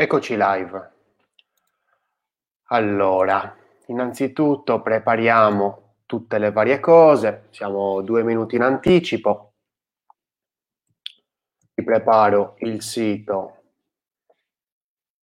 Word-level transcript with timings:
Eccoci 0.00 0.36
live. 0.36 0.92
Allora, 2.66 3.56
innanzitutto 3.86 4.80
prepariamo 4.80 5.96
tutte 6.06 6.38
le 6.38 6.52
varie 6.52 6.78
cose, 6.78 7.48
siamo 7.50 8.00
due 8.02 8.22
minuti 8.22 8.54
in 8.54 8.62
anticipo. 8.62 9.54
Vi 11.74 11.82
preparo 11.82 12.54
il 12.58 12.80
sito 12.80 13.56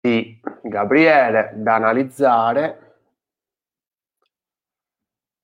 di 0.01 0.41
Gabriele 0.61 1.53
da 1.55 1.77
analizzare. 1.77 3.03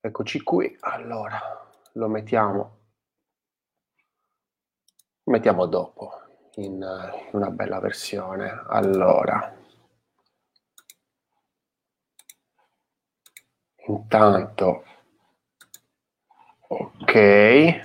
Eccoci 0.00 0.42
qui. 0.42 0.76
Allora, 0.80 1.38
lo 1.92 2.08
mettiamo 2.08 2.78
mettiamo 5.26 5.66
dopo 5.66 6.23
in, 6.56 6.84
una 7.32 7.50
bella 7.50 7.80
versione. 7.80 8.62
Allora, 8.68 9.54
intanto, 13.86 14.84
ok, 16.68 17.80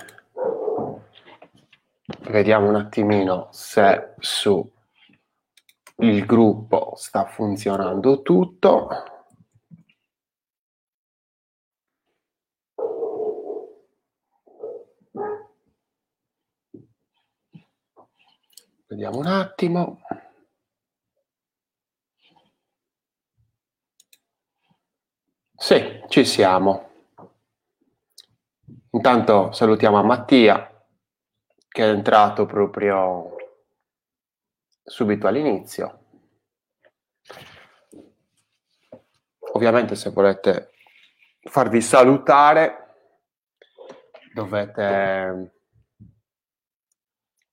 vediamo 2.30 2.68
un 2.68 2.76
attimino 2.76 3.48
se 3.50 4.14
su 4.18 4.70
il 5.96 6.24
gruppo 6.24 6.94
sta 6.96 7.26
funzionando 7.26 8.22
tutto. 8.22 9.09
Vediamo 18.90 19.18
un 19.18 19.26
attimo. 19.26 20.00
Sì, 25.54 26.02
ci 26.08 26.24
siamo. 26.24 26.90
Intanto 28.90 29.52
salutiamo 29.52 30.02
Mattia 30.02 30.84
che 31.68 31.84
è 31.84 31.88
entrato 31.88 32.46
proprio 32.46 33.36
subito 34.82 35.28
all'inizio. 35.28 36.06
Ovviamente 39.52 39.94
se 39.94 40.10
volete 40.10 40.72
farvi 41.42 41.80
salutare 41.80 42.96
dovete 44.34 45.59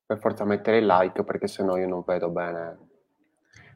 per 0.07 0.19
forza 0.19 0.45
mettere 0.45 0.77
il 0.77 0.85
like 0.85 1.23
perché 1.25 1.47
sennò 1.47 1.75
io 1.77 1.87
non 1.87 2.01
vedo 2.05 2.29
bene 2.29 2.77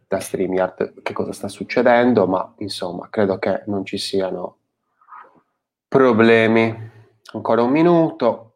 da 0.08 0.20
StreamYard 0.20 1.02
che 1.02 1.14
cosa 1.14 1.34
sta 1.34 1.50
succedendo, 1.50 2.26
ma 2.26 2.54
insomma 2.60 3.10
credo 3.10 3.38
che 3.38 3.64
non 3.68 3.86
ci 3.86 3.98
siano 3.98 4.60
problemi. 5.88 6.90
Ancora 7.34 7.62
un 7.64 7.72
minuto. 7.72 8.56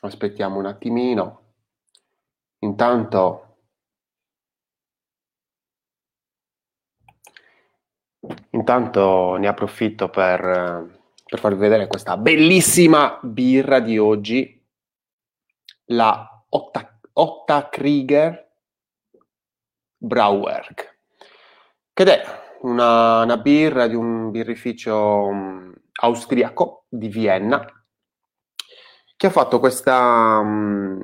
Aspettiamo 0.00 0.58
un 0.58 0.66
attimino. 0.66 1.42
Intanto 2.60 3.48
Intanto 8.50 9.36
ne 9.36 9.46
approfitto 9.46 10.10
per 10.10 10.97
per 11.28 11.40
farvi 11.40 11.58
vedere 11.58 11.86
questa 11.86 12.16
bellissima 12.16 13.18
birra 13.22 13.80
di 13.80 13.98
oggi, 13.98 14.66
la 15.90 16.26
Otta, 16.48 16.98
Otta 17.12 17.68
Krieger 17.68 18.50
Brauwerk, 19.98 21.00
che 21.92 22.04
è 22.04 22.22
una, 22.62 23.24
una, 23.24 23.36
birra 23.36 23.86
di 23.86 23.94
un 23.94 24.30
birrificio 24.30 24.96
um, 25.26 25.74
austriaco 26.00 26.86
di 26.88 27.08
Vienna, 27.08 27.62
che 29.14 29.26
ha 29.26 29.30
fatto 29.30 29.58
questa 29.58 30.38
um, 30.38 30.98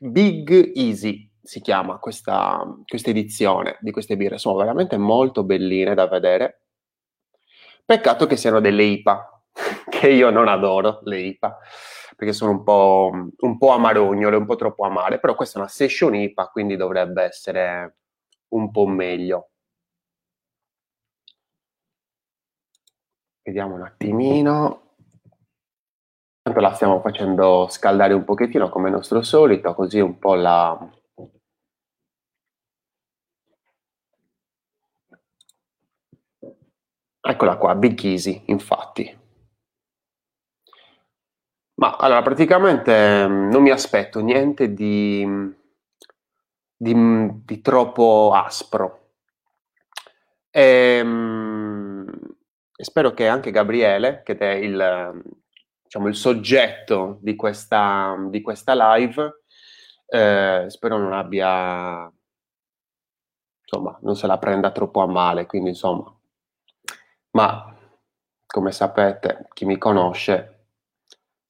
Big 0.00 0.72
Easy, 0.74 1.30
si 1.42 1.62
chiama 1.62 1.98
questa, 1.98 2.62
questa 2.86 3.08
edizione 3.08 3.78
di 3.80 3.92
queste 3.92 4.16
birre, 4.16 4.36
sono 4.36 4.56
veramente 4.56 4.98
molto 4.98 5.42
belline 5.42 5.94
da 5.94 6.06
vedere. 6.06 6.64
Peccato 7.82 8.26
che 8.26 8.36
siano 8.36 8.60
delle 8.60 8.84
IPA, 8.84 9.39
che 9.90 10.08
io 10.08 10.30
non 10.30 10.48
adoro, 10.48 11.00
le 11.04 11.20
IPA, 11.20 11.58
perché 12.16 12.32
sono 12.32 12.52
un 12.52 12.62
po', 12.62 13.10
un 13.38 13.58
po' 13.58 13.70
amarognole, 13.70 14.36
un 14.36 14.46
po' 14.46 14.56
troppo 14.56 14.84
amare, 14.84 15.18
però 15.20 15.34
questa 15.34 15.58
è 15.58 15.60
una 15.62 15.70
session 15.70 16.14
IPA, 16.14 16.48
quindi 16.48 16.76
dovrebbe 16.76 17.22
essere 17.22 17.96
un 18.48 18.70
po' 18.70 18.86
meglio. 18.86 19.50
Vediamo 23.42 23.74
un 23.74 23.82
attimino. 23.82 24.82
Intanto 26.42 26.60
la 26.60 26.74
stiamo 26.74 27.00
facendo 27.00 27.66
scaldare 27.68 28.14
un 28.14 28.24
pochettino 28.24 28.68
come 28.70 28.88
nostro 28.90 29.22
solito, 29.22 29.74
così 29.74 30.00
un 30.00 30.18
po' 30.18 30.34
la... 30.34 30.78
Eccola 37.20 37.56
qua, 37.56 37.74
Big 37.74 38.02
Easy, 38.04 38.42
infatti. 38.46 39.19
Ma 41.80 41.96
allora, 41.96 42.20
praticamente 42.20 43.26
mm, 43.26 43.50
non 43.50 43.62
mi 43.62 43.70
aspetto 43.70 44.20
niente 44.20 44.74
di, 44.74 45.26
di, 46.76 46.94
di 47.44 47.60
troppo 47.62 48.32
aspro. 48.34 49.12
E, 50.50 50.98
ehm, 50.98 52.06
e, 52.76 52.84
spero 52.84 53.12
che 53.12 53.26
anche 53.28 53.50
Gabriele, 53.50 54.20
che 54.24 54.36
è 54.36 54.52
il, 54.52 55.22
diciamo, 55.82 56.08
il 56.08 56.14
soggetto 56.16 57.18
di 57.22 57.34
questa, 57.34 58.14
di 58.28 58.42
questa 58.42 58.74
live, 58.96 59.44
eh, 60.06 60.66
spero 60.68 60.98
non 60.98 61.14
abbia, 61.14 62.12
insomma, 63.62 63.98
non 64.02 64.16
se 64.16 64.26
la 64.26 64.38
prenda 64.38 64.70
troppo 64.70 65.00
a 65.00 65.06
male, 65.06 65.46
quindi 65.46 65.70
insomma, 65.70 66.14
ma 67.30 67.74
come 68.46 68.72
sapete, 68.72 69.48
chi 69.54 69.64
mi 69.64 69.78
conosce 69.78 70.49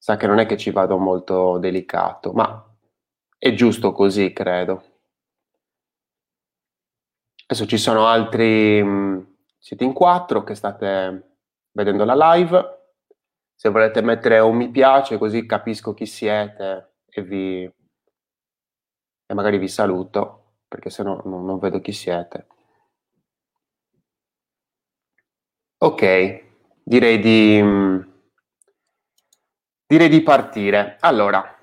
sa 0.01 0.17
che 0.17 0.25
non 0.25 0.39
è 0.39 0.47
che 0.47 0.57
ci 0.57 0.71
vado 0.71 0.97
molto 0.97 1.59
delicato, 1.59 2.33
ma 2.33 2.65
è 3.37 3.53
giusto 3.53 3.91
così, 3.91 4.33
credo. 4.33 4.83
Adesso 7.45 7.67
ci 7.67 7.77
sono 7.77 8.07
altri, 8.07 8.83
mm, 8.83 9.21
siete 9.59 9.83
in 9.83 9.93
quattro 9.93 10.43
che 10.43 10.55
state 10.55 11.35
vedendo 11.73 12.03
la 12.03 12.33
live. 12.33 12.79
Se 13.53 13.69
volete 13.69 14.01
mettere 14.01 14.39
un 14.39 14.55
mi 14.57 14.71
piace 14.71 15.19
così 15.19 15.45
capisco 15.45 15.93
chi 15.93 16.07
siete 16.07 16.93
e, 17.05 17.21
vi, 17.21 17.63
e 19.25 19.33
magari 19.35 19.59
vi 19.59 19.67
saluto, 19.67 20.55
perché 20.67 20.89
se 20.89 21.03
no 21.03 21.21
non, 21.25 21.59
vedo 21.59 21.79
chi 21.79 21.91
siete. 21.91 22.47
Ok, 25.77 26.43
direi 26.83 27.19
di 27.19 27.61
mm, 27.61 28.10
Direi 29.91 30.07
di 30.07 30.21
partire. 30.21 30.95
Allora, 31.01 31.53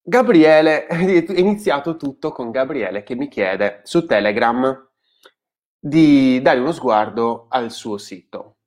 Gabriele, 0.00 0.86
è 0.86 1.40
iniziato 1.40 1.96
tutto 1.96 2.30
con 2.30 2.52
Gabriele 2.52 3.02
che 3.02 3.16
mi 3.16 3.26
chiede 3.26 3.80
su 3.82 4.06
Telegram 4.06 4.88
di 5.76 6.40
dare 6.40 6.60
uno 6.60 6.70
sguardo 6.70 7.46
al 7.48 7.72
suo 7.72 7.98
sito. 7.98 8.58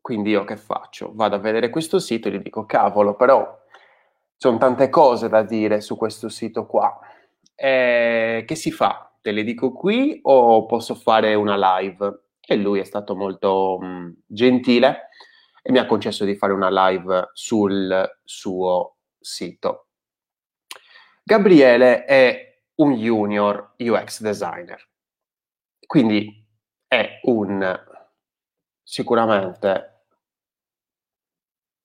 Quindi 0.00 0.30
io 0.30 0.44
che 0.44 0.56
faccio? 0.56 1.10
Vado 1.12 1.34
a 1.34 1.40
vedere 1.40 1.70
questo 1.70 1.98
sito 1.98 2.28
e 2.28 2.30
gli 2.30 2.38
dico, 2.38 2.66
cavolo, 2.66 3.16
però 3.16 3.44
sono 4.36 4.58
tante 4.58 4.88
cose 4.88 5.28
da 5.28 5.42
dire 5.42 5.80
su 5.80 5.96
questo 5.96 6.28
sito 6.28 6.66
qua. 6.66 7.00
Eh, 7.52 8.44
che 8.46 8.54
si 8.54 8.70
fa? 8.70 9.12
Te 9.20 9.32
le 9.32 9.42
dico 9.42 9.72
qui 9.72 10.20
o 10.22 10.66
posso 10.66 10.94
fare 10.94 11.34
una 11.34 11.56
live? 11.80 12.26
E 12.46 12.54
lui 12.54 12.78
è 12.78 12.84
stato 12.84 13.16
molto 13.16 13.78
mh, 13.80 13.86
mm, 13.86 14.10
gentile 14.24 15.08
e 15.66 15.72
mi 15.72 15.78
ha 15.78 15.86
concesso 15.86 16.26
di 16.26 16.36
fare 16.36 16.52
una 16.52 16.68
live 16.90 17.30
sul 17.32 18.18
suo 18.22 18.96
sito. 19.18 19.86
Gabriele 21.22 22.04
è 22.04 22.60
un 22.74 22.92
junior 22.96 23.72
UX 23.78 24.20
designer, 24.20 24.86
quindi 25.86 26.46
è 26.86 27.20
un 27.22 27.82
sicuramente 28.82 29.92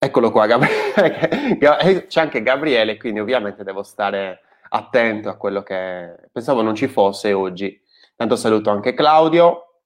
Eccolo 0.02 0.32
qua, 0.32 0.46
Gabriele. 0.46 1.58
c'è 2.08 2.22
anche 2.22 2.42
Gabriele, 2.42 2.98
quindi 2.98 3.20
ovviamente 3.20 3.66
devo 3.66 3.84
stare 3.84 4.42
attento 4.70 5.28
a 5.28 5.36
quello 5.36 5.62
che 5.62 6.30
pensavo 6.32 6.62
non 6.62 6.74
ci 6.74 6.88
fosse 6.88 7.34
oggi. 7.34 7.82
Tanto 8.16 8.38
saluto 8.38 8.70
anche 8.70 8.94
Claudio, 8.94 9.82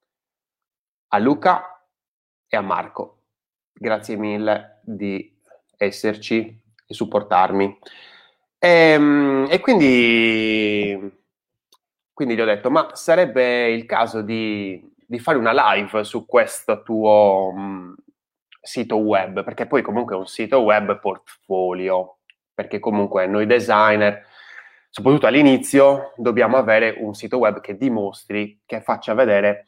a 1.08 1.18
Luca 1.18 1.84
e 2.46 2.56
a 2.56 2.60
Marco 2.60 3.13
grazie 3.74 4.16
mille 4.16 4.80
di 4.82 5.36
esserci 5.76 6.60
e 6.86 6.94
supportarmi. 6.94 7.78
E, 8.58 8.68
ehm, 8.68 9.46
e 9.50 9.60
quindi, 9.60 11.12
quindi 12.12 12.34
gli 12.34 12.40
ho 12.40 12.46
detto, 12.46 12.70
ma 12.70 12.94
sarebbe 12.94 13.70
il 13.70 13.84
caso 13.84 14.22
di, 14.22 14.82
di 15.06 15.18
fare 15.18 15.36
una 15.36 15.74
live 15.74 16.04
su 16.04 16.24
questo 16.24 16.82
tuo 16.82 17.52
mh, 17.52 17.94
sito 18.60 18.96
web, 18.96 19.44
perché 19.44 19.66
poi 19.66 19.82
comunque 19.82 20.14
è 20.14 20.18
un 20.18 20.26
sito 20.26 20.60
web 20.60 20.98
portfolio, 20.98 22.18
perché 22.54 22.78
comunque 22.78 23.26
noi 23.26 23.46
designer, 23.46 24.26
soprattutto 24.88 25.26
all'inizio, 25.26 26.12
dobbiamo 26.16 26.56
avere 26.56 26.96
un 26.98 27.14
sito 27.14 27.36
web 27.38 27.60
che 27.60 27.76
dimostri, 27.76 28.62
che 28.64 28.80
faccia 28.80 29.12
vedere 29.12 29.66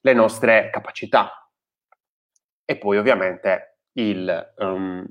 le 0.00 0.12
nostre 0.14 0.70
capacità. 0.72 1.41
E 2.64 2.76
poi 2.76 2.98
ovviamente 2.98 3.78
il, 3.92 4.54
um, 4.58 5.04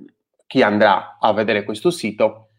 chi 0.48 0.62
andrà 0.62 1.18
a 1.20 1.34
vedere 1.34 1.64
questo 1.64 1.92
sito 1.92 2.50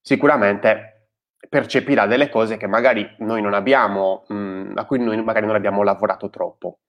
sicuramente 0.00 1.10
percepirà 1.48 2.06
delle 2.06 2.28
cose 2.28 2.56
che 2.56 2.66
magari 2.66 3.16
noi 3.18 3.42
non 3.42 3.54
abbiamo, 3.54 4.24
mh, 4.28 4.72
a 4.76 4.84
cui 4.84 4.98
noi 4.98 5.22
magari 5.22 5.46
non 5.46 5.54
abbiamo 5.54 5.82
lavorato 5.82 6.30
troppo. 6.30 6.80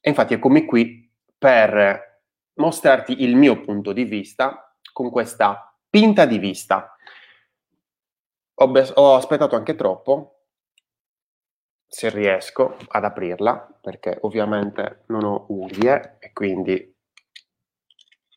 E 0.00 0.08
infatti 0.08 0.34
eccomi 0.34 0.64
qui 0.64 1.10
per 1.36 2.20
mostrarti 2.54 3.22
il 3.22 3.36
mio 3.36 3.60
punto 3.60 3.92
di 3.92 4.04
vista 4.04 4.74
con 4.92 5.10
questa 5.10 5.74
pinta 5.88 6.24
di 6.24 6.38
vista. 6.38 6.96
Ho, 8.54 8.68
be- 8.68 8.92
ho 8.94 9.14
aspettato 9.14 9.56
anche 9.56 9.74
troppo, 9.74 10.41
se 11.92 12.08
riesco 12.08 12.78
ad 12.88 13.04
aprirla, 13.04 13.78
perché 13.78 14.16
ovviamente 14.22 15.02
non 15.08 15.24
ho 15.24 15.44
unghie 15.50 16.16
e 16.20 16.32
quindi 16.32 16.96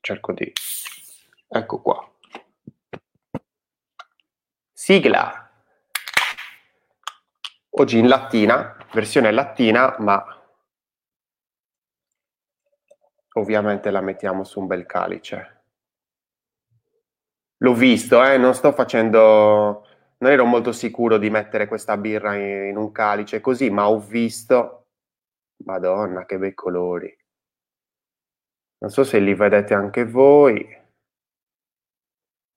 cerco 0.02 0.34
di... 0.34 0.52
Ecco 1.48 1.82
qua. 1.82 2.14
Sigla. 4.74 5.50
Oggi 7.70 7.98
in 7.98 8.10
lattina, 8.10 8.76
versione 8.92 9.32
lattina, 9.32 9.96
ma 10.00 10.22
ovviamente 13.36 13.90
la 13.90 14.02
mettiamo 14.02 14.44
su 14.44 14.60
un 14.60 14.68
bel 14.68 14.86
calice. 14.86 15.64
L'ho 17.60 17.74
visto, 17.74 18.22
eh? 18.22 18.36
non 18.36 18.54
sto 18.54 18.74
facendo... 18.74 19.85
Non 20.18 20.32
ero 20.32 20.46
molto 20.46 20.72
sicuro 20.72 21.18
di 21.18 21.30
mettere 21.30 21.68
questa 21.68 21.98
birra 21.98 22.36
in, 22.36 22.70
in 22.70 22.78
un 22.78 22.92
calice 22.92 23.42
così, 23.42 23.70
ma 23.70 23.90
ho 23.90 24.00
visto... 24.00 24.82
Madonna, 25.64 26.26
che 26.26 26.38
bei 26.38 26.54
colori. 26.54 27.16
Non 28.80 28.92
so 28.92 29.04
se 29.04 29.20
li 29.20 29.34
vedete 29.34 29.74
anche 29.74 30.06
voi. 30.06 30.84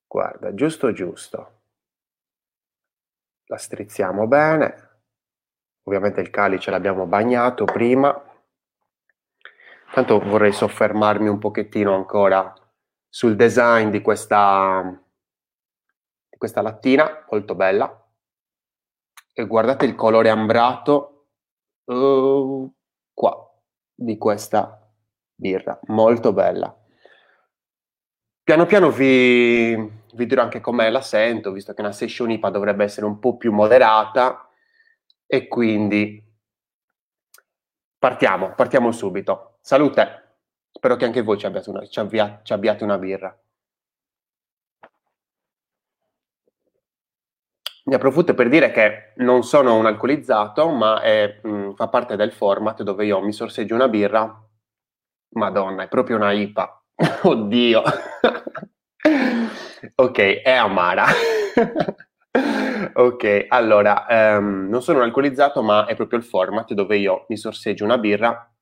Guarda, 0.07 0.53
giusto 0.55 0.93
giusto 0.93 1.59
la 3.49 3.57
strizziamo 3.57 4.27
bene. 4.27 4.87
Ovviamente 5.85 6.21
il 6.21 6.31
calice 6.31 6.71
l'abbiamo 6.71 7.07
bagnato 7.07 7.65
prima. 7.65 8.23
Tanto 9.93 10.19
vorrei 10.19 10.53
soffermarmi 10.53 11.29
un 11.29 11.39
pochettino 11.39 11.95
ancora 11.95 12.53
sul 13.09 13.37
design 13.37 13.89
di 13.89 14.03
questa, 14.03 15.03
questa 16.39 16.63
lattina, 16.63 17.27
molto 17.31 17.55
bella. 17.55 18.07
E 19.35 19.47
guardate 19.47 19.85
il 19.85 19.95
colore 19.95 20.31
ambrato 20.31 21.27
uh, 21.85 22.73
qua 23.13 23.53
di 23.95 24.17
questa 24.17 24.91
birra, 25.35 25.79
molto 25.89 26.33
bella. 26.33 26.75
Piano 28.43 28.65
piano 28.65 28.91
vi, 28.91 29.77
vi 30.15 30.27
dirò 30.27 30.43
anche 30.43 30.61
come 30.61 30.89
la 30.91 31.03
sento, 31.03 31.53
visto 31.53 31.75
che 31.75 31.83
una 31.83 31.93
session 31.93 32.31
IPA 32.31 32.51
dovrebbe 32.51 32.85
essere 32.85 33.05
un 33.05 33.19
po' 33.19 33.37
più 33.37 33.53
moderata 33.53 34.49
e 35.27 35.47
quindi 35.49 36.25
partiamo, 37.99 38.55
partiamo 38.55 38.91
subito. 38.91 39.59
Salute, 39.61 40.39
spero 40.71 40.97
che 40.97 41.05
anche 41.05 41.23
voi 41.23 41.37
ci 41.37 41.47
abbiate 41.47 41.69
una, 41.71 41.87
ci 41.87 42.01
avvia, 42.01 42.41
ci 42.43 42.53
abbiate 42.53 42.85
una 42.85 42.97
birra. 42.97 43.39
Ne 47.89 47.95
approfitto 47.95 48.35
per 48.35 48.51
dire 48.51 48.71
che 48.71 49.13
non 49.17 49.43
sono 49.43 49.75
un 49.77 49.87
alcolizzato, 49.87 50.69
ma 50.69 51.01
è, 51.01 51.41
mh, 51.43 51.73
fa 51.73 51.89
parte 51.89 52.17
del 52.17 52.33
format 52.33 52.83
dove 52.83 53.07
io 53.07 53.23
mi 53.23 53.33
sorseggio 53.33 53.75
una 53.75 53.89
birra. 53.89 54.47
Madonna, 55.37 55.85
è 55.85 55.89
proprio 55.89 56.17
una 56.17 56.33
IPA. 56.33 56.85
Oddio. 57.23 57.83
ok, 59.95 60.19
è 60.19 60.53
amara. 60.53 61.07
ok, 62.93 63.47
allora, 63.49 64.05
um, 64.37 64.67
non 64.69 64.83
sono 64.83 64.99
un 64.99 65.05
alcolizzato, 65.05 65.63
ma 65.63 65.87
è 65.87 65.97
proprio 65.97 66.19
il 66.19 66.27
format 66.27 66.75
dove 66.75 66.99
io 66.99 67.25
mi 67.29 67.39
sorseggio 67.39 67.85
una 67.85 67.97
birra 67.97 68.53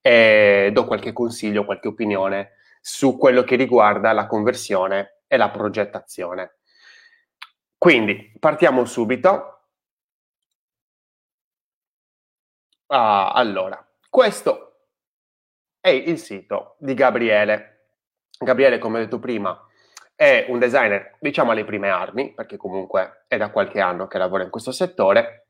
e 0.00 0.70
do 0.72 0.84
qualche 0.84 1.12
consiglio, 1.12 1.64
qualche 1.64 1.86
opinione 1.86 2.54
su 2.80 3.16
quello 3.16 3.44
che 3.44 3.54
riguarda 3.54 4.12
la 4.12 4.26
conversione 4.26 5.20
e 5.28 5.36
la 5.36 5.50
progettazione. 5.50 6.55
Quindi, 7.78 8.32
partiamo 8.38 8.84
subito. 8.84 9.52
Ah, 12.88 13.32
allora, 13.32 13.84
questo 14.08 14.66
è 15.80 15.90
il 15.90 16.18
sito 16.18 16.76
di 16.78 16.94
Gabriele. 16.94 17.88
Gabriele, 18.38 18.78
come 18.78 18.98
ho 18.98 19.02
detto 19.02 19.18
prima, 19.18 19.60
è 20.14 20.46
un 20.48 20.58
designer, 20.58 21.16
diciamo 21.20 21.50
alle 21.50 21.64
prime 21.64 21.90
armi, 21.90 22.32
perché 22.32 22.56
comunque 22.56 23.24
è 23.28 23.36
da 23.36 23.50
qualche 23.50 23.80
anno 23.80 24.06
che 24.06 24.18
lavora 24.18 24.44
in 24.44 24.50
questo 24.50 24.72
settore 24.72 25.48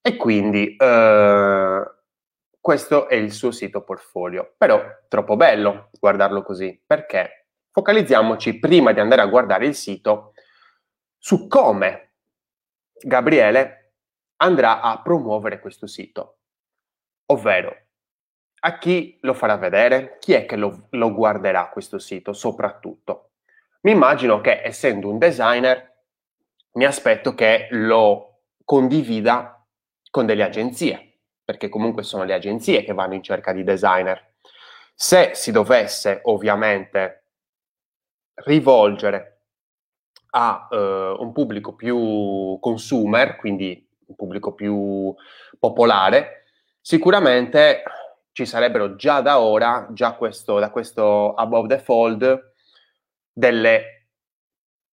e 0.00 0.16
quindi 0.16 0.76
eh, 0.76 1.82
questo 2.60 3.08
è 3.08 3.14
il 3.14 3.32
suo 3.32 3.50
sito 3.50 3.82
portfolio. 3.82 4.54
Però 4.58 4.82
troppo 5.08 5.36
bello 5.36 5.90
guardarlo 5.98 6.42
così, 6.42 6.82
perché 6.84 7.46
focalizziamoci 7.70 8.58
prima 8.58 8.92
di 8.92 9.00
andare 9.00 9.22
a 9.22 9.26
guardare 9.26 9.66
il 9.66 9.74
sito 9.74 10.32
su 11.18 11.46
come 11.46 12.12
Gabriele 12.92 13.94
andrà 14.36 14.80
a 14.80 15.00
promuovere 15.02 15.60
questo 15.60 15.86
sito, 15.86 16.38
ovvero 17.26 17.76
a 18.60 18.78
chi 18.78 19.18
lo 19.22 19.34
farà 19.34 19.56
vedere? 19.56 20.16
Chi 20.18 20.32
è 20.32 20.44
che 20.44 20.56
lo, 20.56 20.88
lo 20.90 21.12
guarderà 21.12 21.68
questo 21.68 21.98
sito 21.98 22.32
soprattutto? 22.32 23.30
Mi 23.82 23.92
immagino 23.92 24.40
che 24.40 24.62
essendo 24.64 25.08
un 25.08 25.18
designer 25.18 25.96
mi 26.72 26.84
aspetto 26.84 27.34
che 27.34 27.68
lo 27.70 28.40
condivida 28.64 29.64
con 30.10 30.26
delle 30.26 30.42
agenzie, 30.42 31.20
perché 31.44 31.68
comunque 31.68 32.02
sono 32.02 32.24
le 32.24 32.34
agenzie 32.34 32.84
che 32.84 32.92
vanno 32.92 33.14
in 33.14 33.22
cerca 33.22 33.52
di 33.52 33.62
designer. 33.62 34.34
Se 34.94 35.32
si 35.34 35.52
dovesse 35.52 36.20
ovviamente 36.24 37.26
rivolgere 38.44 39.37
a 40.40 40.68
uh, 40.70 40.76
un 41.20 41.32
pubblico 41.32 41.74
più 41.74 42.58
consumer, 42.60 43.36
quindi 43.36 43.84
un 44.06 44.14
pubblico 44.14 44.54
più 44.54 45.12
popolare, 45.58 46.44
sicuramente 46.80 47.82
ci 48.30 48.46
sarebbero 48.46 48.94
già 48.94 49.20
da 49.20 49.40
ora, 49.40 49.88
già 49.90 50.12
questo, 50.12 50.60
da 50.60 50.70
questo 50.70 51.34
above 51.34 51.66
the 51.66 51.82
fold, 51.82 52.52
delle 53.32 54.10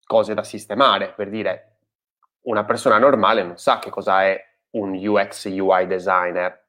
cose 0.04 0.34
da 0.34 0.44
sistemare, 0.44 1.14
per 1.14 1.30
dire 1.30 1.78
una 2.46 2.66
persona 2.66 2.98
normale 2.98 3.44
non 3.44 3.58
sa 3.58 3.78
che 3.78 3.92
cosa 3.92 4.24
è 4.24 4.40
un 4.72 4.96
UX 4.96 5.46
UI 5.46 5.86
designer. 5.86 6.66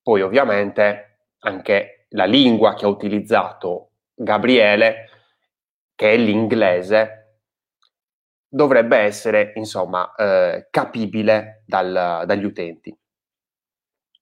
Poi 0.00 0.22
ovviamente 0.22 1.30
anche 1.40 2.06
la 2.10 2.24
lingua 2.24 2.74
che 2.74 2.84
ha 2.84 2.88
utilizzato 2.88 3.90
Gabriele, 4.14 5.08
che 5.94 6.12
è 6.12 6.16
l'inglese, 6.16 7.21
dovrebbe 8.54 8.98
essere 8.98 9.52
insomma 9.54 10.14
eh, 10.14 10.68
capibile 10.70 11.62
dal, 11.66 12.24
dagli 12.26 12.44
utenti. 12.44 12.94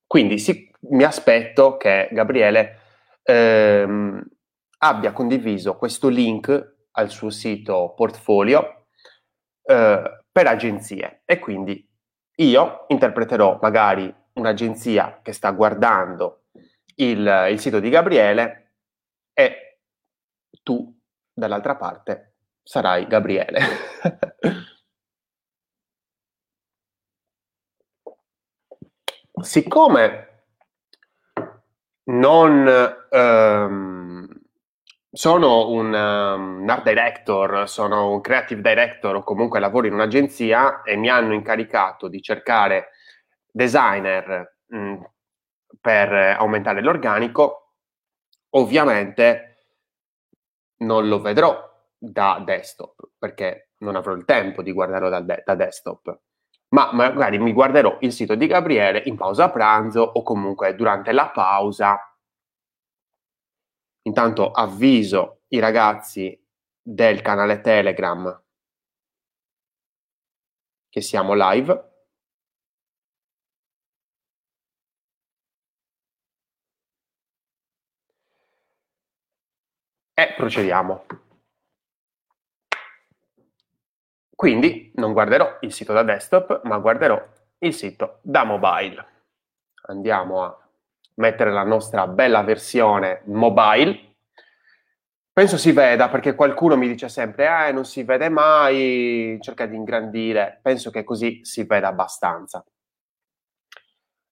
Quindi 0.06 0.38
si, 0.38 0.70
mi 0.90 1.02
aspetto 1.02 1.76
che 1.76 2.08
Gabriele 2.12 2.78
ehm, 3.24 4.24
abbia 4.78 5.12
condiviso 5.12 5.76
questo 5.76 6.08
link 6.08 6.76
al 6.92 7.10
suo 7.10 7.30
sito 7.30 7.92
portfolio 7.96 8.86
eh, 9.64 10.24
per 10.30 10.46
agenzie 10.46 11.22
e 11.24 11.38
quindi 11.40 11.84
io 12.36 12.84
interpreterò 12.86 13.58
magari 13.60 14.14
un'agenzia 14.34 15.20
che 15.22 15.32
sta 15.32 15.50
guardando 15.50 16.44
il, 16.96 17.48
il 17.50 17.58
sito 17.58 17.80
di 17.80 17.90
Gabriele 17.90 18.74
e 19.32 19.80
tu 20.62 20.96
dall'altra 21.32 21.74
parte 21.74 22.29
sarai 22.62 23.06
Gabriele. 23.06 23.60
Siccome 29.42 30.28
non, 32.04 32.66
ehm, 33.10 34.28
sono 35.12 35.68
un, 35.70 35.92
um, 35.92 36.68
art 36.68 36.84
director, 36.84 37.68
sono 37.68 38.12
un 38.12 38.20
creative 38.20 38.60
director 38.60 39.16
o 39.16 39.22
comunque 39.24 39.58
lavoro 39.60 39.86
in 39.86 39.94
un'agenzia 39.94 40.82
e 40.82 40.96
mi 40.96 41.08
hanno 41.08 41.34
incaricato 41.34 42.08
di 42.08 42.20
cercare 42.20 42.90
designer 43.50 44.56
mh, 44.66 44.96
per 45.80 46.12
aumentare 46.12 46.82
l'organico, 46.82 47.74
ovviamente 48.50 49.46
non 50.78 51.08
lo 51.08 51.20
vedrò 51.20 51.69
da 52.02 52.42
desktop 52.44 53.10
perché 53.18 53.72
non 53.78 53.94
avrò 53.94 54.14
il 54.14 54.24
tempo 54.24 54.62
di 54.62 54.72
guardarlo 54.72 55.08
da, 55.08 55.20
de- 55.20 55.42
da 55.44 55.54
desktop 55.54 56.20
ma 56.70 56.92
magari 56.92 57.38
mi 57.38 57.52
guarderò 57.52 57.98
il 58.00 58.12
sito 58.12 58.34
di 58.34 58.46
Gabriele 58.46 59.02
in 59.04 59.16
pausa 59.16 59.50
pranzo 59.50 60.00
o 60.00 60.22
comunque 60.22 60.74
durante 60.74 61.12
la 61.12 61.28
pausa 61.28 61.98
Intanto 64.02 64.50
avviso 64.50 65.42
i 65.48 65.58
ragazzi 65.58 66.38
del 66.82 67.20
canale 67.22 67.60
Telegram 67.60 68.42
che 70.88 71.00
siamo 71.00 71.34
live. 71.34 71.88
E 80.14 80.34
procediamo. 80.36 81.04
Quindi 84.40 84.90
non 84.94 85.12
guarderò 85.12 85.58
il 85.60 85.70
sito 85.70 85.92
da 85.92 86.02
desktop, 86.02 86.62
ma 86.64 86.78
guarderò 86.78 87.22
il 87.58 87.74
sito 87.74 88.20
da 88.22 88.42
mobile. 88.44 89.06
Andiamo 89.88 90.42
a 90.42 90.58
mettere 91.16 91.52
la 91.52 91.62
nostra 91.62 92.06
bella 92.06 92.42
versione 92.42 93.20
mobile. 93.26 94.14
Penso 95.30 95.58
si 95.58 95.72
veda 95.72 96.08
perché 96.08 96.34
qualcuno 96.34 96.78
mi 96.78 96.88
dice 96.88 97.10
sempre, 97.10 97.68
eh, 97.68 97.72
non 97.72 97.84
si 97.84 98.02
vede 98.02 98.30
mai, 98.30 99.36
cerca 99.42 99.66
di 99.66 99.76
ingrandire. 99.76 100.58
Penso 100.62 100.90
che 100.90 101.04
così 101.04 101.44
si 101.44 101.64
veda 101.64 101.88
abbastanza. 101.88 102.64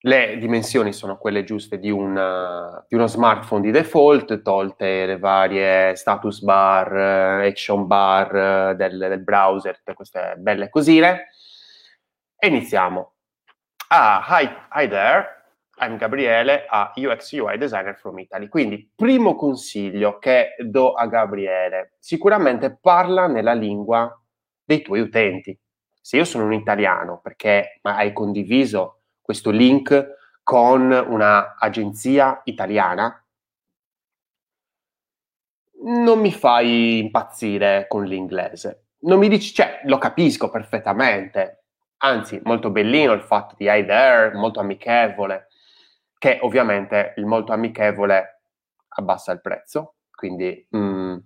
Le 0.01 0.39
dimensioni 0.39 0.93
sono 0.93 1.19
quelle 1.19 1.43
giuste 1.43 1.81
di, 1.81 1.91
una, 1.91 2.85
di 2.87 2.95
uno 2.95 3.09
smartphone 3.09 3.63
di 3.63 3.73
default, 3.73 4.43
tolte 4.43 5.07
le 5.07 5.19
varie 5.19 5.97
status 5.97 6.41
bar, 6.43 6.93
action 7.43 7.89
bar 7.89 8.77
del, 8.77 8.97
del 8.97 9.25
browser, 9.25 9.77
tutte 9.79 9.95
queste 9.95 10.37
belle 10.39 10.69
cosine. 10.69 11.31
E 12.39 12.47
iniziamo. 12.47 13.15
Ah, 13.89 14.25
hi, 14.29 14.49
hi 14.73 14.89
there. 14.89 15.37
I'm 15.81 15.97
Gabriele, 15.97 16.67
a 16.69 16.93
UX 16.95 17.33
UI 17.33 17.59
Designer 17.59 17.97
from 17.97 18.19
Italy. 18.21 18.49
Quindi, 18.49 18.93
primo 18.95 19.35
consiglio 19.35 20.19
che 20.19 20.55
do 20.59 20.93
a 20.93 21.07
Gabriele, 21.07 21.95
sicuramente 21.99 22.77
parla 22.81 23.27
nella 23.27 23.53
lingua 23.53 24.17
dei 24.63 24.83
tuoi 24.83 25.01
utenti. 25.01 25.59
Se 26.01 26.17
io 26.17 26.25
sono 26.25 26.45
un 26.45 26.53
italiano, 26.53 27.21
perché 27.21 27.81
hai 27.83 28.13
condiviso 28.13 28.98
questo 29.29 29.51
link 29.51 30.17
con 30.43 30.91
un'agenzia 30.91 32.41
italiana, 32.45 33.23
non 35.83 36.19
mi 36.19 36.33
fai 36.33 37.01
impazzire 37.01 37.85
con 37.89 38.07
l'inglese. 38.07 38.87
Non 39.01 39.19
mi 39.19 39.29
dici, 39.29 39.53
cioè, 39.53 39.83
lo 39.85 39.99
capisco 39.99 40.49
perfettamente, 40.49 41.65
anzi, 41.99 42.41
molto 42.45 42.71
bellino 42.71 43.13
il 43.13 43.21
fatto 43.21 43.55
di 43.59 43.67
hi 43.67 43.85
there, 43.85 44.35
molto 44.35 44.61
amichevole, 44.61 45.49
che 46.17 46.39
ovviamente 46.41 47.13
il 47.19 47.27
molto 47.27 47.53
amichevole 47.53 48.41
abbassa 48.89 49.31
il 49.33 49.43
prezzo, 49.43 49.97
quindi 50.11 50.67
mm, 50.75 51.17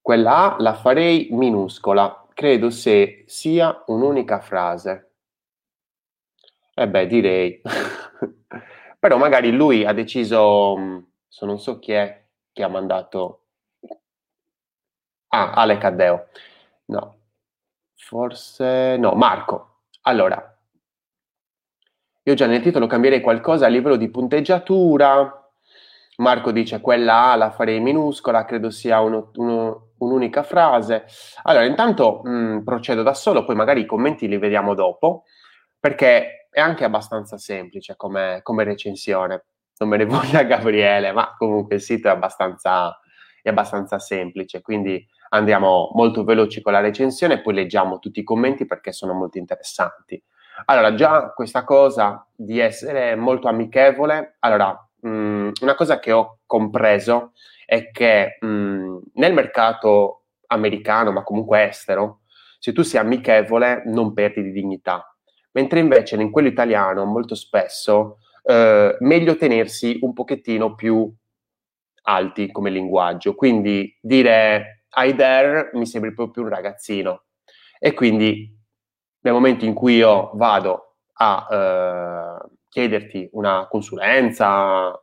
quella 0.00 0.54
A 0.54 0.56
la 0.58 0.72
farei 0.72 1.28
minuscola, 1.32 2.26
credo 2.32 2.70
se 2.70 3.24
sia 3.26 3.84
un'unica 3.88 4.40
frase. 4.40 5.13
Eh 6.76 6.88
beh, 6.88 7.06
direi. 7.06 7.60
Però 8.98 9.16
magari 9.16 9.52
lui 9.52 9.84
ha 9.84 9.92
deciso, 9.92 10.76
mm, 10.76 10.98
so 11.28 11.46
non 11.46 11.58
so 11.60 11.78
chi 11.78 11.92
è 11.92 12.24
che 12.52 12.62
ha 12.62 12.68
mandato... 12.68 13.40
Ah, 15.28 15.52
Ale 15.52 15.78
Caddeo. 15.78 16.28
No, 16.86 17.16
forse... 17.96 18.96
No, 18.98 19.12
Marco. 19.14 19.82
Allora, 20.02 20.54
io 22.26 22.34
già 22.34 22.46
nel 22.46 22.62
titolo 22.62 22.86
cambierei 22.86 23.20
qualcosa 23.20 23.66
a 23.66 23.68
livello 23.68 23.96
di 23.96 24.08
punteggiatura. 24.08 25.50
Marco 26.16 26.52
dice 26.52 26.80
quella 26.80 27.32
A 27.32 27.36
la 27.36 27.50
farei 27.50 27.80
minuscola, 27.80 28.44
credo 28.44 28.70
sia 28.70 29.00
uno, 29.00 29.30
uno, 29.34 29.90
un'unica 29.98 30.42
frase. 30.42 31.04
Allora, 31.42 31.66
intanto 31.66 32.20
mh, 32.24 32.30
mm, 32.30 32.58
procedo 32.60 33.02
da 33.02 33.12
solo, 33.12 33.44
poi 33.44 33.54
magari 33.54 33.82
i 33.82 33.86
commenti 33.86 34.26
li 34.28 34.38
vediamo 34.38 34.74
dopo, 34.74 35.24
perché 35.84 36.48
è 36.48 36.60
anche 36.60 36.82
abbastanza 36.82 37.36
semplice 37.36 37.94
come, 37.94 38.40
come 38.42 38.64
recensione. 38.64 39.44
Non 39.76 39.90
me 39.90 39.98
ne 39.98 40.06
voglia 40.08 40.42
Gabriele, 40.42 41.12
ma 41.12 41.34
comunque 41.36 41.74
il 41.74 41.82
sito 41.82 42.08
è 42.08 42.10
abbastanza, 42.10 42.98
è 43.42 43.50
abbastanza 43.50 43.98
semplice, 43.98 44.62
quindi 44.62 45.06
andiamo 45.28 45.90
molto 45.92 46.24
veloci 46.24 46.62
con 46.62 46.72
la 46.72 46.80
recensione 46.80 47.34
e 47.34 47.40
poi 47.42 47.52
leggiamo 47.52 47.98
tutti 47.98 48.20
i 48.20 48.24
commenti 48.24 48.64
perché 48.64 48.92
sono 48.92 49.12
molto 49.12 49.36
interessanti. 49.36 50.22
Allora, 50.64 50.94
già 50.94 51.34
questa 51.34 51.64
cosa 51.64 52.26
di 52.34 52.60
essere 52.60 53.14
molto 53.14 53.48
amichevole, 53.48 54.36
allora, 54.38 54.88
mh, 55.00 55.08
mm, 55.08 55.50
una 55.60 55.74
cosa 55.74 55.98
che 55.98 56.12
ho 56.12 56.38
compreso 56.46 57.32
è 57.66 57.90
che 57.90 58.38
mh, 58.40 58.46
mm, 58.46 58.96
nel 59.16 59.34
mercato 59.34 60.22
americano, 60.46 61.12
ma 61.12 61.22
comunque 61.22 61.68
estero, 61.68 62.20
se 62.58 62.72
tu 62.72 62.80
sei 62.80 63.00
amichevole 63.00 63.82
non 63.84 64.14
perdi 64.14 64.40
di 64.40 64.50
dignità, 64.52 65.13
mentre 65.54 65.80
invece 65.80 66.16
in 66.16 66.30
quello 66.30 66.48
italiano 66.48 67.04
molto 67.04 67.34
spesso 67.34 68.18
eh, 68.44 68.96
meglio 69.00 69.36
tenersi 69.36 69.98
un 70.02 70.12
pochettino 70.12 70.74
più 70.74 71.12
alti 72.02 72.50
come 72.52 72.70
linguaggio, 72.70 73.34
quindi 73.34 73.96
dire 74.00 74.84
hi 74.96 75.14
there 75.14 75.70
mi 75.74 75.86
sembra 75.86 76.10
proprio 76.12 76.44
un 76.44 76.50
ragazzino. 76.50 77.22
E 77.78 77.94
quindi 77.94 78.56
nel 79.20 79.32
momento 79.32 79.64
in 79.64 79.74
cui 79.74 79.96
io 79.96 80.30
vado 80.34 80.96
a 81.14 81.48
eh, 81.50 82.48
chiederti 82.68 83.28
una 83.32 83.66
consulenza, 83.68 85.00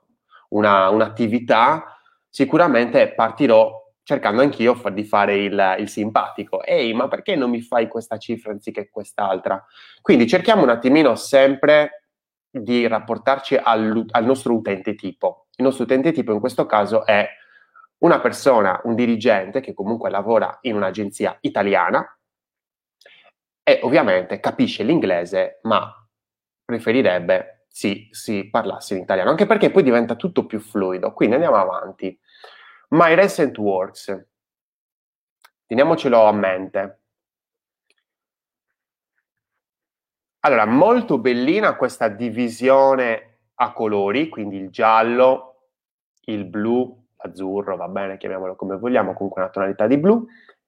una, 0.50 0.89
un'attività, 0.89 1.98
sicuramente 2.29 3.13
partirò 3.13 3.81
cercando 4.12 4.41
anch'io 4.41 4.77
di 4.91 5.06
fare 5.06 5.38
il, 5.38 5.75
il, 5.80 5.88
simpatico. 5.88 6.62
Ehi, 6.63 6.94
ma 6.94 7.08
perché 7.08 7.38
non 7.38 7.50
mi 7.50 7.62
fai 7.62 7.88
questa 7.88 8.18
cifra 8.18 8.51
anziché 8.51 8.89
quest'altra? 8.89 9.63
Quindi 10.01 10.27
cerchiamo 10.27 10.63
un 10.63 10.70
attimino 10.70 11.15
sempre 11.15 12.08
di 12.50 12.86
rapportarci 12.88 13.56
al, 13.56 14.06
al 14.10 14.25
nostro 14.25 14.53
utente 14.53 14.96
tipo. 14.96 15.48
Il 15.56 15.63
nostro 15.63 15.86
utente 15.86 16.12
tipo 16.12 16.34
in 16.34 16.41
questo 16.41 16.65
caso 16.65 17.06
è 17.06 17.25
una 18.00 18.20
persona, 18.20 18.82
un 18.84 18.96
dirigente 18.96 19.62
che 19.62 19.74
comunque 19.74 20.10
lavora 20.10 20.58
in 20.63 20.75
un'agenzia 20.75 21.38
italiana, 21.41 22.06
e 23.63 23.80
ovviamente 23.84 24.41
capisce 24.41 24.84
l'inglese, 24.84 25.60
ma 25.62 25.89
preferirebbe 26.65 27.68
sì, 27.70 28.10
si 28.12 28.50
parlasse 28.50 28.96
in 28.96 29.03
italiano, 29.03 29.30
anche 29.30 29.46
perché 29.46 29.72
poi 29.72 29.84
diventa 29.84 30.15
tutto 30.15 30.46
più 30.46 30.60
fluido. 30.60 31.13
Quindi 31.13 31.36
andiamo 31.36 31.56
avanti. 31.56 32.20
My 32.93 33.13
recent 33.15 33.57
works. 33.57 34.27
Teniamocelo 35.65 36.25
a 36.25 36.31
mente. 36.31 37.00
Allora, 40.39 40.65
molto 40.65 41.17
bellina 41.17 41.75
questa 41.75 42.07
divisione 42.07 43.39
a 43.55 43.71
colori, 43.74 44.27
quindi 44.27 44.57
il 44.57 44.69
giallo, 44.69 45.67
il 46.25 46.45
blu, 46.45 47.07
l'azzurro, 47.17 47.75
va 47.75 47.88
bene, 47.88 48.17
chiamiamolo 48.17 48.55
come 48.55 48.77
vogliamo, 48.77 49.13
comunque 49.13 49.41
una 49.41 49.51
tonalità 49.51 49.88
di 49.88 49.98
blu, 49.98 50.27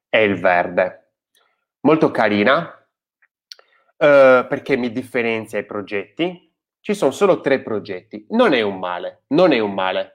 e 0.10 0.24
il 0.24 0.40
verde. 0.40 1.12
Molto 1.82 2.12
carina, 2.12 2.78
Uh, 3.96 4.48
perché 4.48 4.76
mi 4.76 4.92
differenzia 4.92 5.60
i 5.60 5.66
progetti. 5.66 6.54
Ci 6.82 6.94
sono 6.94 7.12
solo 7.12 7.40
tre 7.40 7.62
progetti, 7.62 8.26
non 8.32 8.52
è 8.52 8.60
un 8.60 8.78
male, 8.78 9.24
non 9.28 9.54
è 9.54 9.60
un 9.60 9.74
male. 9.74 10.13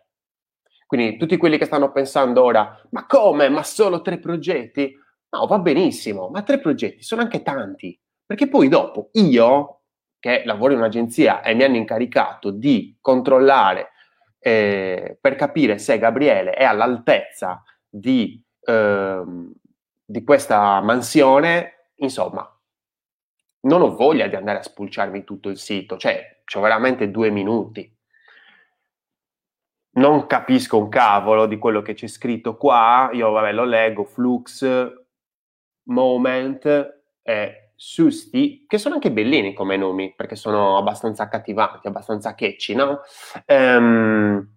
Quindi 0.89 1.19
tutti 1.19 1.37
quelli 1.37 1.59
che 1.59 1.67
stanno 1.67 1.93
pensando 1.93 2.43
ora, 2.43 2.81
ma 2.93 3.05
come? 3.05 3.51
Ma 3.51 3.63
solo 3.63 4.01
tre 4.01 4.19
progetti? 4.19 4.99
No, 5.29 5.45
va 5.45 5.59
benissimo, 5.59 6.31
ma 6.31 6.41
tre 6.41 6.59
progetti 6.59 7.03
sono 7.03 7.21
anche 7.21 7.43
tanti, 7.43 8.01
perché 8.25 8.49
poi 8.49 8.69
dopo 8.69 9.11
io, 9.13 9.83
che 10.19 10.45
lavoro 10.47 10.73
in 10.73 10.79
un'agenzia 10.79 11.43
e 11.43 11.53
mi 11.53 11.65
hanno 11.65 11.77
incaricato 11.77 12.51
di 12.51 12.97
controllare 13.03 13.91
eh, 14.39 15.19
per 15.21 15.35
capire 15.35 15.77
se 15.77 15.99
Gabriele 15.99 16.53
è 16.53 16.65
all'altezza 16.65 17.63
di, 17.87 18.43
eh, 18.63 19.23
di 20.07 20.25
questa 20.25 20.81
mansione, 20.81 21.91
insomma, 21.97 22.51
non 23.61 23.83
ho 23.83 23.95
voglia 23.95 24.27
di 24.27 24.37
andare 24.37 24.61
a 24.61 24.63
spulciarmi 24.63 25.23
tutto 25.23 25.51
il 25.51 25.59
sito, 25.59 25.99
cioè 25.99 26.41
ho 26.51 26.61
veramente 26.61 27.11
due 27.11 27.29
minuti. 27.29 27.95
Non 29.99 30.27
capisco 30.27 30.79
un 30.79 30.89
cavolo 30.89 31.47
di 31.47 31.59
quello 31.59 31.83
che 31.83 31.95
c'è 31.95 32.07
scritto 32.07 32.57
qua, 32.57 33.11
io 33.13 33.31
vabbè 33.31 33.53
lo 33.53 33.65
leggo, 33.65 34.05
flux, 34.05 34.67
moment 35.85 37.01
e 37.23 37.73
susti, 37.75 38.65
che 38.67 38.79
sono 38.79 38.95
anche 38.95 39.13
bellini 39.13 39.53
come 39.53 39.77
nomi, 39.77 40.15
perché 40.15 40.37
sono 40.37 40.77
abbastanza 40.79 41.25
accattivanti, 41.25 41.87
abbastanza 41.87 42.35
catchy, 42.35 42.75
no? 42.75 43.01
Um, 43.47 44.57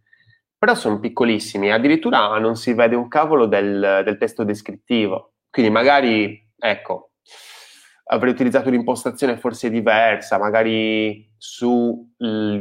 però 0.58 0.76
sono 0.76 1.00
piccolissimi, 1.00 1.72
addirittura 1.72 2.38
non 2.40 2.56
si 2.56 2.74
vede 2.74 2.96
un 2.96 3.08
cavolo 3.08 3.46
del, 3.46 4.02
del 4.04 4.18
testo 4.18 4.44
descrittivo, 4.44 5.34
quindi 5.50 5.72
magari, 5.72 6.50
ecco, 6.58 7.12
avrei 8.14 8.32
utilizzato 8.32 8.68
un'impostazione 8.68 9.38
forse 9.38 9.70
diversa, 9.70 10.38
magari 10.38 11.30
sul 11.38 12.08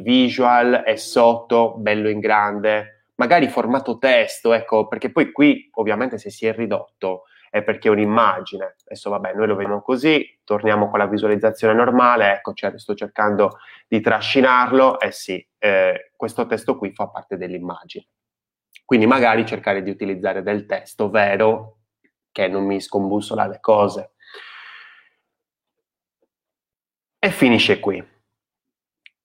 visual 0.02 0.84
e 0.86 0.96
sotto 0.96 1.74
bello 1.76 2.08
in 2.08 2.20
grande, 2.20 3.06
magari 3.16 3.48
formato 3.48 3.98
testo, 3.98 4.52
ecco, 4.52 4.86
perché 4.86 5.10
poi 5.10 5.32
qui 5.32 5.68
ovviamente 5.74 6.18
se 6.18 6.30
si 6.30 6.46
è 6.46 6.54
ridotto 6.54 7.24
è 7.50 7.62
perché 7.64 7.88
è 7.88 7.90
un'immagine. 7.90 8.76
Adesso 8.84 9.10
vabbè, 9.10 9.34
noi 9.34 9.48
lo 9.48 9.56
vediamo 9.56 9.82
così, 9.82 10.38
torniamo 10.44 10.88
con 10.88 11.00
la 11.00 11.06
visualizzazione 11.06 11.74
normale, 11.74 12.32
ecco, 12.34 12.52
cioè, 12.52 12.78
sto 12.78 12.94
cercando 12.94 13.58
di 13.88 14.00
trascinarlo, 14.00 15.00
eh 15.00 15.10
sì, 15.10 15.44
eh, 15.58 16.12
questo 16.14 16.46
testo 16.46 16.78
qui 16.78 16.92
fa 16.92 17.08
parte 17.08 17.36
dell'immagine. 17.36 18.06
Quindi 18.84 19.06
magari 19.06 19.44
cercare 19.44 19.82
di 19.82 19.90
utilizzare 19.90 20.42
del 20.44 20.64
testo 20.66 21.10
vero 21.10 21.78
che 22.30 22.46
non 22.46 22.64
mi 22.64 22.80
scombussola 22.80 23.48
le 23.48 23.58
cose. 23.60 24.12
E 27.22 27.30
finisce 27.30 27.80
qui. 27.80 28.02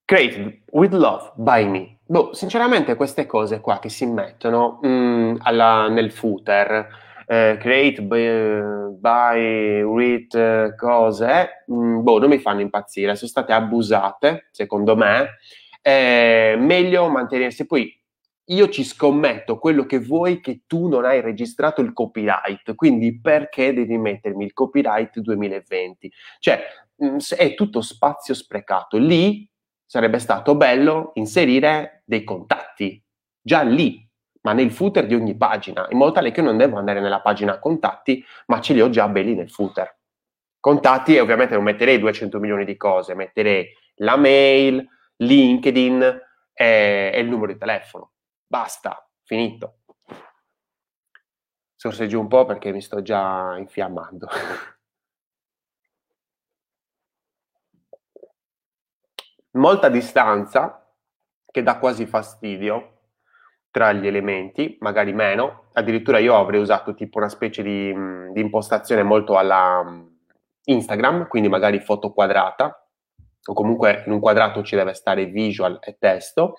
Created 0.03 0.63
with 0.71 0.91
love 0.91 1.31
by 1.37 1.63
me. 1.63 1.99
Boh, 2.05 2.33
sinceramente 2.33 2.95
queste 2.95 3.25
cose 3.25 3.61
qua 3.61 3.79
che 3.79 3.87
si 3.87 4.05
mettono 4.05 4.81
mm, 4.85 5.37
alla, 5.39 5.87
nel 5.87 6.11
footer, 6.11 6.89
eh, 7.25 7.57
create 7.57 8.01
by, 8.01 8.97
by 8.99 9.81
with 9.83 10.35
eh, 10.35 10.75
cose, 10.75 11.63
mm, 11.71 12.01
boh, 12.03 12.19
non 12.19 12.29
mi 12.29 12.37
fanno 12.39 12.59
impazzire, 12.59 13.15
sono 13.15 13.29
state 13.29 13.53
abusate, 13.53 14.49
secondo 14.51 14.97
me. 14.97 15.37
È 15.81 16.55
meglio 16.59 17.07
mantenersi. 17.07 17.65
Poi 17.65 17.97
io 18.49 18.69
ci 18.69 18.83
scommetto 18.83 19.57
quello 19.57 19.85
che 19.85 19.99
vuoi 19.99 20.39
che 20.39 20.61
tu 20.67 20.87
non 20.87 21.05
hai 21.05 21.21
registrato 21.21 21.81
il 21.81 21.93
copyright, 21.93 22.75
quindi 22.75 23.19
perché 23.19 23.73
devi 23.73 23.97
mettermi 23.97 24.45
il 24.45 24.53
copyright 24.53 25.19
2020? 25.19 26.11
Cioè, 26.39 26.63
mm, 27.03 27.17
è 27.37 27.55
tutto 27.55 27.81
spazio 27.81 28.33
sprecato. 28.33 28.97
Lì 28.97 29.49
sarebbe 29.85 30.19
stato 30.19 30.55
bello 30.55 31.11
inserire 31.15 32.03
dei 32.05 32.23
contatti, 32.23 33.01
già 33.41 33.61
lì, 33.63 34.07
ma 34.41 34.53
nel 34.53 34.71
footer 34.71 35.07
di 35.07 35.15
ogni 35.15 35.35
pagina, 35.35 35.87
in 35.89 35.97
modo 35.97 36.11
tale 36.11 36.31
che 36.31 36.41
io 36.41 36.45
non 36.45 36.57
devo 36.57 36.77
andare 36.77 36.99
nella 36.99 37.21
pagina 37.21 37.57
contatti, 37.57 38.23
ma 38.47 38.61
ce 38.61 38.73
li 38.73 38.81
ho 38.81 38.89
già 38.89 39.07
belli 39.07 39.33
nel 39.33 39.49
footer. 39.49 39.97
Contatti 40.59 41.15
e 41.15 41.19
ovviamente 41.19 41.55
non 41.55 41.63
metterei 41.63 41.99
200 41.99 42.39
milioni 42.39 42.65
di 42.65 42.77
cose, 42.77 43.15
metterei 43.15 43.67
la 43.95 44.17
mail, 44.17 44.87
LinkedIn 45.17 46.01
e, 46.53 47.11
e 47.13 47.19
il 47.19 47.27
numero 47.27 47.51
di 47.53 47.57
telefono 47.57 48.11
Basta, 48.47 49.09
finito. 49.23 49.79
Sorseggio 51.75 52.19
un 52.19 52.27
po' 52.27 52.45
perché 52.45 52.71
mi 52.71 52.81
sto 52.81 53.01
già 53.01 53.55
infiammando. 53.57 54.27
Molta 59.51 59.89
distanza 59.89 60.91
che 61.45 61.63
dà 61.63 61.79
quasi 61.79 62.05
fastidio 62.05 62.91
tra 63.71 63.91
gli 63.93 64.07
elementi, 64.07 64.77
magari 64.79 65.13
meno. 65.13 65.69
Addirittura 65.73 66.19
io 66.19 66.37
avrei 66.37 66.61
usato 66.61 66.93
tipo 66.93 67.17
una 67.17 67.29
specie 67.29 67.61
di, 67.63 67.93
di 68.31 68.41
impostazione 68.41 69.03
molto 69.03 69.37
alla 69.37 69.83
Instagram, 70.63 71.27
quindi 71.27 71.49
magari 71.49 71.79
foto 71.79 72.11
quadrata, 72.11 72.87
o 73.47 73.53
comunque 73.53 74.03
in 74.05 74.13
un 74.13 74.19
quadrato 74.19 74.63
ci 74.63 74.75
deve 74.75 74.93
stare 74.93 75.25
visual 75.25 75.79
e 75.81 75.97
testo 75.99 76.55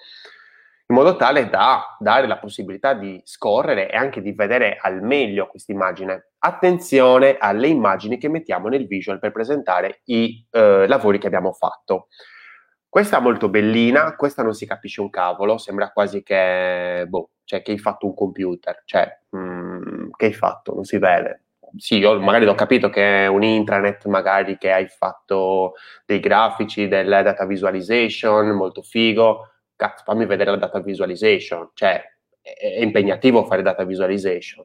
in 0.89 0.95
modo 0.95 1.17
tale 1.17 1.49
da 1.49 1.97
dare 1.99 2.29
la 2.29 2.39
possibilità 2.39 2.95
di 2.95 3.21
scorrere 3.25 3.91
e 3.91 3.97
anche 3.97 4.23
di 4.23 4.33
vedere 4.33 4.79
al 4.81 5.03
meglio 5.03 5.49
questa 5.49 5.73
immagine. 5.73 6.31
Attenzione 6.39 7.37
alle 7.39 7.67
immagini 7.67 8.19
che 8.19 8.29
mettiamo 8.29 8.69
nel 8.69 8.87
visual 8.87 9.19
per 9.19 9.33
presentare 9.33 10.03
i 10.05 10.47
eh, 10.51 10.87
lavori 10.87 11.19
che 11.19 11.27
abbiamo 11.27 11.53
fatto. 11.53 12.07
Questa 12.89 13.19
è 13.19 13.21
molto 13.21 13.49
bellina, 13.49 14.15
questa 14.15 14.43
non 14.43 14.55
si 14.55 14.65
capisce 14.65 15.01
un 15.01 15.11
cavolo, 15.11 15.59
sembra 15.59 15.91
quasi 15.91 16.23
che, 16.23 17.05
boh, 17.09 17.31
cioè 17.45 17.63
che 17.63 17.73
hai 17.73 17.79
fatto 17.79 18.07
un 18.07 18.15
computer, 18.15 18.83
cioè, 18.85 19.23
mh, 19.31 19.39
mm, 19.39 20.09
che 20.17 20.27
hai 20.27 20.33
fatto, 20.33 20.73
non 20.73 20.85
si 20.85 20.99
vede. 20.99 21.43
Sì, 21.77 21.99
io 21.99 22.19
magari 22.21 22.47
ho 22.47 22.55
capito 22.55 22.89
che 22.89 23.25
è 23.25 23.27
un 23.27 23.43
intranet, 23.43 24.07
magari 24.07 24.57
che 24.57 24.73
hai 24.73 24.87
fatto 24.87 25.75
dei 26.07 26.21
grafici, 26.21 26.89
del 26.89 27.09
data 27.09 27.45
visualization, 27.45 28.49
molto 28.51 28.83
figo, 28.83 29.56
cazzo, 29.77 30.03
fammi 30.05 30.27
vedere 30.27 30.51
la 30.51 30.57
data 30.57 30.81
visualization, 30.81 31.71
cioè 31.75 32.03
è, 32.41 32.83
impegnativo 32.83 33.45
fare 33.45 33.63
data 33.63 33.85
visualization. 33.85 34.65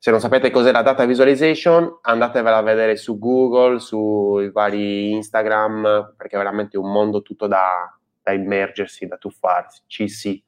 Se 0.00 0.12
non 0.12 0.20
sapete 0.20 0.50
cos'è 0.50 0.70
la 0.70 0.82
data 0.82 1.04
visualization, 1.04 1.98
andatevela 2.02 2.58
a 2.58 2.62
vedere 2.62 2.96
su 2.96 3.18
Google, 3.18 3.80
sui 3.80 4.50
vari 4.50 5.10
Instagram, 5.10 6.14
perché 6.16 6.36
è 6.36 6.38
veramente 6.38 6.78
un 6.78 6.90
mondo 6.92 7.20
tutto 7.20 7.48
da, 7.48 7.92
da 8.22 8.32
immergersi, 8.32 9.08
da 9.08 9.16
tuffarsi. 9.16 9.82
CC. 9.88 10.40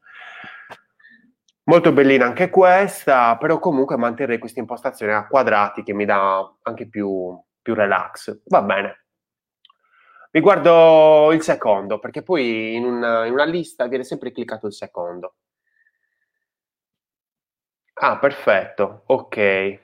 Molto 1.64 1.92
bellina 1.92 2.26
anche 2.26 2.48
questa, 2.48 3.36
però 3.38 3.58
comunque 3.58 3.96
manterrei 3.96 4.38
questa 4.38 4.60
impostazione 4.60 5.14
a 5.14 5.26
quadrati 5.26 5.82
che 5.82 5.94
mi 5.94 6.04
dà 6.04 6.56
anche 6.62 6.88
più, 6.88 7.36
più 7.60 7.74
relax. 7.74 8.42
Va 8.46 8.62
bene. 8.62 9.04
Mi 10.32 10.40
guardo 10.40 11.32
il 11.32 11.42
secondo, 11.42 11.98
perché 11.98 12.22
poi 12.22 12.74
in 12.76 12.84
una, 12.84 13.26
in 13.26 13.32
una 13.32 13.44
lista 13.44 13.88
viene 13.88 14.04
sempre 14.04 14.30
cliccato 14.30 14.68
il 14.68 14.72
secondo. 14.72 15.34
Ah, 17.94 18.16
perfetto, 18.18 19.02
ok. 19.06 19.78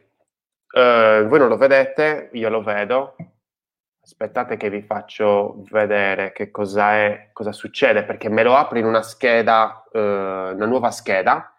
Uh, 0.72 1.26
voi 1.26 1.38
non 1.38 1.48
lo 1.48 1.56
vedete, 1.56 2.30
io 2.32 2.48
lo 2.48 2.62
vedo. 2.62 3.16
Aspettate 4.00 4.56
che 4.56 4.70
vi 4.70 4.82
faccio 4.82 5.64
vedere 5.70 6.30
che 6.30 6.52
cosa 6.52 6.92
è, 6.94 7.30
cosa 7.32 7.50
succede, 7.50 8.04
perché 8.04 8.28
me 8.28 8.44
lo 8.44 8.54
apre 8.54 8.78
in 8.78 8.86
una 8.86 9.02
scheda, 9.02 9.84
uh, 9.92 9.98
una 9.98 10.66
nuova 10.66 10.92
scheda. 10.92 11.52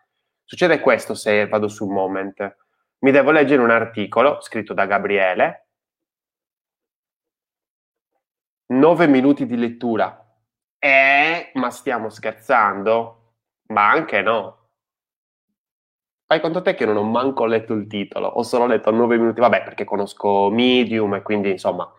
Succede 0.46 0.80
questo 0.80 1.14
se 1.14 1.46
vado 1.48 1.68
su 1.68 1.86
Moment. 1.88 2.56
Mi 3.00 3.12
devo 3.12 3.32
leggere 3.32 3.62
un 3.62 3.70
articolo 3.70 4.40
scritto 4.40 4.74
da 4.74 4.86
Gabriele, 4.86 5.67
9 8.68 9.08
minuti 9.08 9.46
di 9.46 9.56
lettura. 9.56 10.24
Eh, 10.80 11.52
ma 11.54 11.70
stiamo 11.70 12.10
scherzando? 12.10 13.36
Ma 13.68 13.90
anche 13.90 14.22
no. 14.22 14.70
Fai 16.26 16.42
conto 16.42 16.62
te 16.62 16.76
che 16.76 16.86
non 16.86 16.98
ho 16.98 17.04
manco 17.04 17.46
letto 17.46 17.74
il 17.74 17.88
titolo, 17.88 18.28
ho 18.28 18.44
solo 18.44 18.66
letto 18.66 18.92
9 18.92 19.18
minuti, 19.18 19.40
vabbè, 19.40 19.64
perché 19.64 19.86
conosco 19.86 20.50
Medium 20.50 21.16
e 21.16 21.22
quindi 21.22 21.52
insomma 21.52 21.90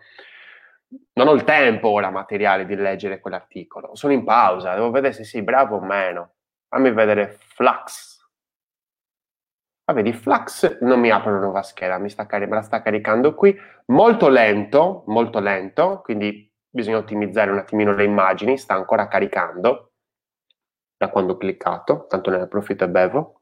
non 1.13 1.27
ho 1.27 1.33
il 1.33 1.43
tempo 1.43 1.89
ora 1.89 2.09
materiale 2.09 2.65
di 2.65 2.75
leggere 2.75 3.19
quell'articolo. 3.19 3.95
Sono 3.95 4.13
in 4.13 4.23
pausa, 4.23 4.73
devo 4.73 4.91
vedere 4.91 5.13
se 5.13 5.23
sei 5.23 5.41
bravo 5.41 5.77
o 5.77 5.81
meno. 5.81 6.33
Fammi 6.67 6.91
vedere 6.91 7.37
Flux. 7.39 8.17
Vabbè, 9.85 10.03
di 10.03 10.13
Flux 10.13 10.79
non 10.81 10.99
mi 10.99 11.09
apre 11.09 11.31
una 11.31 11.39
nuova 11.39 11.63
scheda, 11.63 11.97
mi 11.97 12.09
sta 12.09 12.27
cari- 12.27 12.45
me 12.45 12.55
la 12.55 12.61
sta 12.61 12.81
caricando 12.81 13.33
qui. 13.33 13.57
Molto 13.87 14.29
lento, 14.29 15.03
molto 15.07 15.39
lento, 15.39 16.01
quindi 16.03 16.48
bisogna 16.69 16.97
ottimizzare 16.97 17.51
un 17.51 17.57
attimino 17.57 17.93
le 17.93 18.03
immagini, 18.03 18.57
sta 18.57 18.73
ancora 18.75 19.07
caricando 19.07 19.91
da 20.97 21.09
quando 21.09 21.33
ho 21.33 21.37
cliccato, 21.37 22.05
tanto 22.07 22.29
ne 22.29 22.41
approfitto 22.41 22.83
e 22.83 22.89
bevo. 22.89 23.41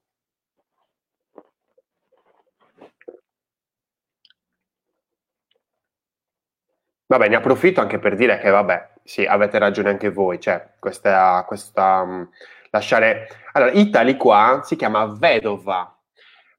Vabbè, 7.10 7.30
ne 7.30 7.36
approfitto 7.38 7.80
anche 7.80 8.00
per 8.00 8.16
dire 8.16 8.38
che, 8.40 8.50
vabbè, 8.50 8.94
sì, 9.04 9.26
avete 9.26 9.58
ragione 9.60 9.90
anche 9.90 10.10
voi, 10.10 10.40
cioè, 10.42 10.74
questa, 10.78 11.44
questa 11.48 12.02
um, 12.02 12.30
lasciare... 12.70 13.28
Allora, 13.54 13.72
Italy 13.72 14.18
qua 14.18 14.62
si 14.63 14.76
chiama 14.76 15.06
vedova, 15.06 15.98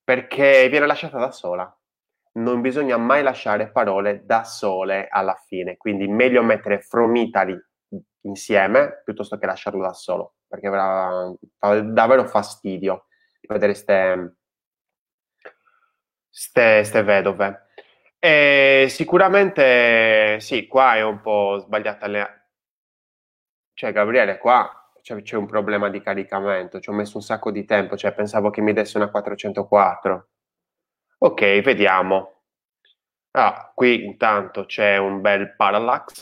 perché 0.03 0.69
viene 0.71 0.87
lasciata 0.87 1.19
da 1.19 1.31
sola 1.31 1.78
non 2.43 2.61
bisogna 2.61 2.97
mai 2.97 3.23
lasciare 3.23 3.71
parole 3.71 4.25
da 4.25 4.45
sole 4.45 5.09
alla 5.11 5.41
fine, 5.47 5.77
quindi 5.77 6.09
meglio 6.09 6.43
mettere 6.43 6.81
from 6.81 7.15
Italy 7.17 7.59
insieme 8.23 9.03
piuttosto 9.05 9.39
che 9.39 9.47
lasciarlo 9.47 9.83
da 9.83 9.93
solo, 9.93 10.35
perché 10.47 10.69
fa 10.69 11.81
davvero 11.81 12.27
fastidio 12.27 13.07
vedere 13.49 13.75
ste, 13.75 14.37
ste, 16.29 16.85
ste 16.85 17.03
vedove. 17.03 17.67
E 18.19 18.87
sicuramente 18.91 20.39
sì, 20.41 20.67
qua 20.67 20.97
è 20.97 21.03
un 21.03 21.21
po' 21.21 21.59
sbagliata 21.61 22.07
le... 22.07 22.51
Cioè, 23.73 23.93
Gabriele, 23.93 24.39
qua 24.39 24.79
cioè, 25.03 25.23
c'è 25.23 25.37
un 25.37 25.47
problema 25.47 25.89
di 25.89 26.03
caricamento, 26.03 26.81
ci 26.81 26.91
ho 26.91 26.93
messo 26.93 27.17
un 27.17 27.23
sacco 27.23 27.51
di 27.51 27.65
tempo, 27.65 27.97
cioè 27.97 28.13
pensavo 28.13 28.51
che 28.51 28.61
mi 28.61 28.73
desse 28.73 28.99
una 28.99 29.11
404. 29.11 30.29
Ok, 31.21 31.41
vediamo. 31.63 32.43
Ah, 33.33 33.73
qui 33.75 34.05
intanto 34.05 34.67
c'è 34.67 34.97
un 34.99 35.21
bel 35.21 35.57
parallax. 35.57 36.21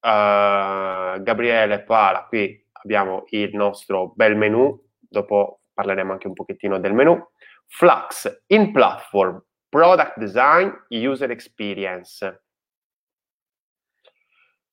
Uh, 0.00 1.20
Gabriele 1.20 1.82
Pala, 1.82 2.24
qui 2.28 2.64
abbiamo 2.70 3.24
il 3.30 3.54
nostro 3.56 4.12
bel 4.14 4.36
menu, 4.36 4.80
dopo 5.00 5.62
parleremo 5.74 6.12
anche 6.12 6.28
un 6.28 6.34
pochettino 6.34 6.78
del 6.78 6.94
menu. 6.94 7.20
Flux 7.66 8.44
in 8.46 8.70
platform, 8.70 9.42
product 9.68 10.18
design, 10.18 10.70
user 10.90 11.32
experience. 11.32 12.44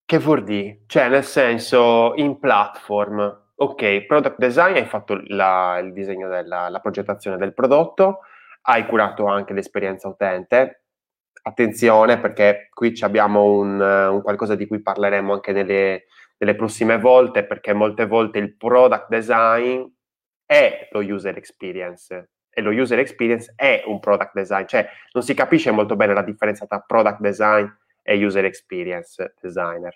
Che 0.06 0.20
vuol 0.20 0.44
dire? 0.44 0.84
Cioè, 0.86 1.10
nel 1.10 1.24
senso, 1.24 2.14
in 2.18 2.38
platform, 2.38 3.52
ok, 3.56 4.06
product 4.06 4.38
design, 4.38 4.76
hai 4.76 4.86
fatto 4.86 5.20
la, 5.26 5.80
il 5.80 5.92
disegno 5.92 6.28
della 6.28 6.70
la 6.70 6.80
progettazione 6.80 7.38
del 7.38 7.56
prodotto, 7.56 8.20
hai 8.66 8.86
curato 8.86 9.26
anche 9.26 9.54
l'esperienza 9.54 10.08
utente. 10.08 10.84
Attenzione 11.42 12.20
perché 12.20 12.70
qui 12.72 12.98
abbiamo 13.02 13.44
un, 13.44 13.80
un, 13.80 14.22
qualcosa 14.22 14.56
di 14.56 14.66
cui 14.66 14.82
parleremo 14.82 15.34
anche 15.34 15.52
nelle, 15.52 16.06
nelle 16.38 16.56
prossime 16.56 16.98
volte, 16.98 17.46
perché 17.46 17.74
molte 17.74 18.06
volte 18.06 18.40
il 18.40 18.56
product 18.56 19.08
design 19.10 19.84
è 20.46 20.88
lo 20.92 21.00
user 21.02 21.38
experience 21.38 22.30
e 22.50 22.62
lo 22.62 22.72
user 22.72 23.00
experience 23.00 23.54
è 23.56 23.84
un 23.86 24.00
product 24.00 24.32
design, 24.34 24.66
cioè 24.66 24.88
non 25.12 25.24
si 25.24 25.34
capisce 25.34 25.72
molto 25.72 25.96
bene 25.96 26.14
la 26.14 26.24
differenza 26.24 26.66
tra 26.66 26.80
product 26.80 27.20
design 27.20 27.68
e 28.02 28.26
user 28.26 28.46
experience 28.46 29.36
designer. 29.42 29.94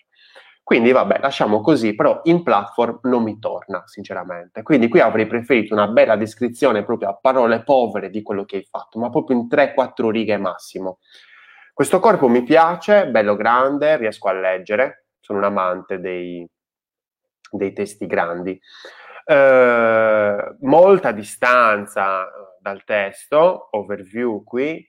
Quindi 0.69 0.91
vabbè, 0.91 1.17
lasciamo 1.19 1.61
così, 1.61 1.95
però 1.95 2.21
in 2.25 2.43
platform 2.43 2.99
non 3.05 3.23
mi 3.23 3.39
torna, 3.39 3.81
sinceramente. 3.87 4.61
Quindi 4.61 4.87
qui 4.87 4.99
avrei 4.99 5.25
preferito 5.25 5.73
una 5.73 5.87
bella 5.87 6.15
descrizione 6.15 6.85
proprio 6.85 7.09
a 7.09 7.15
parole 7.15 7.63
povere 7.63 8.11
di 8.11 8.21
quello 8.21 8.45
che 8.45 8.57
hai 8.57 8.67
fatto, 8.69 8.99
ma 8.99 9.09
proprio 9.09 9.35
in 9.35 9.47
3-4 9.47 10.11
righe 10.11 10.37
massimo. 10.37 10.99
Questo 11.73 11.99
corpo 11.99 12.27
mi 12.27 12.43
piace, 12.43 13.07
bello 13.07 13.35
grande, 13.35 13.97
riesco 13.97 14.27
a 14.27 14.33
leggere, 14.33 15.07
sono 15.19 15.39
un 15.39 15.45
amante 15.45 15.99
dei, 15.99 16.47
dei 17.49 17.73
testi 17.73 18.05
grandi. 18.05 18.61
Eh, 19.25 20.55
molta 20.59 21.11
distanza 21.11 22.29
dal 22.61 22.83
testo, 22.83 23.69
overview 23.71 24.43
qui, 24.43 24.87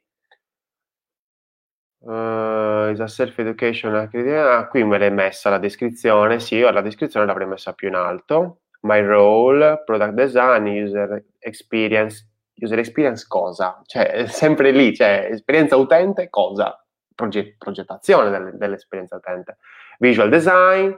Uh, 2.03 2.89
is 2.93 3.01
a 3.01 3.07
self-education 3.07 3.95
ah, 3.95 4.67
qui 4.69 4.83
me 4.85 4.97
l'hai 4.97 5.11
messa 5.11 5.51
la 5.51 5.59
descrizione, 5.59 6.41
sì, 6.41 6.59
la 6.61 6.81
descrizione 6.81 7.27
l'avrei 7.27 7.47
messa 7.47 7.75
più 7.75 7.89
in 7.89 7.95
alto. 7.95 8.63
My 8.83 9.05
role, 9.05 9.83
product 9.85 10.15
design, 10.15 10.67
user 10.67 11.23
experience. 11.39 12.27
User 12.55 12.79
experience 12.79 13.27
cosa? 13.27 13.81
Cioè, 13.85 14.27
sempre 14.29 14.71
lì, 14.71 14.95
cioè, 14.95 15.29
esperienza 15.31 15.77
utente 15.77 16.31
cosa? 16.31 16.83
Proget- 17.15 17.57
progettazione 17.59 18.31
delle, 18.31 18.53
dell'esperienza 18.55 19.17
utente. 19.17 19.59
Visual 19.99 20.31
design, 20.31 20.91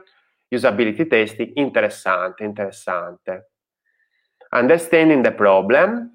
usability 0.49 1.07
testing, 1.07 1.51
interessante, 1.55 2.45
interessante. 2.45 3.51
Understanding 4.51 5.21
the 5.21 5.33
problem. 5.33 6.11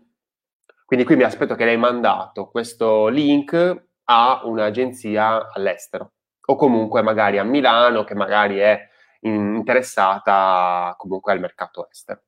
Quindi 0.87 1.05
qui 1.05 1.16
mi 1.16 1.24
aspetto 1.24 1.55
che 1.55 1.66
lei 1.66 1.77
mandato 1.77 2.48
questo 2.48 3.09
link 3.09 3.88
a 4.10 4.40
un'agenzia 4.44 5.50
all'estero 5.52 6.12
o 6.46 6.56
comunque 6.56 7.02
magari 7.02 7.38
a 7.38 7.44
Milano 7.44 8.04
che 8.04 8.14
magari 8.14 8.58
è 8.58 8.88
interessata 9.20 10.94
comunque 10.96 11.32
al 11.32 11.40
mercato 11.40 11.88
estero. 11.90 12.22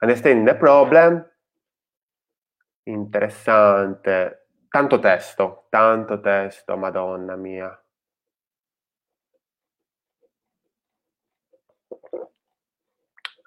Understanding 0.00 0.46
the 0.46 0.56
problem, 0.56 1.26
interessante, 2.82 4.48
tanto 4.68 4.98
testo, 4.98 5.66
tanto 5.70 6.20
testo, 6.20 6.76
madonna 6.76 7.34
mia. 7.36 7.80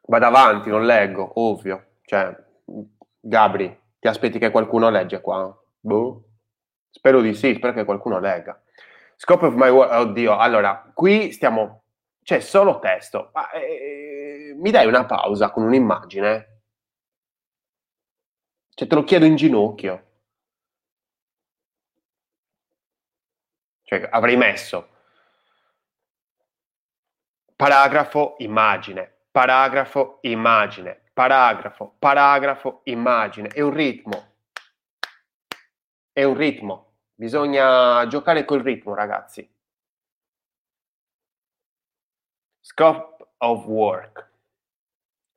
Vado 0.08 0.26
avanti, 0.26 0.70
non 0.70 0.86
leggo, 0.86 1.34
ovvio. 1.36 1.98
Cioè, 2.02 2.36
Gabri, 3.20 3.80
ti 4.00 4.08
aspetti 4.08 4.40
che 4.40 4.50
qualcuno 4.50 4.90
legge 4.90 5.22
qua? 5.22 5.56
Boh. 5.80 6.29
Spero 6.90 7.22
di 7.22 7.34
sì, 7.34 7.54
spero 7.56 7.74
che 7.74 7.86
qualcuno 7.86 8.20
legga. 8.20 8.62
Scope 9.16 9.46
of 9.48 9.54
my 9.56 9.70
work, 9.70 9.92
oddio, 9.92 10.38
allora, 10.38 10.92
qui 10.94 11.32
stiamo, 11.32 11.84
c'è 12.24 12.40
solo 12.40 12.80
testo, 12.80 13.32
ma 13.34 13.50
eh, 13.52 14.54
mi 14.58 14.72
dai 14.72 14.88
una 14.88 15.06
pausa 15.06 15.52
con 15.52 15.64
un'immagine? 15.64 16.62
Cioè, 18.74 18.88
te 18.88 18.96
lo 18.96 19.04
chiedo 19.04 19.26
in 19.26 19.36
ginocchio. 19.36 20.08
Cioè, 23.84 24.08
avrei 24.12 24.38
messo 24.38 24.88
paragrafo, 27.60 28.36
immagine, 28.38 29.12
paragrafo, 29.32 30.20
immagine, 30.22 31.12
paragrafo, 31.12 31.96
paragrafo, 32.00 32.82
immagine. 32.86 33.50
È 33.50 33.60
un 33.60 33.74
ritmo 33.74 34.29
è 36.20 36.24
un 36.26 36.36
ritmo, 36.36 36.96
bisogna 37.16 38.06
giocare 38.08 38.44
col 38.44 38.62
ritmo, 38.62 38.94
ragazzi. 38.94 39.50
Scope 42.60 43.32
of 43.38 43.66
work, 43.66 44.30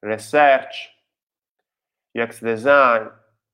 research, 0.01 0.93
UX 2.11 2.43
design, 2.43 3.09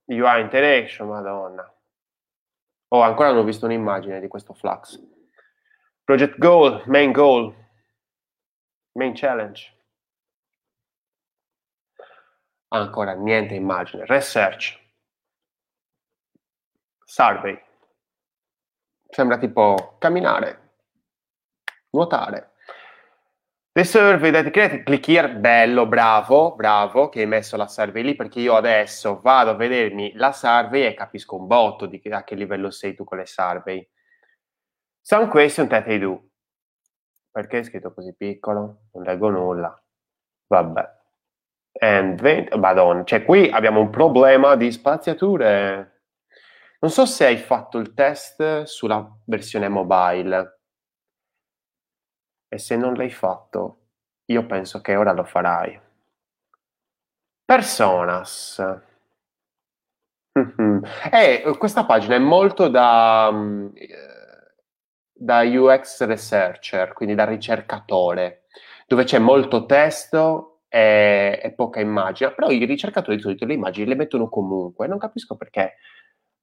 UI 0.07 0.41
interaction, 0.41 1.07
madonna. 1.07 1.71
Oh, 2.87 3.01
ancora 3.01 3.29
non 3.29 3.37
ho 3.37 3.43
visto 3.43 3.65
un'immagine 3.65 4.19
di 4.19 4.27
questo 4.27 4.55
Flux. 4.55 4.99
Project 6.03 6.39
goal, 6.39 6.81
main 6.87 7.11
goal, 7.11 7.53
main 8.93 9.13
challenge. 9.13 9.71
Ancora 12.69 13.13
niente 13.13 13.53
immagine. 13.53 14.05
Research, 14.07 14.79
survey. 17.09 17.59
Sembra 19.09 19.39
tipo 19.39 19.95
camminare, 19.97 20.73
nuotare. 21.89 22.51
The 23.71 23.83
survey 23.83 24.31
that 24.31 24.51
created, 24.51 24.83
click 24.83 25.07
here, 25.07 25.29
bello, 25.29 25.87
bravo, 25.87 26.53
bravo 26.53 27.09
che 27.09 27.21
hai 27.21 27.25
messo 27.25 27.57
la 27.57 27.67
survey 27.67 28.03
lì 28.03 28.15
perché 28.15 28.39
io 28.39 28.55
adesso 28.55 29.19
vado 29.21 29.51
a 29.51 29.55
vedermi 29.55 30.13
la 30.15 30.31
survey 30.31 30.85
e 30.85 30.93
capisco 30.93 31.35
un 31.35 31.47
botto 31.47 31.87
di 31.87 31.99
a 32.11 32.23
che 32.23 32.35
livello 32.35 32.69
sei 32.69 32.93
tu 32.93 33.03
con 33.03 33.17
le 33.17 33.25
survey. 33.25 33.87
Some 35.01 35.29
question 35.29 35.67
that 35.67 35.87
I 35.87 35.97
do. 35.97 36.29
Perché 37.31 37.59
è 37.59 37.63
scritto 37.63 37.91
così 37.91 38.13
piccolo? 38.15 38.89
Non 38.93 39.03
leggo 39.03 39.29
nulla. 39.29 39.81
Vabbè. 40.47 40.97
And 41.81 42.19
20, 42.19 42.57
madonna, 42.57 43.03
cioè 43.03 43.23
qui 43.23 43.49
abbiamo 43.49 43.79
un 43.79 43.89
problema 43.89 44.55
di 44.55 44.71
spaziature. 44.71 45.98
Non 46.81 46.91
so 46.91 47.05
se 47.05 47.25
hai 47.25 47.37
fatto 47.37 47.77
il 47.77 47.93
test 47.93 48.63
sulla 48.63 49.05
versione 49.25 49.67
mobile 49.67 50.59
e 52.47 52.57
se 52.57 52.77
non 52.77 52.93
l'hai 52.93 53.09
fatto, 53.09 53.87
io 54.25 54.45
penso 54.45 54.79
che 54.79 54.95
ora 54.95 55.11
lo 55.11 55.25
farai. 55.25 55.77
Personas. 57.43 58.63
E 61.11 61.43
eh, 61.45 61.57
questa 61.57 61.85
pagina 61.85 62.15
è 62.15 62.19
molto 62.19 62.69
da, 62.69 63.29
mm, 63.29 63.67
da 65.11 65.41
UX 65.41 66.05
researcher, 66.05 66.93
quindi 66.93 67.13
da 67.13 67.25
ricercatore, 67.25 68.45
dove 68.87 69.03
c'è 69.03 69.19
molto 69.19 69.65
testo 69.65 70.61
e, 70.69 71.41
e 71.43 71.51
poca 71.51 71.81
immagine, 71.81 72.31
però 72.33 72.49
i 72.49 72.63
ricercatori 72.63 73.17
di 73.17 73.21
solito 73.21 73.45
le 73.45 73.55
immagini 73.55 73.87
le 73.89 73.95
mettono 73.95 74.29
comunque, 74.29 74.87
non 74.87 74.97
capisco 74.97 75.35
perché 75.35 75.75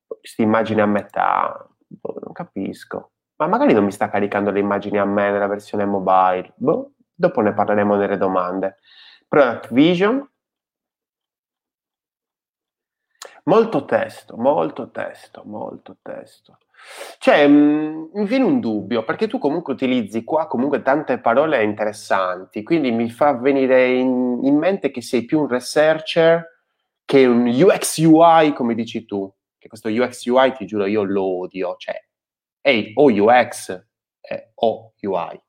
questa 0.06 0.42
immagine 0.42 0.82
a 0.82 0.86
metà, 0.86 1.68
boh, 1.86 2.18
non 2.22 2.32
capisco. 2.32 3.12
Ma 3.36 3.46
magari 3.46 3.74
non 3.74 3.84
mi 3.84 3.92
sta 3.92 4.08
caricando 4.08 4.50
le 4.50 4.60
immagini 4.60 4.98
a 4.98 5.04
me 5.04 5.30
nella 5.30 5.46
versione 5.46 5.84
mobile. 5.84 6.52
Boh, 6.56 6.92
dopo 7.14 7.40
ne 7.42 7.52
parleremo 7.52 7.96
nelle 7.96 8.16
domande. 8.16 8.76
Product 9.28 9.72
Vision. 9.72 10.28
Molto 13.44 13.84
testo, 13.84 14.36
molto 14.36 14.90
testo, 14.90 15.42
molto 15.44 15.98
testo. 16.02 16.58
Cioè, 17.18 17.46
mh, 17.46 17.52
mm, 17.52 18.04
mi 18.14 18.24
viene 18.26 18.44
un 18.44 18.60
dubbio, 18.60 19.04
perché 19.04 19.28
tu 19.28 19.38
comunque 19.38 19.74
utilizzi 19.74 20.24
qua 20.24 20.46
comunque 20.46 20.82
tante 20.82 21.18
parole 21.18 21.62
interessanti, 21.62 22.62
quindi 22.62 22.90
mi 22.90 23.08
fa 23.10 23.34
venire 23.34 23.88
in, 23.88 24.40
in 24.42 24.56
mente 24.56 24.90
che 24.90 25.00
sei 25.00 25.24
più 25.24 25.40
un 25.40 25.48
researcher 25.48 26.54
che 27.04 27.24
un 27.24 27.46
UX 27.46 27.98
UI, 27.98 28.52
come 28.52 28.74
dici 28.74 29.04
tu 29.04 29.32
che 29.66 29.68
questo 29.68 29.88
UX 29.88 30.24
UI, 30.26 30.52
ti 30.52 30.66
giuro, 30.66 30.87
io 30.87 31.02
lo 31.02 31.40
odio, 31.40 31.76
cioè, 31.76 31.94
ehi, 32.61 32.92
o 32.94 33.11
UX 33.11 33.87
eh, 34.20 34.52
o 34.55 34.92
UI. 35.00 35.42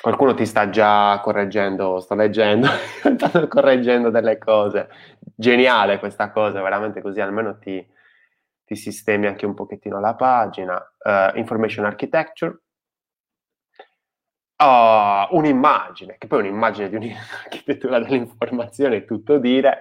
Qualcuno 0.00 0.34
ti 0.34 0.44
sta 0.44 0.68
già 0.68 1.18
correggendo, 1.22 1.98
sto 2.00 2.14
leggendo, 2.14 2.68
stanno 3.16 3.48
correggendo 3.48 4.10
delle 4.10 4.36
cose. 4.36 4.90
Geniale 5.34 5.98
questa 5.98 6.30
cosa, 6.30 6.60
veramente 6.60 7.00
così 7.00 7.20
almeno 7.20 7.56
ti, 7.58 7.86
ti 8.64 8.76
sistemi 8.76 9.26
anche 9.26 9.46
un 9.46 9.54
pochettino 9.54 10.00
la 10.00 10.14
pagina. 10.14 10.76
Uh, 10.98 11.38
information 11.38 11.86
Architecture. 11.86 12.58
Oh, 14.56 15.28
un'immagine, 15.30 16.16
che 16.18 16.26
poi 16.26 16.40
un'immagine 16.40 16.88
di 16.88 16.96
un'architettura 16.96 17.98
dell'informazione 17.98 18.98
è 18.98 19.04
tutto 19.04 19.38
dire, 19.38 19.78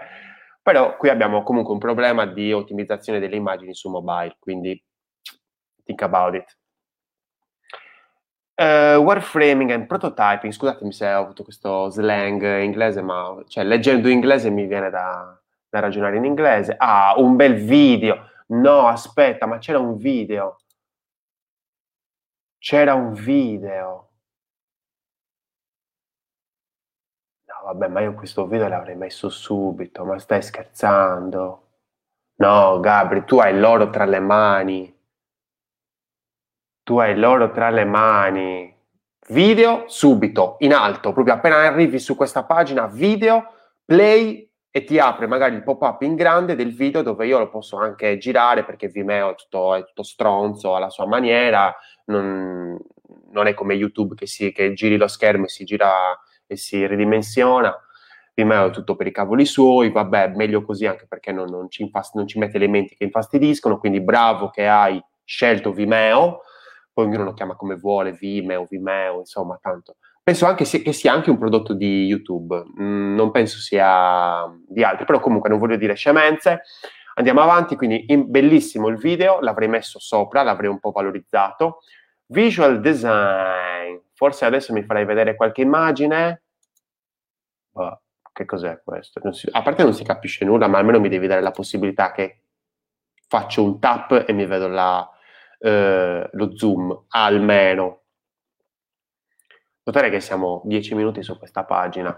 però 0.64 0.96
qui 0.96 1.10
abbiamo 1.10 1.44
comunque 1.44 1.74
un 1.74 1.80
problema 1.80 2.26
di 2.26 2.54
ottimizzazione 2.54 3.20
delle 3.20 3.36
immagini 3.36 3.76
su 3.76 3.90
mobile, 3.90 4.38
quindi 4.40 4.82
think 5.84 6.02
about 6.02 6.36
it. 6.36 6.58
Uh, 8.56 9.02
warframing 9.02 9.72
and 9.72 9.88
prototyping, 9.88 10.54
scusatemi 10.54 10.94
se 10.94 11.12
ho 11.12 11.20
avuto 11.24 11.44
questo 11.44 11.90
slang 11.90 12.62
inglese, 12.62 13.02
ma 13.02 13.44
cioè, 13.48 13.64
leggendo 13.66 14.08
inglese 14.08 14.50
mi 14.50 14.66
viene 14.66 14.90
da, 14.90 15.38
da 15.70 15.80
ragionare 15.80 16.18
in 16.18 16.24
inglese. 16.26 16.76
Ah, 16.78 17.16
un 17.18 17.36
bel 17.36 17.56
video. 17.56 18.30
No, 18.48 18.88
aspetta, 18.88 19.46
ma 19.46 19.58
c'era 19.58 19.80
un 19.80 19.98
video. 19.98 20.60
C'era 22.58 22.94
un 22.94 23.12
video. 23.14 24.13
Vabbè, 27.64 27.88
ma 27.88 28.02
io 28.02 28.14
questo 28.14 28.48
video 28.48 28.68
l'avrei 28.68 28.96
messo 28.96 29.30
subito, 29.30 30.06
ma 30.06 30.18
stai 30.20 30.42
scherzando? 30.42 31.68
No, 32.36 32.80
Gabri, 32.80 33.26
tu 33.26 33.40
hai 33.40 33.58
l'oro 33.58 33.90
tra 33.90 34.06
le 34.06 34.20
mani 34.20 34.94
tu 36.84 36.98
hai 37.00 37.18
l'oro 37.18 37.52
tra 37.52 37.70
le 37.70 37.86
mani. 37.86 38.72
Video 39.30 39.86
subito, 39.88 40.58
in 40.60 40.74
alto, 40.74 41.14
proprio 41.14 41.34
appena 41.34 41.56
arrivi 41.56 41.98
su 41.98 42.16
questa 42.16 42.44
pagina, 42.44 42.88
video, 42.88 43.54
play 43.86 44.50
e 44.70 44.84
ti 44.84 45.00
apre 45.00 45.28
magari 45.28 45.56
il 45.56 45.64
pop-up 45.64 46.02
in 46.02 46.16
grande 46.16 46.56
del 46.56 46.74
video 46.76 47.02
dove 47.02 47.26
io 47.26 47.40
lo 47.40 47.50
posso 47.50 47.78
anche 47.78 48.18
girare 48.18 48.66
perché 48.66 48.88
Vimeo 48.90 49.32
è 49.32 49.36
tutto, 49.36 49.76
è 49.76 49.86
tutto 49.86 50.04
stronzo 50.04 50.76
alla 50.76 50.90
sua 50.90 51.06
maniera, 51.06 51.74
non, 52.06 52.78
non 53.32 53.48
è 53.48 53.54
come 53.54 53.76
YouTube 53.76 54.16
che, 54.16 54.26
si, 54.28 54.52
che 54.52 54.74
giri 54.74 54.98
lo 54.98 55.08
schermo 55.08 55.46
e 55.46 55.50
si 55.50 55.64
gira 55.64 56.20
e 56.54 56.58
si 56.58 56.86
ridimensiona. 56.88 57.76
Vimeo 58.34 58.68
è 58.68 58.72
tutto 58.72 58.96
per 58.96 59.06
i 59.08 59.12
cavoli 59.12 59.46
suoi, 59.46 59.92
vabbè, 59.92 60.30
meglio 60.36 60.64
così 60.64 60.88
anche 60.88 61.06
perché 61.08 61.32
non, 61.32 61.50
non, 61.50 61.70
ci, 61.70 61.84
infast- 61.84 62.16
non 62.16 62.28
ci 62.28 62.40
mette 62.40 62.58
elementi 62.58 62.96
che 62.96 63.04
infastidiscono, 63.04 63.78
quindi 63.78 64.02
bravo 64.02 64.50
che 64.50 64.68
hai 64.68 65.00
scelto 65.24 65.72
Vimeo 65.72 66.42
poi 66.94 67.06
ognuno 67.06 67.24
lo 67.24 67.34
chiama 67.34 67.56
come 67.56 67.76
vuole, 67.76 68.12
Vimeo, 68.12 68.68
Vimeo, 68.70 69.18
insomma, 69.18 69.58
tanto. 69.60 69.96
Penso 70.22 70.46
anche 70.46 70.64
sia, 70.64 70.80
che 70.80 70.94
sia 70.94 71.12
anche 71.12 71.32
un 71.32 71.40
prodotto 71.40 71.74
di 71.74 72.06
YouTube, 72.06 72.64
mm, 72.80 73.16
non 73.16 73.32
penso 73.32 73.58
sia 73.58 74.46
di 74.68 74.84
altri, 74.84 75.04
però 75.04 75.20
comunque 75.20 75.50
non 75.50 75.58
voglio 75.58 75.76
dire 75.76 75.96
scemenze. 75.96 76.62
Andiamo 77.16 77.42
avanti, 77.42 77.76
quindi 77.76 78.06
in, 78.10 78.30
bellissimo 78.30 78.88
il 78.90 78.98
video, 78.98 79.40
l'avrei 79.42 79.68
messo 79.68 80.00
sopra, 80.00 80.44
l'avrei 80.44 80.70
un 80.70 80.80
po' 80.80 80.92
valorizzato. 80.92 81.80
Visual 82.28 82.80
design, 82.80 83.98
forse 84.14 84.46
adesso 84.46 84.72
mi 84.72 84.84
farai 84.84 85.06
vedere 85.06 85.36
qualche 85.36 85.62
immagine. 85.62 86.43
Oh, 87.74 88.02
che 88.32 88.46
cos'è 88.46 88.82
questo? 88.84 89.32
Si, 89.32 89.48
a 89.52 89.62
parte 89.62 89.84
non 89.84 89.94
si 89.94 90.04
capisce 90.04 90.46
nulla, 90.46 90.68
ma 90.68 90.80
almeno 90.80 91.00
mi 91.00 91.10
devi 91.10 91.28
dare 91.28 91.42
la 91.42 91.52
possibilità 91.52 92.12
che 92.12 92.42
faccio 93.28 93.64
un 93.64 93.80
tap 93.80 94.26
e 94.28 94.34
mi 94.34 94.46
vedo 94.46 94.68
la, 94.68 95.10
eh, 95.60 96.30
lo 96.32 96.58
zoom, 96.58 97.06
almeno. 97.10 98.02
Notare 99.84 100.10
che 100.10 100.20
siamo 100.20 100.62
10 100.66 100.96
minuti 100.96 101.24
su 101.24 101.38
questa 101.38 101.64
pagina. 101.64 102.18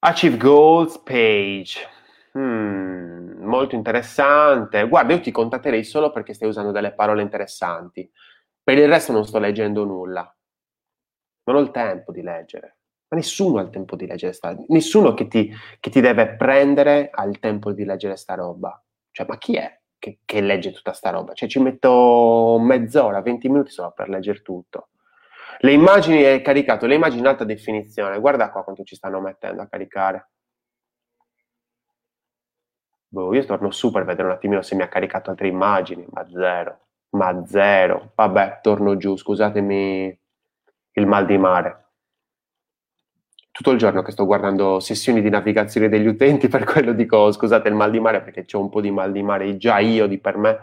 Achieve 0.00 0.36
Goals 0.36 0.98
page. 0.98 1.88
Hmm, 2.36 3.42
molto 3.42 3.74
interessante. 3.74 4.86
Guarda, 4.88 5.14
io 5.14 5.20
ti 5.20 5.30
contatterei 5.30 5.84
solo 5.84 6.10
perché 6.10 6.34
stai 6.34 6.48
usando 6.48 6.72
delle 6.72 6.92
parole 6.92 7.22
interessanti. 7.22 8.10
Per 8.62 8.78
il 8.78 8.88
resto 8.88 9.12
non 9.12 9.24
sto 9.26 9.38
leggendo 9.38 9.84
nulla. 9.84 10.34
Non 11.44 11.56
ho 11.56 11.60
il 11.60 11.70
tempo 11.70 12.12
di 12.12 12.22
leggere. 12.22 12.79
Ma 13.10 13.16
nessuno 13.16 13.58
ha 13.58 13.62
il 13.62 13.70
tempo 13.70 13.96
di 13.96 14.06
leggere 14.06 14.32
sta 14.32 14.56
Nessuno 14.68 15.14
che 15.14 15.28
ti, 15.28 15.52
che 15.78 15.90
ti 15.90 16.00
deve 16.00 16.36
prendere 16.36 17.10
ha 17.12 17.24
il 17.24 17.38
tempo 17.38 17.72
di 17.72 17.84
leggere 17.84 18.16
sta 18.16 18.34
roba. 18.34 18.82
Cioè, 19.10 19.26
ma 19.26 19.36
chi 19.36 19.56
è? 19.56 19.80
che, 20.00 20.20
che 20.24 20.40
legge 20.40 20.72
tutta 20.72 20.92
sta 20.92 21.10
roba. 21.10 21.34
Cioè 21.34 21.48
ci 21.48 21.60
metto 21.60 22.58
mezz'ora, 22.60 23.20
20 23.22 23.48
minuti 23.48 23.70
solo 23.70 23.92
per 23.92 24.08
leggere 24.08 24.42
tutto. 24.42 24.88
Le 25.60 25.72
immagini 25.72 26.22
è 26.22 26.42
caricato, 26.42 26.86
le 26.86 26.94
immagini 26.94 27.20
in 27.20 27.26
alta 27.28 27.44
definizione, 27.44 28.18
guarda 28.18 28.50
qua 28.50 28.64
quanto 28.64 28.82
ci 28.82 28.96
stanno 28.96 29.20
mettendo 29.20 29.62
a 29.62 29.68
caricare. 29.68 30.30
Boh, 33.12 33.34
io 33.34 33.44
torno 33.44 33.70
su 33.70 33.90
per 33.90 34.04
vedere 34.04 34.28
un 34.28 34.34
attimino 34.34 34.62
se 34.62 34.74
mi 34.74 34.82
ha 34.82 34.88
caricato 34.88 35.30
altre 35.30 35.48
immagini, 35.48 36.06
ma 36.10 36.26
zero, 36.28 36.86
ma 37.10 37.44
zero. 37.46 38.12
Vabbè, 38.14 38.60
torno 38.62 38.96
giù, 38.96 39.16
scusatemi 39.16 40.18
il 40.92 41.06
mal 41.06 41.26
di 41.26 41.36
mare 41.36 41.79
tutto 43.60 43.72
il 43.72 43.78
giorno 43.78 44.00
che 44.00 44.12
sto 44.12 44.24
guardando 44.24 44.80
sessioni 44.80 45.20
di 45.20 45.28
navigazione 45.28 45.90
degli 45.90 46.06
utenti, 46.06 46.48
per 46.48 46.64
quello 46.64 46.92
dico 46.94 47.30
scusate 47.30 47.68
il 47.68 47.74
mal 47.74 47.90
di 47.90 48.00
mare 48.00 48.22
perché 48.22 48.46
c'è 48.46 48.56
un 48.56 48.70
po' 48.70 48.80
di 48.80 48.90
mal 48.90 49.12
di 49.12 49.22
mare 49.22 49.58
già 49.58 49.78
io 49.80 50.06
di 50.06 50.18
per 50.18 50.38
me 50.38 50.58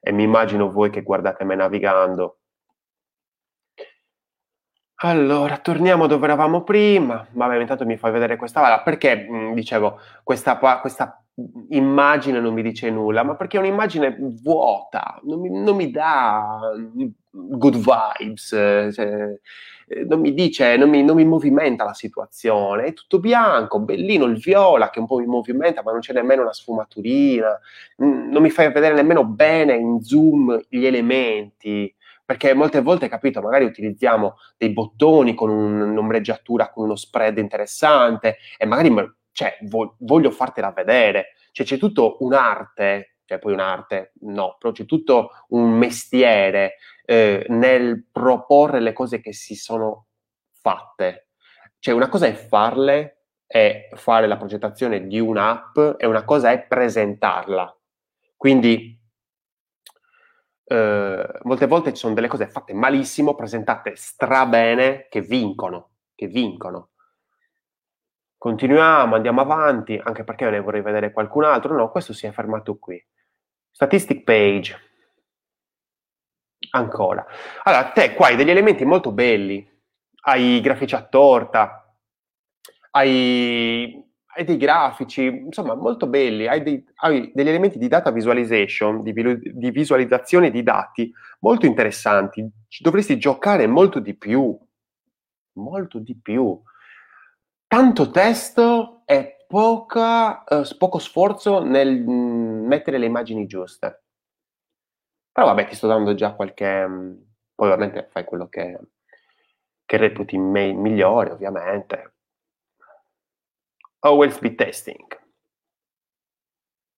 e 0.00 0.10
mi 0.10 0.24
immagino 0.24 0.72
voi 0.72 0.90
che 0.90 1.02
guardate 1.02 1.44
me 1.44 1.54
navigando. 1.54 2.38
Allora, 5.02 5.58
torniamo 5.58 6.06
dove 6.08 6.24
eravamo 6.24 6.62
prima. 6.62 7.24
Vabbè, 7.30 7.56
intanto 7.58 7.84
mi 7.84 7.96
fai 7.96 8.10
vedere 8.10 8.36
questa. 8.36 8.60
Allora, 8.60 8.82
perché 8.82 9.26
mh, 9.28 9.54
dicevo 9.54 10.00
questa, 10.22 10.56
questa, 10.80 11.24
immagine 11.68 12.40
non 12.40 12.52
mi 12.54 12.62
dice 12.62 12.90
nulla? 12.90 13.22
Ma 13.22 13.36
perché 13.36 13.58
è 13.58 13.60
un'immagine 13.60 14.16
vuota, 14.42 15.20
non 15.24 15.40
mi, 15.40 15.50
non 15.50 15.76
mi 15.76 15.90
dà 15.90 16.58
good 17.34 17.76
vibes. 17.76 18.48
Cioè, 18.48 19.38
eh, 19.86 20.04
non 20.04 20.20
mi 20.20 20.32
dice, 20.32 20.76
non 20.76 20.88
mi, 20.88 21.02
non 21.02 21.16
mi, 21.16 21.24
movimenta 21.24 21.84
la 21.84 21.92
situazione, 21.94 22.84
è 22.84 22.92
tutto 22.94 23.20
bianco, 23.20 23.80
bellino 23.80 24.24
il 24.24 24.38
viola 24.38 24.90
che 24.90 24.98
un 24.98 25.06
po' 25.06 25.18
mi 25.18 25.26
movimenta, 25.26 25.82
ma 25.82 25.90
non 25.90 26.00
c'è 26.00 26.12
nemmeno 26.12 26.42
una 26.42 26.52
sfumaturina, 26.52 27.58
mm, 28.02 28.30
non 28.30 28.42
mi 28.42 28.50
fai 28.50 28.72
vedere 28.72 28.94
nemmeno 28.94 29.24
bene 29.24 29.74
in 29.74 30.02
zoom 30.02 30.58
gli 30.68 30.86
elementi, 30.86 31.94
perché 32.24 32.54
molte 32.54 32.80
volte, 32.80 33.08
capito, 33.08 33.42
magari 33.42 33.64
utilizziamo 33.64 34.36
dei 34.56 34.70
bottoni 34.70 35.34
con 35.34 35.50
un'ombreggiatura, 35.50 36.70
con 36.70 36.84
uno 36.84 36.96
spread 36.96 37.36
interessante 37.38 38.38
e 38.56 38.64
magari 38.66 38.90
cioè, 39.32 39.58
voglio 39.98 40.30
fartela 40.30 40.70
vedere, 40.70 41.34
cioè 41.50 41.66
c'è 41.66 41.76
tutto 41.76 42.16
un'arte, 42.20 43.16
cioè 43.26 43.38
poi 43.38 43.52
un'arte, 43.52 44.12
no, 44.20 44.56
però 44.58 44.72
c'è 44.72 44.86
tutto 44.86 45.30
un 45.48 45.70
mestiere 45.70 46.76
eh, 47.04 47.44
nel 47.48 48.06
proporre 48.10 48.80
le 48.80 48.92
cose 48.92 49.20
che 49.20 49.32
si 49.32 49.54
sono 49.54 50.06
fatte. 50.50 51.28
Cioè 51.78 51.94
una 51.94 52.08
cosa 52.08 52.26
è 52.26 52.32
farle, 52.32 53.26
è 53.46 53.90
fare 53.92 54.26
la 54.26 54.36
progettazione 54.36 55.06
di 55.06 55.20
un'app 55.20 55.78
e 55.98 56.06
una 56.06 56.24
cosa 56.24 56.50
è 56.50 56.62
presentarla. 56.66 57.76
Quindi 58.36 58.98
eh, 60.66 61.28
molte 61.42 61.66
volte 61.66 61.92
ci 61.92 61.98
sono 61.98 62.14
delle 62.14 62.28
cose 62.28 62.48
fatte 62.48 62.72
malissimo, 62.72 63.34
presentate 63.34 63.96
strabene, 63.96 65.06
che 65.10 65.20
vincono, 65.20 65.90
che 66.14 66.26
vincono. 66.26 66.90
Continuiamo, 68.38 69.14
andiamo 69.14 69.40
avanti, 69.40 70.00
anche 70.02 70.24
perché 70.24 70.48
ne 70.48 70.60
vorrei 70.60 70.82
vedere 70.82 71.12
qualcun 71.12 71.44
altro. 71.44 71.74
No, 71.74 71.90
questo 71.90 72.12
si 72.12 72.26
è 72.26 72.32
fermato 72.32 72.78
qui. 72.78 73.02
Statistic 73.70 74.22
page 74.22 74.93
ancora. 76.74 77.24
Allora, 77.62 77.90
te 77.90 78.14
qua 78.14 78.28
hai 78.28 78.36
degli 78.36 78.50
elementi 78.50 78.84
molto 78.84 79.12
belli, 79.12 79.66
hai 80.26 80.60
grafici 80.60 80.94
a 80.94 81.02
torta, 81.02 81.94
hai, 82.92 84.04
hai 84.26 84.44
dei 84.44 84.56
grafici, 84.56 85.24
insomma, 85.24 85.74
molto 85.74 86.06
belli, 86.06 86.46
hai, 86.46 86.62
dei, 86.62 86.84
hai, 86.96 87.30
degli 87.34 87.48
elementi 87.48 87.78
di 87.78 87.88
data 87.88 88.10
visualization, 88.10 89.02
di, 89.02 89.12
di 89.12 89.70
visualizzazione 89.70 90.50
di 90.50 90.62
dati 90.62 91.12
molto 91.40 91.66
interessanti. 91.66 92.46
Dovresti 92.80 93.18
giocare 93.18 93.66
molto 93.66 94.00
di 94.00 94.14
più, 94.16 94.56
molto 95.54 95.98
di 95.98 96.18
più. 96.20 96.60
Tanto 97.66 98.10
testo 98.10 99.02
e 99.06 99.44
poca, 99.46 100.44
eh, 100.44 100.62
poco 100.76 100.98
sforzo 100.98 101.62
nel 101.62 102.00
mm, 102.00 102.66
mettere 102.66 102.98
le 102.98 103.06
immagini 103.06 103.46
giuste. 103.46 104.03
Però 105.34 105.46
vabbè, 105.48 105.66
ti 105.66 105.74
sto 105.74 105.88
dando 105.88 106.14
già 106.14 106.32
qualche... 106.32 106.86
Mm, 106.86 107.14
poi 107.56 107.68
ovviamente 107.72 108.06
fai 108.08 108.24
quello 108.24 108.48
che, 108.48 108.78
che 109.84 109.96
reputi 109.96 110.38
me- 110.38 110.72
migliore, 110.72 111.32
ovviamente. 111.32 112.14
OLSP 113.98 114.54
testing. 114.54 115.20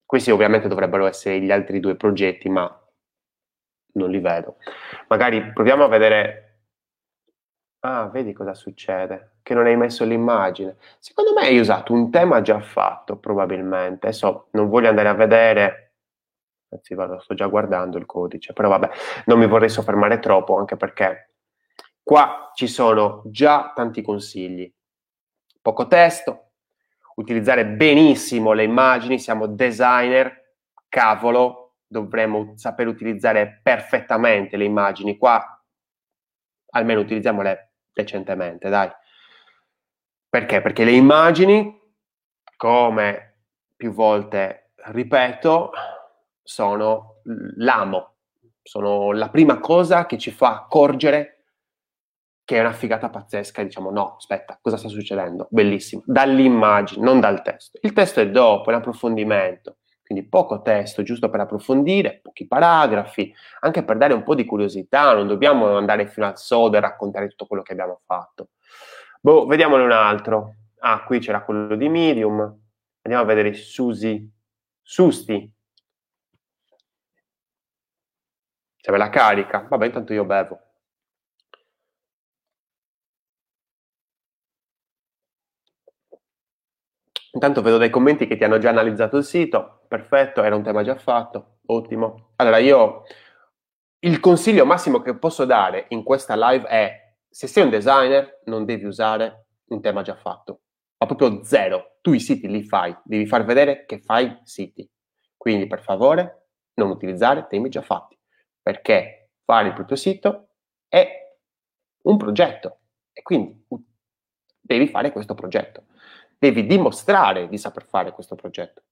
Questi 0.05 0.31
ovviamente 0.31 0.69
dovrebbero 0.69 1.07
essere 1.07 1.41
gli 1.41 1.51
altri 1.51 1.81
due 1.81 1.97
progetti, 1.97 2.51
ma 2.51 2.71
non 3.95 4.11
li 4.11 4.21
vedo. 4.21 4.59
Magari 5.09 5.53
proviamo 5.55 5.85
a 5.85 5.89
vedere... 5.89 6.43
Ah, 7.81 8.09
vedi 8.09 8.35
cosa 8.35 8.53
succede? 8.53 9.37
Che 9.43 9.55
non 9.55 9.65
hai 9.65 9.77
messo 9.77 10.05
l'immagine. 10.05 10.77
Secondo 10.99 11.33
me 11.33 11.47
hai 11.47 11.59
usato 11.59 11.95
un 11.95 12.11
tema 12.11 12.43
già 12.43 12.61
fatto, 12.61 13.17
probabilmente. 13.17 14.09
Adesso 14.09 14.49
non 14.51 14.69
voglio 14.69 14.91
andare 14.91 15.09
a 15.09 15.15
vedere, 15.15 15.86
anzi, 16.71 16.95
vado, 16.95 17.19
sto 17.21 17.35
già 17.35 17.47
guardando 17.47 17.99
il 17.99 18.07
codice, 18.07 18.53
però 18.53 18.69
vabbè, 18.69 18.91
non 19.27 19.39
mi 19.39 19.47
vorrei 19.47 19.69
soffermare 19.69 20.19
troppo, 20.19 20.57
anche 20.57 20.77
perché 20.77 21.35
qua 22.03 22.51
ci 22.55 22.67
sono 22.67 23.23
già 23.27 23.73
tanti 23.75 24.03
consigli. 24.03 24.73
Poco 25.61 25.87
testo, 25.87 26.53
utilizzare 27.17 27.67
benissimo 27.67 28.53
le 28.53 28.65
immagini, 28.65 29.19
siamo 29.19 29.47
designer, 29.47 30.55
cavolo, 30.89 31.75
dovremmo 31.87 32.53
saper 32.57 32.87
utilizzare 32.87 33.61
perfettamente 33.63 34.57
le 34.57 34.65
immagini. 34.65 35.17
Qua 35.17 35.61
almeno 36.71 37.01
utilizziamole 37.01 37.73
decentemente, 37.93 38.69
dai. 38.69 38.91
Perché? 40.29 40.61
Perché 40.61 40.85
le 40.85 40.93
immagini, 40.93 41.81
come 42.57 43.39
più 43.75 43.93
volte 43.93 44.73
ripeto, 44.77 45.71
sono 46.47 47.17
l'amo, 47.57 48.15
sono 48.63 49.13
la 49.13 49.29
prima 49.29 49.59
cosa 49.59 50.07
che 50.07 50.17
ci 50.17 50.31
fa 50.31 50.55
accorgere 50.55 51.33
che 52.47 52.59
è 52.59 52.61
una 52.61 52.73
figata 52.73 53.11
pazzesca 53.11 53.61
e 53.61 53.65
diciamo 53.65 53.91
no, 53.91 54.15
aspetta, 54.17 54.57
cosa 54.63 54.77
sta 54.77 54.87
succedendo? 54.87 55.49
Bellissimo, 55.51 56.05
dall'immagine, 56.07 57.05
non 57.05 57.19
dal 57.19 57.43
testo. 57.43 57.79
Il 57.83 57.93
testo 57.93 58.21
è 58.21 58.31
dopo, 58.31 58.71
è 58.71 58.73
un 58.73 58.79
approfondimento. 58.79 59.79
Quindi 60.07 60.29
poco 60.29 60.63
testo, 60.63 61.03
giusto 61.03 61.29
per 61.29 61.41
approfondire, 61.41 62.21
pochi 62.23 62.47
paragrafi, 62.47 63.35
anche 63.63 63.83
per 63.83 63.97
dare 63.97 64.15
un 64.15 64.23
po' 64.23 64.37
di 64.37 64.45
curiosità, 64.45 65.13
non 65.13 65.27
dobbiamo 65.27 65.77
andare 65.77 66.07
fino 66.07 66.27
al 66.27 66.39
sodo 66.39 66.77
e 66.77 66.81
raccontare 66.81 67.27
tutto 67.27 67.47
quello 67.47 67.65
che 67.65 67.73
abbiamo 67.73 68.01
fatto. 68.07 68.51
Boh, 69.21 69.47
vediamone 69.47 69.83
un 69.83 69.91
altro. 69.91 70.55
Ah, 70.79 71.03
qui 71.03 71.19
c'era 71.19 71.43
quello 71.43 71.75
di 71.75 71.89
Medium. 71.89 72.39
Andiamo 73.03 73.25
a 73.25 73.27
vedere 73.27 73.55
Susi. 73.55 74.33
Susti. 74.81 75.53
Se 78.87 78.93
ve 78.93 78.99
la 78.99 79.09
carica. 79.09 79.67
Vabbè, 79.69 79.87
intanto 79.87 80.13
io 80.13 80.25
bevo. 80.25 80.61
Intanto 87.33 87.63
vedo 87.63 87.79
dai 87.79 87.91
commenti 87.91 88.29
che 88.29 88.37
ti 88.37 88.45
hanno 88.45 88.59
già 88.59 88.69
analizzato 88.69 89.17
il 89.17 89.25
sito, 89.25 89.81
perfetto, 89.89 90.45
era 90.45 90.55
un 90.55 90.63
tema 90.63 90.85
già 90.85 90.95
fatto, 90.95 91.59
ottimo. 91.67 92.35
Allora 92.37 92.59
io 92.59 93.03
il 94.05 94.21
consiglio 94.21 94.65
massimo 94.65 95.03
che 95.03 95.17
posso 95.19 95.45
dare 95.45 95.87
in 95.89 96.05
questa 96.05 96.37
live 96.37 96.69
è 96.69 97.15
se 97.29 97.49
sei 97.49 97.65
un 97.65 97.71
designer 97.71 98.43
non 98.45 98.65
devi 98.65 98.85
usare 98.85 99.47
un 99.71 99.81
tema 99.81 100.03
già 100.03 100.15
fatto, 100.15 100.61
ma 100.99 101.07
proprio 101.07 101.43
zero. 101.43 101.97
Tu 102.03 102.13
i 102.13 102.21
siti 102.21 102.47
li 102.47 102.63
fai, 102.63 102.97
devi 103.03 103.27
far 103.27 103.45
vedere 103.45 103.85
che 103.85 103.99
fai 103.99 104.39
siti. 104.45 104.89
Quindi 105.37 105.67
per 105.67 105.83
favore 105.83 106.51
non 106.75 106.91
utilizzare 106.91 107.49
temi 107.49 107.69
già 107.69 107.83
fatti, 107.83 108.16
perché 108.67 109.31
fare 109.45 109.69
il 109.69 109.75
proprio 109.75 109.97
sito 109.97 110.49
è 110.89 111.37
un 112.03 112.17
progetto 112.17 112.79
e 113.13 113.23
quindi 113.23 113.65
devi 114.61 114.89
fare 114.89 115.13
questo 115.13 115.35
progetto 115.35 115.85
devi 116.39 116.67
dimostrare 116.67 117.49
di 117.49 117.59
saper 117.59 117.85
fare 117.85 118.13
questo 118.13 118.35
progetto. 118.35 118.83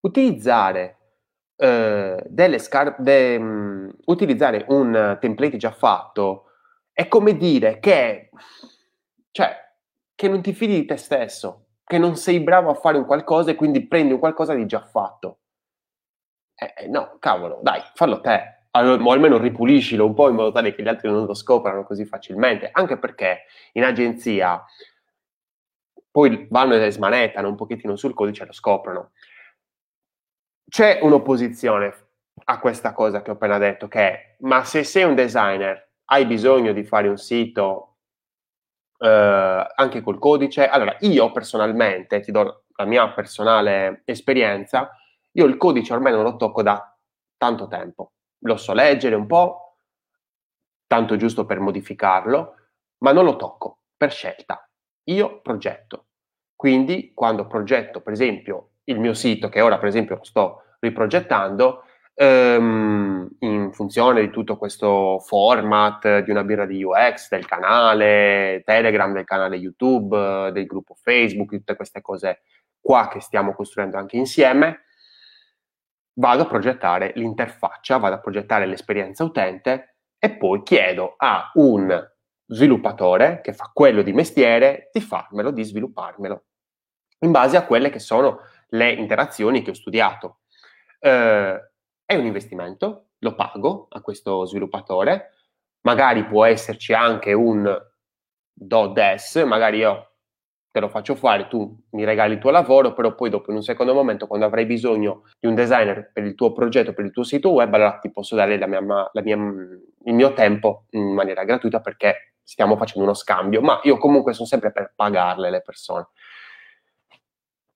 Utilizzare, 0.00 0.96
eh, 1.56 2.22
delle 2.26 2.58
scar- 2.58 3.00
de, 3.00 3.36
um, 3.36 3.92
utilizzare 4.06 4.64
un 4.68 5.18
template 5.20 5.56
già 5.58 5.72
fatto 5.72 6.46
è 6.92 7.06
come 7.06 7.36
dire 7.36 7.78
che, 7.80 8.30
cioè, 9.30 9.54
che 10.14 10.28
non 10.28 10.40
ti 10.42 10.52
fidi 10.52 10.74
di 10.74 10.84
te 10.86 10.96
stesso, 10.96 11.66
che 11.84 11.98
non 11.98 12.16
sei 12.16 12.40
bravo 12.40 12.70
a 12.70 12.74
fare 12.74 12.96
un 12.96 13.04
qualcosa 13.04 13.50
e 13.50 13.54
quindi 13.54 13.86
prendi 13.86 14.12
un 14.12 14.18
qualcosa 14.18 14.54
di 14.54 14.66
già 14.66 14.80
fatto. 14.80 15.39
Eh, 16.60 16.74
eh 16.76 16.88
no, 16.88 17.16
cavolo, 17.18 17.60
dai, 17.62 17.80
fallo 17.94 18.20
te. 18.20 18.58
Allora, 18.72 19.02
o 19.02 19.12
almeno 19.12 19.38
ripuliscilo 19.38 20.04
un 20.04 20.14
po' 20.14 20.28
in 20.28 20.34
modo 20.34 20.52
tale 20.52 20.74
che 20.74 20.82
gli 20.82 20.88
altri 20.88 21.08
non 21.08 21.24
lo 21.24 21.34
scoprano 21.34 21.84
così 21.84 22.04
facilmente, 22.04 22.68
anche 22.70 22.98
perché 22.98 23.44
in 23.72 23.82
agenzia 23.82 24.62
poi 26.10 26.46
vanno 26.50 26.74
e 26.74 26.90
smanettano 26.90 27.48
un 27.48 27.56
pochettino 27.56 27.96
sul 27.96 28.14
codice 28.14 28.42
e 28.42 28.46
lo 28.46 28.52
scoprono. 28.52 29.12
C'è 30.68 31.00
un'opposizione 31.02 31.94
a 32.44 32.58
questa 32.60 32.92
cosa 32.92 33.22
che 33.22 33.30
ho 33.30 33.34
appena 33.34 33.58
detto, 33.58 33.88
che 33.88 34.00
è, 34.00 34.36
ma 34.40 34.64
se 34.64 34.84
sei 34.84 35.04
un 35.04 35.14
designer, 35.14 35.88
hai 36.06 36.26
bisogno 36.26 36.72
di 36.72 36.84
fare 36.84 37.08
un 37.08 37.16
sito 37.16 37.96
eh, 38.98 39.66
anche 39.74 40.00
col 40.02 40.18
codice? 40.18 40.68
Allora, 40.68 40.96
io 41.00 41.32
personalmente, 41.32 42.20
ti 42.20 42.30
do 42.30 42.64
la 42.76 42.84
mia 42.84 43.08
personale 43.10 44.02
esperienza, 44.04 44.90
io 45.32 45.44
il 45.46 45.56
codice 45.56 45.92
ormai 45.92 46.12
non 46.12 46.22
lo 46.22 46.36
tocco 46.36 46.62
da 46.62 46.96
tanto 47.36 47.68
tempo. 47.68 48.12
Lo 48.44 48.56
so 48.56 48.72
leggere 48.72 49.14
un 49.14 49.26
po', 49.26 49.76
tanto 50.86 51.16
giusto 51.16 51.44
per 51.44 51.60
modificarlo, 51.60 52.54
ma 52.98 53.12
non 53.12 53.24
lo 53.24 53.36
tocco 53.36 53.82
per 53.96 54.10
scelta 54.10 54.64
io 55.04 55.40
progetto. 55.40 56.06
Quindi 56.54 57.12
quando 57.14 57.46
progetto, 57.46 58.00
per 58.00 58.12
esempio, 58.12 58.72
il 58.84 58.98
mio 58.98 59.14
sito, 59.14 59.48
che 59.48 59.60
ora 59.60 59.78
per 59.78 59.88
esempio 59.88 60.18
sto 60.22 60.62
riprogettando, 60.80 61.84
ehm, 62.14 63.28
in 63.40 63.72
funzione 63.72 64.20
di 64.20 64.30
tutto 64.30 64.56
questo 64.56 65.18
format 65.20 66.20
di 66.20 66.30
una 66.30 66.44
birra 66.44 66.66
di 66.66 66.82
UX, 66.82 67.28
del 67.30 67.46
canale 67.46 68.62
Telegram, 68.64 69.12
del 69.12 69.24
canale 69.24 69.56
YouTube, 69.56 70.50
del 70.52 70.66
gruppo 70.66 70.94
Facebook, 70.94 71.50
tutte 71.50 71.76
queste 71.76 72.00
cose 72.02 72.42
qua 72.80 73.08
che 73.08 73.20
stiamo 73.20 73.54
costruendo 73.54 73.96
anche 73.96 74.16
insieme, 74.16 74.84
vado 76.20 76.42
a 76.42 76.46
progettare 76.46 77.12
l'interfaccia, 77.16 77.96
vado 77.96 78.16
a 78.16 78.20
progettare 78.20 78.66
l'esperienza 78.66 79.24
utente 79.24 79.96
e 80.18 80.36
poi 80.36 80.62
chiedo 80.62 81.14
a 81.16 81.50
un 81.54 82.08
sviluppatore 82.46 83.40
che 83.42 83.54
fa 83.54 83.70
quello 83.72 84.02
di 84.02 84.12
mestiere 84.12 84.90
di 84.92 85.00
farmelo, 85.00 85.50
di 85.50 85.64
svilupparmelo, 85.64 86.44
in 87.20 87.30
base 87.30 87.56
a 87.56 87.64
quelle 87.64 87.88
che 87.88 88.00
sono 88.00 88.40
le 88.68 88.92
interazioni 88.92 89.62
che 89.62 89.70
ho 89.70 89.74
studiato. 89.74 90.40
Eh, 90.98 91.70
è 92.04 92.14
un 92.14 92.26
investimento, 92.26 93.12
lo 93.20 93.34
pago 93.34 93.86
a 93.88 94.02
questo 94.02 94.44
sviluppatore, 94.44 95.30
magari 95.82 96.26
può 96.26 96.44
esserci 96.44 96.92
anche 96.92 97.32
un 97.32 97.78
do 98.52 98.86
des, 98.88 99.36
magari 99.46 99.78
io 99.78 100.09
te 100.72 100.80
lo 100.80 100.88
faccio 100.88 101.14
fare, 101.16 101.48
tu 101.48 101.76
mi 101.90 102.04
regali 102.04 102.34
il 102.34 102.38
tuo 102.38 102.50
lavoro, 102.50 102.92
però 102.92 103.14
poi 103.14 103.28
dopo 103.28 103.50
in 103.50 103.56
un 103.56 103.62
secondo 103.62 103.92
momento 103.92 104.26
quando 104.26 104.46
avrai 104.46 104.66
bisogno 104.66 105.24
di 105.38 105.48
un 105.48 105.54
designer 105.54 106.10
per 106.12 106.24
il 106.24 106.34
tuo 106.34 106.52
progetto, 106.52 106.92
per 106.92 107.04
il 107.04 107.10
tuo 107.10 107.24
sito 107.24 107.50
web, 107.50 107.72
allora 107.74 107.98
ti 107.98 108.10
posso 108.10 108.36
dare 108.36 108.56
la 108.56 108.66
mia, 108.66 108.80
la 108.80 109.22
mia, 109.22 109.36
il 109.36 110.14
mio 110.14 110.32
tempo 110.32 110.84
in 110.90 111.12
maniera 111.12 111.44
gratuita 111.44 111.80
perché 111.80 112.34
stiamo 112.42 112.76
facendo 112.76 113.04
uno 113.04 113.14
scambio, 113.14 113.60
ma 113.60 113.80
io 113.82 113.96
comunque 113.98 114.32
sono 114.32 114.46
sempre 114.46 114.70
per 114.70 114.92
pagarle 114.94 115.50
le 115.50 115.62
persone. 115.62 116.08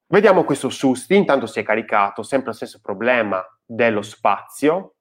Vediamo 0.06 0.44
questo 0.44 0.68
Susti, 0.68 1.16
intanto 1.16 1.46
si 1.46 1.58
è 1.58 1.62
caricato, 1.64 2.22
sempre 2.22 2.48
lo 2.50 2.54
stesso 2.54 2.78
problema 2.80 3.44
dello 3.64 4.02
spazio. 4.02 4.94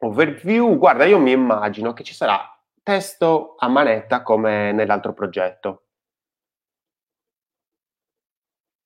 Overview, 0.00 0.76
guarda, 0.76 1.04
io 1.04 1.18
mi 1.18 1.30
immagino 1.30 1.92
che 1.92 2.02
ci 2.02 2.12
sarà 2.12 2.40
testo 2.82 3.54
a 3.58 3.68
manetta 3.68 4.22
come 4.22 4.72
nell'altro 4.72 5.14
progetto. 5.14 5.84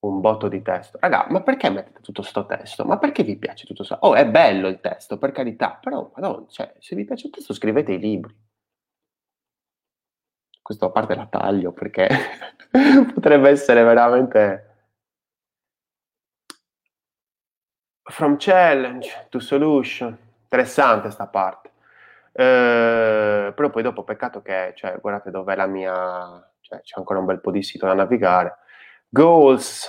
Un 0.06 0.20
botto 0.20 0.48
di 0.48 0.62
testo. 0.62 0.98
Raga, 1.00 1.26
ma 1.30 1.42
perché 1.42 1.68
mettete 1.70 2.00
tutto 2.00 2.22
sto 2.22 2.46
testo? 2.46 2.84
Ma 2.84 2.98
perché 2.98 3.22
vi 3.22 3.36
piace 3.36 3.66
tutto 3.66 3.84
questo? 3.84 3.98
Oh, 4.06 4.14
è 4.14 4.26
bello 4.26 4.68
il 4.68 4.80
testo, 4.80 5.18
per 5.18 5.32
carità, 5.32 5.78
però, 5.80 6.10
madonna, 6.14 6.46
cioè, 6.48 6.74
se 6.78 6.94
vi 6.94 7.04
piace 7.04 7.26
il 7.26 7.32
testo 7.32 7.52
scrivete 7.54 7.92
i 7.92 7.98
libri 7.98 8.34
questo 10.66 10.86
a 10.86 10.90
parte 10.90 11.14
la 11.14 11.26
taglio 11.26 11.70
perché 11.70 12.08
potrebbe 13.14 13.50
essere 13.50 13.84
veramente 13.84 14.64
from 18.02 18.36
challenge 18.36 19.26
to 19.28 19.38
solution 19.38 20.18
interessante 20.42 21.10
sta 21.10 21.28
parte 21.28 21.70
eh, 22.32 23.52
però 23.54 23.70
poi 23.70 23.82
dopo 23.84 24.02
peccato 24.02 24.42
che 24.42 24.72
cioè, 24.74 24.98
guardate 25.00 25.30
dov'è 25.30 25.54
la 25.54 25.66
mia 25.66 26.52
cioè, 26.60 26.80
c'è 26.80 26.98
ancora 26.98 27.20
un 27.20 27.26
bel 27.26 27.40
po' 27.40 27.52
di 27.52 27.62
sito 27.62 27.86
da 27.86 27.94
navigare 27.94 28.58
goals 29.16 29.88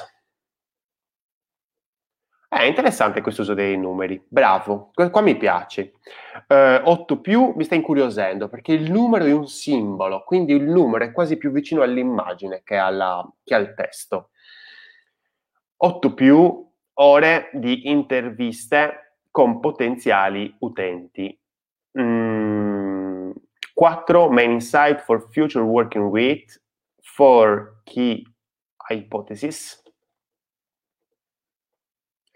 è 2.50 2.64
interessante 2.64 3.20
questo 3.20 3.42
uso 3.42 3.54
dei 3.54 3.78
numeri, 3.78 4.24
bravo, 4.26 4.92
qua 4.94 5.22
mi 5.22 5.36
piace. 5.36 5.96
Eh, 6.48 6.82
8 6.82 7.20
più 7.20 7.52
mi 7.58 7.66
sta 7.66 7.76
incuriosendo 7.76 8.48
perché 8.48 8.72
il 8.72 8.90
numero 8.90 9.26
è 9.26 9.34
un 9.34 9.48
simbolo, 9.48 10.24
quindi 10.24 10.54
il 10.54 10.64
numero 10.64 11.04
è 11.04 11.12
quasi 11.12 11.36
più 11.36 11.52
vicino 11.52 11.82
all'immagine 11.82 12.62
che, 12.64 12.78
alla, 12.78 13.30
che 13.44 13.54
al 13.54 13.74
testo. 13.74 14.30
8 15.76 16.14
più 16.14 16.66
ore 16.94 17.50
di 17.52 17.90
interviste 17.90 19.18
con 19.30 19.60
potenziali 19.60 20.56
utenti. 20.60 21.38
Mm, 22.00 23.32
4 23.74 24.30
main 24.30 24.52
insight 24.52 25.02
for 25.02 25.28
future 25.32 25.66
working 25.66 26.06
with, 26.06 26.60
4 27.02 27.82
key 27.84 28.24
hypothesis. 28.88 29.84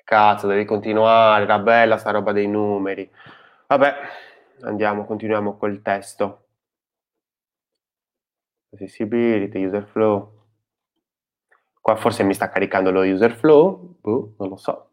Cazzo, 0.04 0.48
devi 0.48 0.66
continuare, 0.66 1.44
era 1.44 1.60
bella 1.60 1.98
sta 1.98 2.12
roba 2.12 2.32
dei 2.32 2.48
numeri. 2.48 3.10
Vabbè, 3.68 3.94
andiamo, 4.64 5.06
continuiamo 5.06 5.58
col 5.58 5.82
testo. 5.82 6.48
Accessibility, 8.74 9.64
user 9.64 9.86
flow. 9.86 10.40
Qua 11.80 11.96
forse 11.96 12.24
mi 12.24 12.34
sta 12.34 12.50
caricando 12.50 12.92
lo 12.92 13.02
user 13.02 13.34
flow, 13.34 13.98
boh, 14.02 14.36
non 14.38 14.50
lo 14.50 14.58
so. 14.58 14.90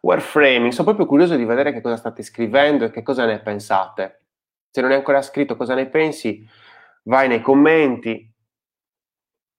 Warframing, 0.00 0.70
sono 0.70 0.84
proprio 0.84 1.06
curioso 1.06 1.34
di 1.34 1.44
vedere 1.44 1.72
che 1.72 1.80
cosa 1.80 1.96
state 1.96 2.22
scrivendo 2.22 2.84
e 2.84 2.90
che 2.90 3.02
cosa 3.02 3.24
ne 3.24 3.40
pensate. 3.40 4.22
Se 4.70 4.80
non 4.80 4.90
hai 4.90 4.96
ancora 4.96 5.22
scritto 5.22 5.56
cosa 5.56 5.74
ne 5.74 5.88
pensi, 5.88 6.46
vai 7.04 7.26
nei 7.28 7.40
commenti 7.40 8.32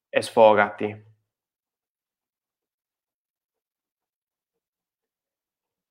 e 0.10 0.22
sfogati. 0.22 1.05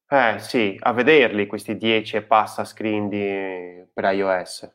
Eh 0.06 0.38
sì, 0.38 0.76
a 0.80 0.92
vederli 0.92 1.46
questi 1.46 1.76
10 1.76 2.16
e 2.16 2.22
passa 2.22 2.64
screen 2.64 3.08
di, 3.08 3.84
per 3.92 4.04
iOS. 4.12 4.70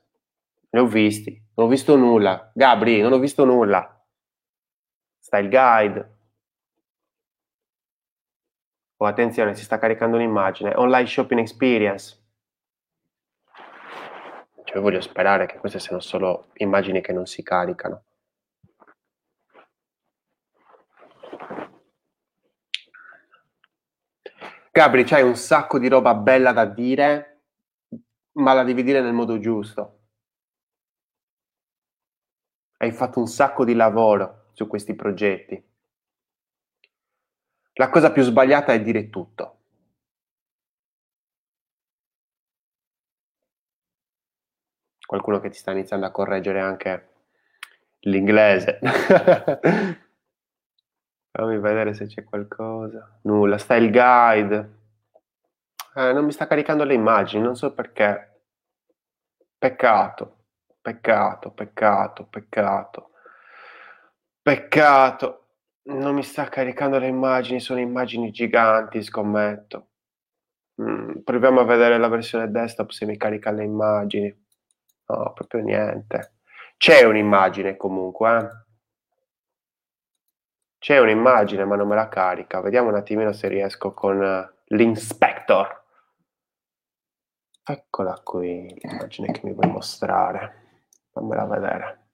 Ne 0.72 0.80
ho 0.80 0.86
visti, 0.86 1.32
non 1.56 1.68
ho 1.68 1.70
visto 1.70 1.96
nulla. 1.96 2.52
Gabri, 2.54 3.00
non 3.02 3.14
ho 3.14 3.20
visto 3.20 3.46
nulla. 3.46 4.04
Style 5.20 5.50
guide. 5.50 6.18
Oh, 8.98 9.06
attenzione, 9.06 9.56
si 9.56 9.64
sta 9.64 9.78
caricando 9.80 10.18
un'immagine. 10.18 10.74
Online 10.76 11.08
shopping 11.08 11.40
experience. 11.40 12.18
Cioè, 14.66 14.80
voglio 14.82 15.02
sperare 15.02 15.46
che 15.46 15.58
queste 15.58 15.80
siano 15.80 16.00
solo 16.02 16.50
immagini 16.56 17.02
che 17.02 17.14
non 17.14 17.26
si 17.26 17.42
caricano. 17.42 18.04
Gabri, 24.80 25.04
c'hai 25.04 25.24
un 25.24 25.36
sacco 25.36 25.78
di 25.78 25.90
roba 25.90 26.16
bella 26.16 26.54
da 26.54 26.64
dire, 26.64 27.42
ma 28.38 28.54
la 28.54 28.64
devi 28.64 28.82
dire 28.82 29.02
nel 29.02 29.12
modo 29.12 29.38
giusto. 29.38 30.04
Hai 32.78 32.94
fatto 32.94 33.20
un 33.20 33.28
sacco 33.28 33.66
di 33.66 33.74
lavoro 33.74 34.52
su 34.54 34.68
questi 34.68 34.96
progetti. 34.96 35.62
La 37.74 37.90
cosa 37.90 38.14
più 38.14 38.24
sbagliata 38.24 38.72
è 38.72 38.82
dire 38.82 39.10
tutto. 39.10 39.58
Qualcuno 45.06 45.42
che 45.42 45.50
ti 45.50 45.58
sta 45.58 45.72
iniziando 45.72 46.06
a 46.06 46.12
correggere 46.12 46.62
anche 46.62 47.10
l'inglese. 48.04 48.80
Fammi 51.32 51.60
vedere 51.60 51.94
se 51.94 52.08
c'è 52.08 52.24
qualcosa. 52.24 53.20
Nulla, 53.24 53.58
style 53.58 53.90
guide. 53.90 54.78
Eh, 55.96 56.14
non 56.14 56.26
mi 56.26 56.32
sta 56.32 56.48
caricando 56.48 56.84
le 56.84 56.94
immagini, 56.94 57.44
non 57.44 57.56
so 57.56 57.74
perché. 57.74 58.42
Peccato, 59.58 60.46
peccato, 60.82 61.52
peccato, 61.52 62.26
peccato. 62.26 63.12
Peccato, 64.42 65.46
non 65.84 66.16
mi 66.16 66.24
sta 66.24 66.46
caricando 66.46 66.98
le 66.98 67.08
immagini, 67.08 67.60
sono 67.60 67.80
immagini 67.80 68.32
giganti, 68.32 69.04
scommetto. 69.04 69.88
Mm, 70.82 71.20
proviamo 71.24 71.60
a 71.60 71.66
vedere 71.66 71.98
la 71.98 72.08
versione 72.08 72.50
desktop 72.50 72.90
se 72.92 73.06
mi 73.06 73.18
carica 73.18 73.52
le 73.52 73.64
immagini. 73.64 74.48
No, 75.08 75.34
proprio 75.34 75.62
niente. 75.62 76.36
C'è 76.78 77.04
un'immagine 77.04 77.76
comunque, 77.76 78.38
eh? 78.38 78.69
C'è 80.80 80.98
un'immagine 80.98 81.66
ma 81.66 81.76
non 81.76 81.90
me 81.90 81.96
la 81.96 82.08
carica. 82.08 82.62
Vediamo 82.62 82.88
un 82.88 82.96
attimino 82.96 83.34
se 83.34 83.50
riesco 83.50 83.94
con 83.94 84.20
uh, 84.22 84.50
l'inspector. 84.68 85.84
Eccola 87.64 88.20
qui, 88.24 88.80
l'immagine 88.82 89.32
che 89.32 89.42
mi 89.44 89.54
vuoi 89.54 89.70
mostrare. 89.70 90.88
Fammela 91.12 91.46
vedere. 91.46 92.08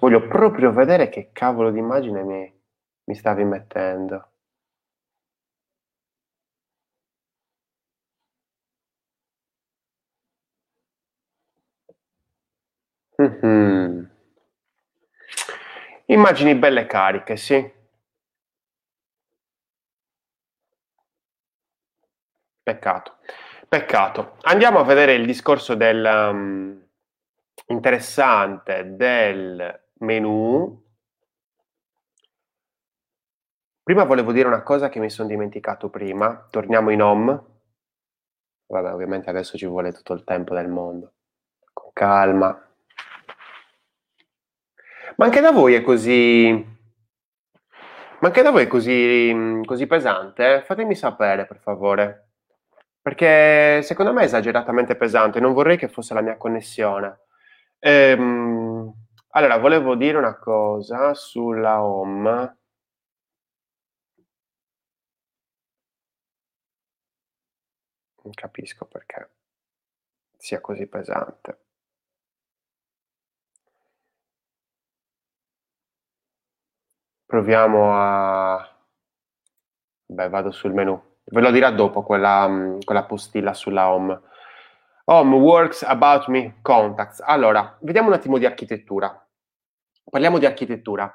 Voglio 0.00 0.26
proprio 0.26 0.72
vedere 0.72 1.08
che 1.08 1.30
cavolo 1.32 1.70
di 1.70 1.78
immagine 1.78 2.22
mi, 2.22 2.60
mi 3.04 3.14
stavi 3.14 3.44
mettendo. 3.44 4.30
Mm-hmm. 13.22 14.04
Immagini 16.06 16.54
belle 16.54 16.86
cariche, 16.86 17.36
sì. 17.36 17.72
Peccato, 22.62 23.18
peccato. 23.68 24.36
Andiamo 24.42 24.80
a 24.80 24.84
vedere 24.84 25.14
il 25.14 25.24
discorso 25.24 25.74
del 25.74 26.04
um, 26.04 26.84
interessante 27.66 28.94
del 28.96 29.82
menu. 29.98 30.84
Prima 33.82 34.04
volevo 34.04 34.32
dire 34.32 34.48
una 34.48 34.62
cosa 34.62 34.88
che 34.88 34.98
mi 34.98 35.10
sono 35.10 35.28
dimenticato 35.28 35.90
prima. 35.90 36.48
Torniamo 36.50 36.90
in 36.90 37.02
home. 37.02 37.44
Vabbè, 38.66 38.92
ovviamente 38.92 39.30
adesso 39.30 39.56
ci 39.56 39.66
vuole 39.66 39.92
tutto 39.92 40.12
il 40.12 40.24
tempo 40.24 40.54
del 40.54 40.68
mondo. 40.68 41.12
Con 41.72 41.90
calma. 41.92 42.60
Ma 45.16 45.24
anche 45.24 45.40
da 45.40 45.50
voi 45.50 45.74
è 45.74 45.82
così. 45.82 46.74
Ma 48.20 48.28
anche 48.28 48.42
da 48.42 48.50
voi 48.50 48.64
è 48.64 48.66
così, 48.66 49.62
così 49.64 49.86
pesante? 49.86 50.62
Fatemi 50.62 50.94
sapere, 50.94 51.46
per 51.46 51.58
favore. 51.58 52.30
Perché 53.00 53.82
secondo 53.82 54.12
me 54.12 54.22
è 54.22 54.24
esageratamente 54.24 54.96
pesante. 54.96 55.40
Non 55.40 55.52
vorrei 55.52 55.76
che 55.78 55.88
fosse 55.88 56.14
la 56.14 56.22
mia 56.22 56.36
connessione. 56.36 57.20
Ehm, 57.78 58.92
allora, 59.30 59.58
volevo 59.58 59.94
dire 59.96 60.18
una 60.18 60.36
cosa 60.38 61.14
sulla 61.14 61.82
home. 61.82 62.56
Non 68.24 68.34
capisco 68.34 68.84
perché 68.86 69.30
sia 70.36 70.60
così 70.60 70.86
pesante. 70.86 71.65
Proviamo 77.26 77.90
a... 77.92 78.76
Beh, 80.06 80.28
vado 80.28 80.52
sul 80.52 80.72
menu. 80.72 81.02
Ve 81.24 81.40
lo 81.40 81.50
dirà 81.50 81.70
dopo 81.72 82.02
quella, 82.02 82.76
quella 82.84 83.04
postilla 83.04 83.52
sulla 83.52 83.92
home. 83.92 84.20
Home 85.06 85.36
works 85.36 85.82
about 85.82 86.28
me 86.28 86.60
contacts. 86.62 87.20
Allora, 87.20 87.76
vediamo 87.80 88.08
un 88.08 88.14
attimo 88.14 88.38
di 88.38 88.46
architettura. 88.46 89.28
Parliamo 90.08 90.38
di 90.38 90.46
architettura. 90.46 91.12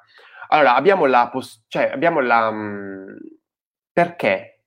Allora, 0.49 0.75
abbiamo 0.75 1.05
la, 1.05 1.29
poss- 1.29 1.63
cioè, 1.67 1.91
abbiamo 1.91 2.19
la 2.19 2.51
mh, 2.51 3.17
perché 3.93 4.65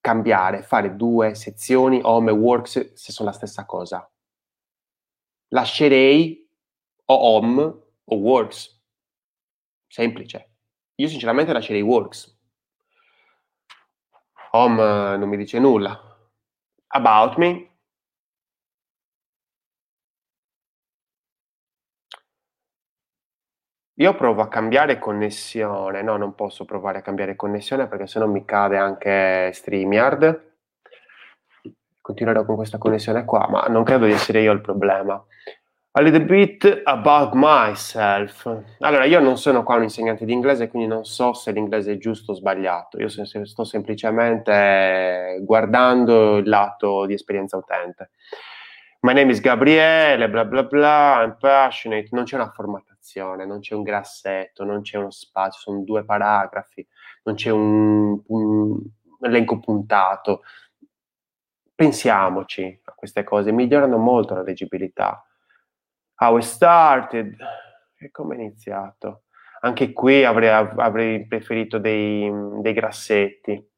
cambiare, 0.00 0.62
fare 0.62 0.96
due 0.96 1.34
sezioni 1.34 2.00
home 2.02 2.30
e 2.30 2.34
works 2.34 2.94
se 2.94 3.12
sono 3.12 3.28
la 3.28 3.34
stessa 3.34 3.66
cosa? 3.66 4.10
Lascerei 5.48 6.48
o 7.06 7.14
home 7.14 7.62
o 8.04 8.16
works. 8.16 8.82
Semplice. 9.88 10.55
Io 10.98 11.08
sinceramente 11.08 11.52
lascerei 11.52 11.82
works. 11.82 12.34
Home 14.52 15.16
non 15.18 15.28
mi 15.28 15.36
dice 15.36 15.58
nulla. 15.58 16.00
About 16.88 17.36
me 17.36 17.76
Io 23.98 24.14
provo 24.14 24.42
a 24.42 24.48
cambiare 24.48 24.98
connessione, 24.98 26.02
no, 26.02 26.18
non 26.18 26.34
posso 26.34 26.66
provare 26.66 26.98
a 26.98 27.02
cambiare 27.02 27.34
connessione 27.34 27.86
perché 27.88 28.06
se 28.06 28.18
no 28.18 28.26
mi 28.26 28.44
cade 28.44 28.76
anche 28.76 29.50
StreamYard. 29.54 30.52
Continuerò 32.02 32.44
con 32.44 32.56
questa 32.56 32.76
connessione 32.76 33.24
qua, 33.24 33.48
ma 33.48 33.62
non 33.68 33.84
credo 33.84 34.04
di 34.04 34.12
essere 34.12 34.42
io 34.42 34.52
il 34.52 34.60
problema. 34.60 35.22
A 35.98 36.02
little 36.02 36.26
bit 36.26 36.82
about 36.84 37.32
myself. 37.34 38.44
Allora, 38.80 39.04
io 39.06 39.18
non 39.18 39.38
sono 39.38 39.62
qua 39.62 39.76
un 39.76 39.84
insegnante 39.84 40.26
di 40.26 40.32
inglese, 40.34 40.68
quindi 40.68 40.86
non 40.86 41.06
so 41.06 41.32
se 41.32 41.52
l'inglese 41.52 41.94
è 41.94 41.96
giusto 41.96 42.32
o 42.32 42.34
sbagliato. 42.34 42.98
Io 43.00 43.08
sto 43.08 43.64
semplicemente 43.64 45.38
guardando 45.40 46.36
il 46.36 46.46
lato 46.46 47.06
di 47.06 47.14
esperienza 47.14 47.56
utente. 47.56 48.10
My 49.00 49.14
name 49.14 49.30
is 49.32 49.40
Gabriele, 49.40 50.28
bla 50.28 50.44
bla 50.44 50.64
bla, 50.64 51.22
I'm 51.22 51.38
passionate. 51.40 52.08
Non 52.10 52.24
c'è 52.24 52.34
una 52.34 52.52
formattazione, 52.54 53.46
non 53.46 53.60
c'è 53.60 53.74
un 53.74 53.82
grassetto, 53.82 54.64
non 54.64 54.82
c'è 54.82 54.98
uno 54.98 55.10
spazio, 55.10 55.60
sono 55.60 55.82
due 55.82 56.04
paragrafi, 56.04 56.86
non 57.22 57.36
c'è 57.36 57.48
un, 57.48 58.20
un 58.26 58.78
elenco 59.22 59.60
puntato. 59.60 60.42
pensiamoci 61.74 62.80
a 62.84 62.92
queste 62.92 63.24
cose, 63.24 63.50
migliorano 63.50 63.96
molto 63.96 64.34
la 64.34 64.42
leggibilità. 64.42 65.25
How 66.18 66.38
it 66.38 66.44
started, 66.44 67.36
e 67.98 68.10
come 68.10 68.36
è 68.36 68.38
iniziato? 68.38 69.24
Anche 69.60 69.92
qui 69.92 70.24
avrei, 70.24 70.48
avrei 70.48 71.26
preferito 71.26 71.78
dei, 71.78 72.30
dei 72.60 72.72
grassetti. 72.72 73.70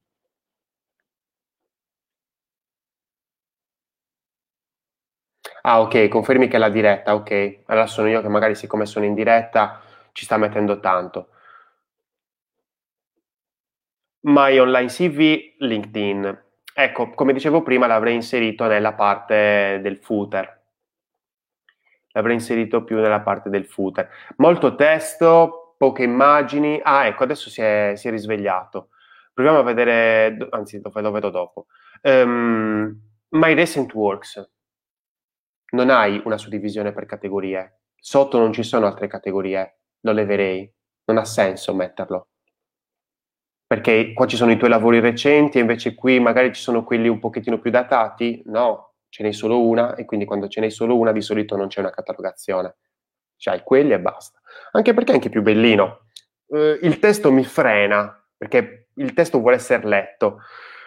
Ah, 5.63 5.81
ok, 5.81 6.09
confermi 6.09 6.49
che 6.49 6.57
è 6.57 6.59
la 6.59 6.69
diretta, 6.69 7.15
ok. 7.15 7.61
Allora 7.67 7.87
sono 7.87 8.09
io 8.09 8.21
che 8.23 8.29
magari 8.29 8.55
siccome 8.55 8.87
sono 8.87 9.05
in 9.05 9.15
diretta 9.15 9.81
ci 10.13 10.25
sta 10.25 10.37
mettendo 10.37 10.81
tanto. 10.81 11.29
My 14.23 14.57
online 14.59 14.89
CV, 14.89 15.55
LinkedIn. 15.59 16.43
Ecco, 16.73 17.11
come 17.11 17.33
dicevo 17.33 17.63
prima, 17.63 17.89
l'avrei 17.89 18.15
inserito 18.15 18.67
nella 18.67 18.93
parte 18.93 19.81
del 19.83 19.97
footer. 19.99 20.58
L'avrei 22.19 22.35
inserito 22.35 22.83
più 22.83 22.97
nella 22.97 23.21
parte 23.21 23.49
del 23.49 23.65
footer. 23.65 24.11
Molto 24.39 24.75
testo, 24.75 25.75
poche 25.79 26.03
immagini. 26.03 26.81
Ah, 26.83 27.07
ecco, 27.07 27.23
adesso 27.23 27.49
si 27.49 27.63
è, 27.63 27.93
si 27.95 28.09
è 28.09 28.11
risvegliato. 28.11 28.89
Proviamo 29.33 29.61
a 29.61 29.63
vedere, 29.63 30.37
anzi, 30.51 30.81
lo 30.83 31.11
vedo 31.13 31.31
dopo. 31.31 31.67
Um, 32.03 33.01
my 33.29 33.55
recent 33.55 33.95
works. 33.95 34.51
Non 35.71 35.91
hai 35.91 36.21
una 36.25 36.39
suddivisione 36.39 36.93
per 36.93 37.07
categorie. 37.07 37.83
Sotto 37.95 38.39
non 38.39 38.53
ci 38.53 38.65
sono 38.65 38.87
altre 38.87 39.07
categorie. 39.07 39.79
Lo 40.01 40.11
leverei. 40.11 40.69
Non 41.05 41.19
ha 41.19 41.25
senso 41.25 41.73
metterlo 41.73 42.31
perché 43.69 44.15
qua 44.15 44.27
ci 44.27 44.37
sono 44.37 44.51
i 44.51 44.57
tuoi 44.57 44.71
lavori 44.71 44.99
recenti 44.99 45.59
e 45.59 45.61
invece 45.61 45.95
qui 45.95 46.19
magari 46.19 46.55
ci 46.55 46.63
sono 46.63 46.85
quelli 46.85 47.07
un 47.07 47.19
pochettino 47.19 47.59
più 47.59 47.71
datati? 47.71 48.43
No, 48.47 48.88
ce 49.09 49.23
n'è 49.23 49.33
solo 49.33 49.67
una 49.67 49.95
e 49.95 50.05
quindi 50.05 50.27
quando 50.27 50.49
ce 50.49 50.61
n'è 50.61 50.71
solo 50.71 50.97
una 50.97 51.13
di 51.13 51.21
solito 51.21 51.57
non 51.57 51.69
c'è 51.69 51.81
una 51.81 51.91
catalogazione. 51.91 52.77
C'hai 53.37 53.63
quelli 53.63 53.93
e 53.93 54.01
basta. 54.01 54.41
Anche 54.73 54.95
perché 54.95 55.13
è 55.13 55.15
anche 55.15 55.29
più 55.29 55.43
bellino. 55.43 56.07
Eh, 56.49 56.79
il 56.83 56.99
testo 56.99 57.31
mi 57.31 57.45
frena 57.45 58.25
perché 58.37 58.89
il 58.95 59.13
testo 59.13 59.41
vuole 59.41 59.57
essere 59.57 59.87
letto, 59.87 60.41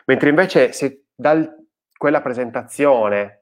mentre 0.05 0.29
invece 0.29 0.71
se 0.73 1.05
da 1.13 1.37
quella 1.97 2.21
presentazione 2.21 3.37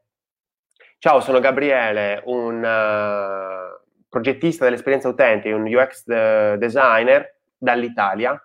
Ciao, 1.01 1.21
sono 1.21 1.39
Gabriele, 1.39 2.21
un 2.25 2.57
uh, 2.57 4.03
progettista 4.09 4.65
dell'esperienza 4.65 5.07
utente, 5.07 5.49
un 5.53 5.63
UX 5.63 6.03
de- 6.03 6.57
designer 6.57 7.37
dall'Italia 7.57 8.37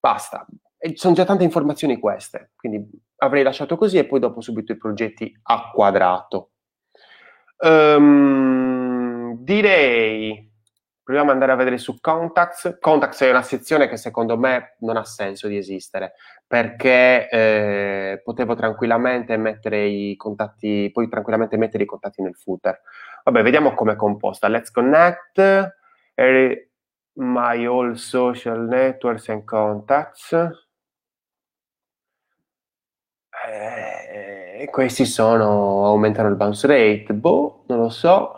Basta. 0.00 0.46
E 0.78 0.96
sono 0.96 1.14
già 1.14 1.26
tante 1.26 1.44
informazioni 1.44 1.98
queste, 1.98 2.52
quindi 2.56 2.88
avrei 3.20 3.42
lasciato 3.42 3.76
così 3.76 3.98
e 3.98 4.06
poi 4.06 4.18
dopo 4.20 4.40
subito 4.40 4.72
i 4.72 4.76
progetti 4.76 5.32
a 5.44 5.70
quadrato. 5.72 6.50
Um, 7.58 9.36
direi, 9.38 10.50
proviamo 11.02 11.30
ad 11.30 11.34
andare 11.34 11.52
a 11.52 11.56
vedere 11.56 11.76
su 11.78 12.00
Contacts. 12.00 12.78
Contacts 12.80 13.20
è 13.22 13.30
una 13.30 13.42
sezione 13.42 13.88
che 13.88 13.96
secondo 13.96 14.38
me 14.38 14.76
non 14.80 14.96
ha 14.96 15.04
senso 15.04 15.48
di 15.48 15.56
esistere, 15.56 16.14
perché 16.46 17.28
eh, 17.28 18.20
potevo 18.24 18.54
tranquillamente 18.54 19.36
mettere 19.36 19.84
i 19.86 20.16
contatti, 20.16 20.88
poi 20.92 21.08
tranquillamente 21.08 21.56
mettere 21.56 21.82
i 21.82 21.86
contatti 21.86 22.22
nel 22.22 22.34
footer. 22.34 22.80
Vabbè, 23.24 23.42
vediamo 23.42 23.74
come 23.74 23.92
è 23.92 23.96
composta. 23.96 24.48
Let's 24.48 24.70
connect. 24.70 25.76
My 27.12 27.66
all 27.66 27.94
social 27.94 28.66
networks 28.66 29.28
and 29.28 29.44
contacts. 29.44 30.34
Eh, 33.50 34.68
questi 34.70 35.04
sono, 35.04 35.86
aumentano 35.86 36.28
il 36.28 36.36
bounce 36.36 36.66
rate, 36.66 37.12
boh, 37.14 37.64
non 37.66 37.80
lo 37.80 37.88
so. 37.88 38.32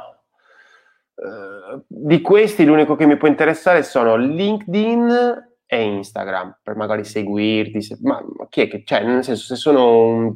Eh, 1.14 1.82
di 1.86 2.20
questi 2.22 2.64
l'unico 2.64 2.96
che 2.96 3.06
mi 3.06 3.16
può 3.16 3.28
interessare 3.28 3.82
sono 3.82 4.16
LinkedIn 4.16 5.50
e 5.66 5.82
Instagram, 5.82 6.60
per 6.62 6.76
magari 6.76 7.04
seguirti, 7.04 7.82
se, 7.82 7.98
ma, 8.02 8.22
ma, 8.36 8.46
chi 8.48 8.62
è 8.62 8.68
che, 8.68 8.82
cioè, 8.84 9.02
nel 9.04 9.22
senso, 9.22 9.54
se 9.54 9.56
sono 9.56 10.06
un, 10.06 10.34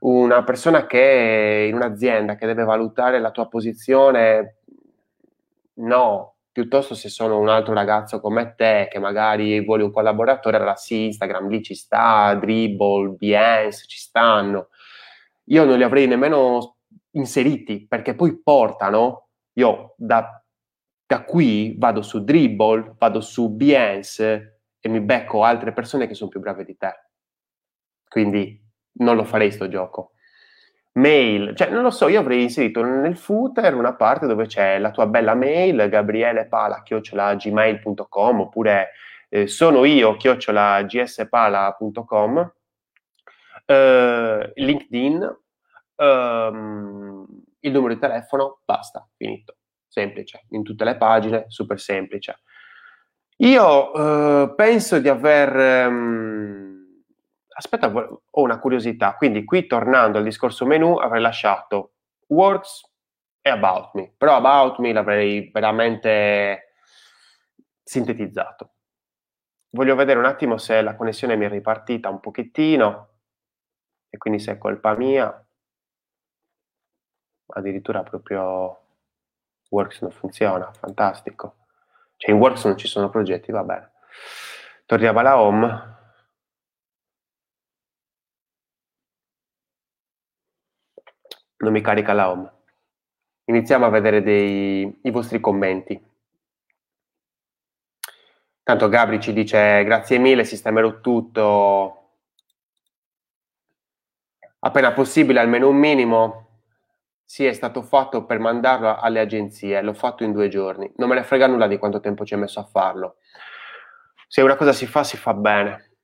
una 0.00 0.44
persona 0.44 0.86
che 0.86 1.64
è 1.64 1.68
in 1.68 1.74
un'azienda 1.74 2.36
che 2.36 2.46
deve 2.46 2.64
valutare 2.64 3.20
la 3.20 3.30
tua 3.30 3.48
posizione, 3.48 4.58
no, 5.74 6.31
piuttosto 6.52 6.94
se 6.94 7.08
sono 7.08 7.38
un 7.38 7.48
altro 7.48 7.72
ragazzo 7.72 8.20
come 8.20 8.54
te 8.54 8.88
che 8.90 8.98
magari 8.98 9.64
vuole 9.64 9.82
un 9.82 9.90
collaboratore, 9.90 10.58
allora 10.58 10.76
sì, 10.76 11.06
Instagram 11.06 11.48
lì 11.48 11.62
ci 11.62 11.74
sta, 11.74 12.34
Dribble, 12.34 13.14
Behance, 13.16 13.86
ci 13.86 13.98
stanno. 13.98 14.68
Io 15.46 15.64
non 15.64 15.78
li 15.78 15.82
avrei 15.82 16.06
nemmeno 16.06 16.76
inseriti 17.12 17.86
perché 17.86 18.14
poi 18.14 18.40
portano, 18.40 19.28
io 19.54 19.94
da, 19.96 20.44
da 21.06 21.24
qui 21.24 21.74
vado 21.78 22.02
su 22.02 22.22
Dribble, 22.22 22.94
vado 22.98 23.20
su 23.20 23.50
Behance 23.50 24.60
e 24.78 24.88
mi 24.88 25.00
becco 25.00 25.44
altre 25.44 25.72
persone 25.72 26.06
che 26.06 26.14
sono 26.14 26.30
più 26.30 26.40
brave 26.40 26.64
di 26.64 26.76
te. 26.76 26.92
Quindi 28.08 28.60
non 28.98 29.16
lo 29.16 29.24
farei 29.24 29.50
sto 29.50 29.68
gioco 29.68 30.12
mail, 30.94 31.56
cioè 31.56 31.70
non 31.70 31.82
lo 31.82 31.90
so, 31.90 32.08
io 32.08 32.20
avrei 32.20 32.42
inserito 32.42 32.82
nel 32.82 33.16
footer 33.16 33.74
una 33.74 33.94
parte 33.94 34.26
dove 34.26 34.44
c'è 34.46 34.78
la 34.78 34.90
tua 34.90 35.06
bella 35.06 35.34
mail, 35.34 35.88
gabrielepala.gmail.com 35.88 38.40
oppure 38.40 38.90
eh, 39.28 39.46
sono 39.46 39.84
io, 39.84 40.16
chiocciola 40.16 40.84
eh, 43.64 44.52
LinkedIn, 44.54 45.36
ehm, 45.96 47.26
il 47.60 47.72
numero 47.72 47.94
di 47.94 48.00
telefono, 48.00 48.60
basta, 48.64 49.08
finito. 49.16 49.56
Semplice, 49.88 50.46
in 50.50 50.62
tutte 50.62 50.84
le 50.84 50.96
pagine, 50.96 51.44
super 51.48 51.78
semplice. 51.78 52.40
Io 53.38 53.94
eh, 53.94 54.54
penso 54.54 54.98
di 54.98 55.08
aver... 55.08 55.88
Um, 55.88 56.71
aspetta, 57.62 57.86
ho 57.88 58.42
una 58.42 58.58
curiosità. 58.58 59.14
Quindi 59.14 59.44
qui 59.44 59.66
tornando 59.66 60.18
al 60.18 60.24
discorso 60.24 60.66
menu 60.66 60.96
avrei 60.96 61.22
lasciato 61.22 61.92
Works 62.28 62.90
e 63.40 63.50
About 63.50 63.94
Me, 63.94 64.12
però 64.16 64.36
About 64.36 64.78
Me 64.78 64.92
l'avrei 64.92 65.50
veramente 65.52 66.74
sintetizzato. 67.82 68.70
Voglio 69.70 69.94
vedere 69.94 70.18
un 70.18 70.26
attimo 70.26 70.58
se 70.58 70.82
la 70.82 70.96
connessione 70.96 71.36
mi 71.36 71.46
è 71.46 71.48
ripartita 71.48 72.10
un 72.10 72.20
pochettino 72.20 73.08
e 74.10 74.18
quindi 74.18 74.38
se 74.38 74.52
è 74.52 74.58
colpa 74.58 74.94
mia. 74.94 75.46
Addirittura 77.54 78.02
proprio 78.02 78.80
Works 79.70 80.02
non 80.02 80.10
funziona, 80.10 80.70
fantastico. 80.72 81.56
Cioè 82.16 82.32
in 82.32 82.38
Works 82.38 82.64
non 82.66 82.76
ci 82.76 82.86
sono 82.86 83.08
progetti, 83.08 83.50
va 83.50 83.64
bene. 83.64 83.92
Torniamo 84.84 85.18
alla 85.20 85.40
home 85.40 86.00
non 91.62 91.72
mi 91.72 91.80
carica 91.80 92.12
la 92.12 92.30
home. 92.30 92.52
Iniziamo 93.44 93.86
a 93.86 93.90
vedere 93.90 94.22
dei, 94.22 95.00
i 95.02 95.10
vostri 95.10 95.40
commenti. 95.40 96.00
Tanto 98.62 98.88
Gabri 98.88 99.20
ci 99.20 99.32
dice 99.32 99.82
grazie 99.84 100.18
mille, 100.18 100.44
sistemerò 100.44 101.00
tutto 101.00 101.98
appena 104.60 104.92
possibile, 104.92 105.40
almeno 105.40 105.68
un 105.68 105.76
minimo. 105.76 106.46
Sì, 107.24 107.44
è 107.46 107.52
stato 107.52 107.82
fatto 107.82 108.24
per 108.24 108.38
mandarlo 108.38 108.96
alle 108.96 109.20
agenzie, 109.20 109.80
l'ho 109.82 109.94
fatto 109.94 110.22
in 110.22 110.32
due 110.32 110.48
giorni. 110.48 110.92
Non 110.96 111.08
me 111.08 111.14
ne 111.16 111.24
frega 111.24 111.46
nulla 111.46 111.66
di 111.66 111.78
quanto 111.78 112.00
tempo 112.00 112.24
ci 112.24 112.34
è 112.34 112.36
messo 112.36 112.60
a 112.60 112.64
farlo. 112.64 113.16
Se 114.28 114.42
una 114.42 114.56
cosa 114.56 114.72
si 114.72 114.86
fa, 114.86 115.02
si 115.02 115.16
fa 115.16 115.34
bene. 115.34 115.96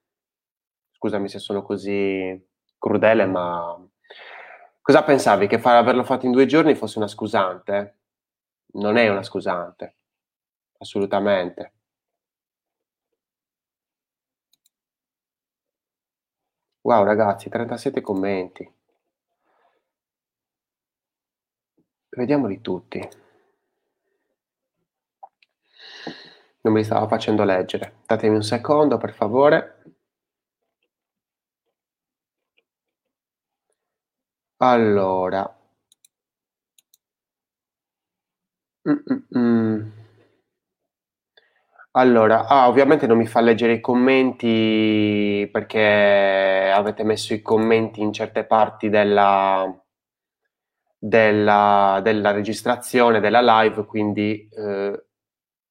Scusami 0.93 1.29
se 1.29 1.39
sono 1.39 1.63
così 1.63 2.47
crudele, 2.79 3.27
ma 3.27 3.89
Cosa 4.89 5.03
pensavi? 5.03 5.49
Che 5.49 5.59
far, 5.59 5.75
averlo 5.77 6.03
fatto 6.03 6.25
in 6.25 6.33
due 6.33 6.47
giorni 6.47 6.75
fosse 6.75 6.97
una 6.97 7.09
scusante? 7.09 7.97
Non 8.73 8.97
è 8.97 9.07
una 9.11 9.23
scusante, 9.23 9.97
assolutamente. 10.79 11.73
Wow 16.81 17.05
ragazzi, 17.05 17.51
37 17.51 18.01
commenti. 18.01 18.73
Vediamoli 22.09 22.63
tutti. 22.63 23.07
Non 26.63 26.73
mi 26.73 26.83
stava 26.83 27.07
facendo 27.07 27.45
leggere. 27.45 27.97
Datemi 28.07 28.37
un 28.37 28.43
secondo, 28.43 28.97
per 28.97 29.13
favore. 29.13 29.98
Allora. 34.59 35.53
Mm-mm. 38.89 39.93
Allora, 41.93 42.47
ah, 42.47 42.67
ovviamente 42.69 43.07
non 43.07 43.19
mi 43.19 43.27
fa 43.27 43.41
leggere 43.41 43.73
i 43.75 43.81
commenti 43.81 45.47
perché 45.53 46.71
avete 46.75 47.03
messo 47.05 47.35
i 47.35 47.43
commenti 47.43 48.01
in 48.01 48.13
certe 48.13 48.45
parti 48.45 48.89
della, 48.89 49.67
della, 50.99 52.01
della 52.03 52.31
registrazione, 52.33 53.21
della 53.21 53.41
live, 53.63 53.85
quindi 53.87 54.49
eh, 54.51 55.05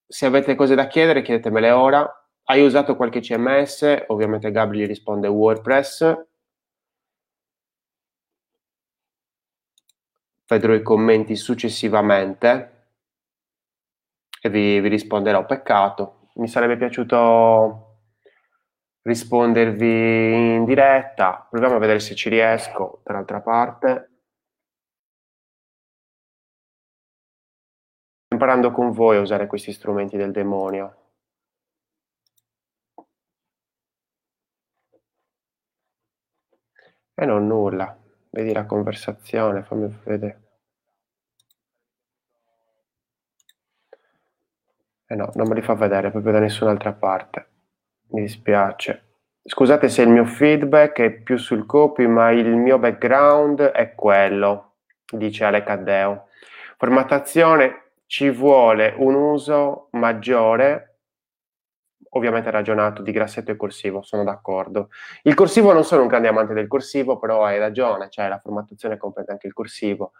se 0.07 0.25
avete 0.25 0.55
cose 0.55 0.75
da 0.75 0.87
chiedere 0.87 1.21
chiedetemele 1.21 1.71
ora. 1.71 2.09
Hai 2.49 2.63
usato 2.63 2.95
qualche 2.95 3.19
CMS? 3.19 4.05
Ovviamente 4.07 4.51
Gabri 4.51 4.79
gli 4.79 4.85
risponde 4.87 5.27
WordPress. 5.27 6.15
Vedrò 10.47 10.73
i 10.73 10.81
commenti 10.81 11.35
successivamente 11.35 12.89
e 14.41 14.49
vi, 14.49 14.79
vi 14.79 14.87
risponderò. 14.87 15.45
Peccato, 15.45 16.29
mi 16.35 16.47
sarebbe 16.47 16.77
piaciuto 16.77 17.83
rispondervi 19.01 20.55
in 20.55 20.65
diretta. 20.65 21.47
Proviamo 21.49 21.75
a 21.75 21.79
vedere 21.79 21.99
se 21.99 22.15
ci 22.15 22.29
riesco, 22.29 23.01
dall'altra 23.03 23.41
parte. 23.41 24.11
imparando 28.37 28.71
con 28.71 28.91
voi 28.91 29.17
a 29.17 29.21
usare 29.21 29.47
questi 29.47 29.73
strumenti 29.73 30.15
del 30.15 30.31
demonio. 30.31 30.95
E 37.15 37.25
non 37.25 37.47
nulla. 37.47 38.06
Vedi 38.37 38.53
la 38.53 38.67
conversazione, 38.67 39.63
fammi 39.63 39.91
vedere. 40.03 40.41
Eh 45.07 45.15
no, 45.15 45.31
non 45.33 45.47
me 45.47 45.55
li 45.55 45.63
fa 45.63 45.73
vedere 45.73 46.11
proprio 46.11 46.33
da 46.33 46.39
nessun'altra 46.39 46.93
parte. 46.93 47.47
Mi 48.09 48.21
dispiace. 48.21 49.05
Scusate 49.43 49.89
se 49.89 50.03
il 50.03 50.09
mio 50.09 50.25
feedback 50.25 50.99
è 50.99 51.11
più 51.13 51.37
sul 51.37 51.65
copy, 51.65 52.05
ma 52.05 52.29
il 52.29 52.55
mio 52.55 52.77
background 52.77 53.59
è 53.59 53.95
quello, 53.95 54.73
dice 55.11 55.43
Ale 55.43 55.63
Caddeo. 55.63 56.27
Formattazione 56.77 57.93
ci 58.05 58.29
vuole 58.29 58.93
un 58.99 59.15
uso 59.15 59.87
maggiore, 59.93 60.96
ovviamente 62.11 62.51
ragionato 62.51 63.01
di 63.01 63.11
grassetto 63.11 63.51
e 63.51 63.55
corsivo, 63.55 64.01
sono 64.01 64.23
d'accordo. 64.23 64.89
Il 65.23 65.33
corsivo 65.33 65.73
non 65.73 65.83
sono 65.83 66.01
un 66.01 66.07
grande 66.07 66.27
amante 66.27 66.53
del 66.53 66.67
corsivo, 66.67 67.19
però 67.19 67.43
hai 67.43 67.59
ragione, 67.59 68.09
cioè 68.09 68.27
la 68.27 68.39
formattazione 68.39 68.97
comprende 68.97 69.31
anche 69.31 69.47
il 69.47 69.53
corsivo. 69.53 70.13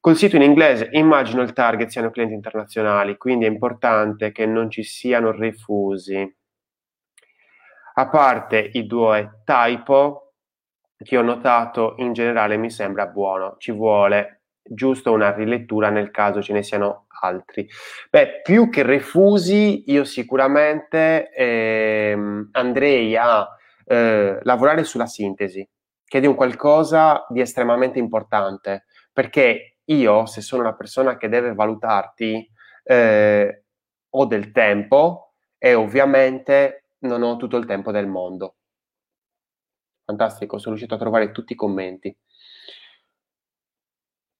Col 0.00 0.16
sito 0.16 0.36
in 0.36 0.42
inglese 0.42 0.88
immagino 0.92 1.40
il 1.42 1.54
target 1.54 1.88
siano 1.88 2.10
clienti 2.10 2.34
internazionali, 2.34 3.16
quindi 3.16 3.46
è 3.46 3.48
importante 3.48 4.32
che 4.32 4.44
non 4.44 4.70
ci 4.70 4.82
siano 4.82 5.30
refusi. 5.30 6.36
A 7.94 8.08
parte 8.08 8.70
i 8.74 8.86
due 8.86 9.42
typo 9.44 10.32
che 10.96 11.16
ho 11.16 11.22
notato, 11.22 11.94
in 11.98 12.12
generale 12.12 12.56
mi 12.56 12.70
sembra 12.70 13.06
buono, 13.06 13.56
ci 13.58 13.72
vuole 13.72 14.42
giusto 14.62 15.12
una 15.12 15.32
rilettura 15.32 15.90
nel 15.90 16.10
caso 16.10 16.42
ce 16.42 16.52
ne 16.52 16.62
siano 16.62 17.06
altri. 17.24 17.68
Beh, 18.10 18.40
più 18.42 18.68
che 18.68 18.82
refusi, 18.82 19.84
io 19.86 20.04
sicuramente 20.04 21.30
ehm, 21.30 22.50
andrei 22.52 23.16
a 23.16 23.48
eh, 23.86 24.38
lavorare 24.42 24.84
sulla 24.84 25.06
sintesi, 25.06 25.68
che 26.04 26.20
è 26.20 26.26
un 26.26 26.34
qualcosa 26.34 27.26
di 27.28 27.40
estremamente 27.40 27.98
importante, 27.98 28.84
perché 29.12 29.78
io, 29.84 30.26
se 30.26 30.40
sono 30.40 30.62
una 30.62 30.74
persona 30.74 31.16
che 31.16 31.28
deve 31.28 31.54
valutarti, 31.54 32.50
eh, 32.84 33.64
ho 34.10 34.24
del 34.26 34.52
tempo 34.52 35.32
e 35.58 35.74
ovviamente 35.74 36.84
non 37.00 37.22
ho 37.22 37.36
tutto 37.36 37.56
il 37.56 37.66
tempo 37.66 37.90
del 37.90 38.06
mondo. 38.06 38.56
Fantastico, 40.04 40.58
sono 40.58 40.74
riuscito 40.74 40.94
a 40.94 40.98
trovare 40.98 41.32
tutti 41.32 41.54
i 41.54 41.56
commenti. 41.56 42.14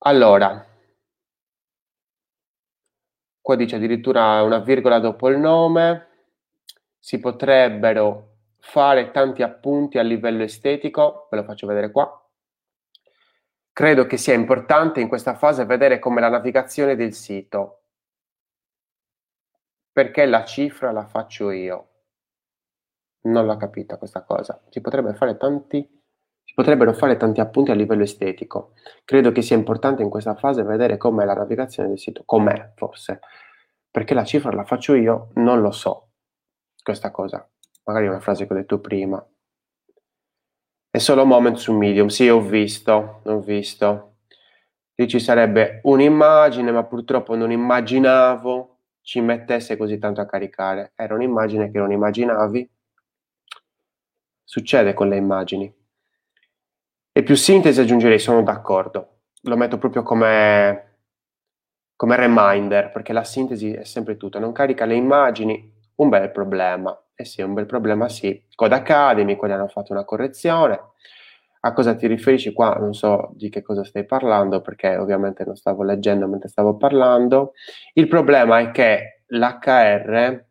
Allora, 0.06 0.64
qua 3.44 3.56
dice 3.56 3.76
addirittura 3.76 4.40
una 4.40 4.60
virgola 4.60 4.98
dopo 5.00 5.28
il 5.28 5.36
nome, 5.36 6.06
si 6.98 7.20
potrebbero 7.20 8.36
fare 8.58 9.10
tanti 9.10 9.42
appunti 9.42 9.98
a 9.98 10.02
livello 10.02 10.44
estetico, 10.44 11.28
ve 11.30 11.36
lo 11.36 11.42
faccio 11.44 11.66
vedere 11.66 11.90
qua. 11.90 12.26
Credo 13.70 14.06
che 14.06 14.16
sia 14.16 14.32
importante 14.32 15.02
in 15.02 15.08
questa 15.08 15.34
fase 15.34 15.66
vedere 15.66 15.98
come 15.98 16.22
la 16.22 16.30
navigazione 16.30 16.96
del 16.96 17.12
sito, 17.12 17.82
perché 19.92 20.24
la 20.24 20.46
cifra 20.46 20.90
la 20.90 21.04
faccio 21.04 21.50
io. 21.50 21.88
Non 23.24 23.44
l'ho 23.44 23.58
capita 23.58 23.98
questa 23.98 24.22
cosa. 24.22 24.58
Si 24.70 24.80
potrebbe 24.80 25.12
fare 25.12 25.36
tanti 25.36 26.02
potrebbero 26.54 26.92
fare 26.92 27.16
tanti 27.16 27.40
appunti 27.40 27.70
a 27.70 27.74
livello 27.74 28.04
estetico. 28.04 28.74
Credo 29.04 29.32
che 29.32 29.42
sia 29.42 29.56
importante 29.56 30.02
in 30.02 30.08
questa 30.08 30.34
fase 30.34 30.62
vedere 30.62 30.96
com'è 30.96 31.24
la 31.24 31.34
navigazione 31.34 31.88
del 31.88 31.98
sito, 31.98 32.22
com'è 32.24 32.72
forse, 32.76 33.20
perché 33.90 34.14
la 34.14 34.24
cifra 34.24 34.52
la 34.52 34.64
faccio 34.64 34.94
io, 34.94 35.30
non 35.34 35.60
lo 35.60 35.72
so 35.72 36.10
questa 36.82 37.10
cosa. 37.10 37.46
Magari 37.84 38.06
una 38.06 38.20
frase 38.20 38.46
che 38.46 38.52
ho 38.52 38.56
detto 38.56 38.80
prima. 38.80 39.24
È 40.90 40.98
solo 40.98 41.24
moment 41.24 41.56
su 41.56 41.72
Medium, 41.76 42.06
sì, 42.06 42.28
ho 42.28 42.40
visto, 42.40 43.20
ho 43.24 43.40
visto. 43.40 44.18
Lì 44.94 45.08
ci 45.08 45.18
sarebbe 45.18 45.80
un'immagine, 45.82 46.70
ma 46.70 46.84
purtroppo 46.84 47.34
non 47.34 47.50
immaginavo 47.50 48.78
ci 49.00 49.20
mettesse 49.20 49.76
così 49.76 49.98
tanto 49.98 50.20
a 50.20 50.26
caricare. 50.26 50.92
Era 50.94 51.14
un'immagine 51.14 51.70
che 51.70 51.78
non 51.78 51.92
immaginavi. 51.92 52.70
Succede 54.44 54.94
con 54.94 55.08
le 55.08 55.16
immagini. 55.16 55.83
E 57.16 57.22
più 57.22 57.36
sintesi 57.36 57.80
aggiungerei, 57.80 58.18
sono 58.18 58.42
d'accordo. 58.42 59.18
Lo 59.42 59.56
metto 59.56 59.78
proprio 59.78 60.02
come, 60.02 60.96
come 61.94 62.16
reminder, 62.16 62.90
perché 62.90 63.12
la 63.12 63.22
sintesi 63.22 63.72
è 63.72 63.84
sempre 63.84 64.16
tutto. 64.16 64.40
Non 64.40 64.50
carica 64.50 64.84
le 64.84 64.96
immagini, 64.96 65.72
un 65.96 66.08
bel 66.08 66.32
problema. 66.32 66.92
Eh 67.14 67.24
sì, 67.24 67.40
un 67.40 67.54
bel 67.54 67.66
problema 67.66 68.08
sì. 68.08 68.44
Code 68.56 68.74
Academy, 68.74 69.36
quelli 69.36 69.54
hanno 69.54 69.68
fatto 69.68 69.92
una 69.92 70.04
correzione. 70.04 70.80
A 71.60 71.72
cosa 71.72 71.94
ti 71.94 72.08
riferisci 72.08 72.52
qua? 72.52 72.74
Non 72.80 72.94
so 72.94 73.30
di 73.34 73.48
che 73.48 73.62
cosa 73.62 73.84
stai 73.84 74.04
parlando, 74.04 74.60
perché 74.60 74.96
ovviamente 74.96 75.44
non 75.44 75.54
stavo 75.54 75.84
leggendo 75.84 76.26
mentre 76.26 76.48
stavo 76.48 76.76
parlando. 76.76 77.52
Il 77.92 78.08
problema 78.08 78.58
è 78.58 78.72
che 78.72 79.22
l'HR 79.26 80.44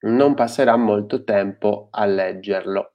non 0.00 0.34
passerà 0.34 0.76
molto 0.76 1.24
tempo 1.24 1.88
a 1.90 2.04
leggerlo. 2.04 2.92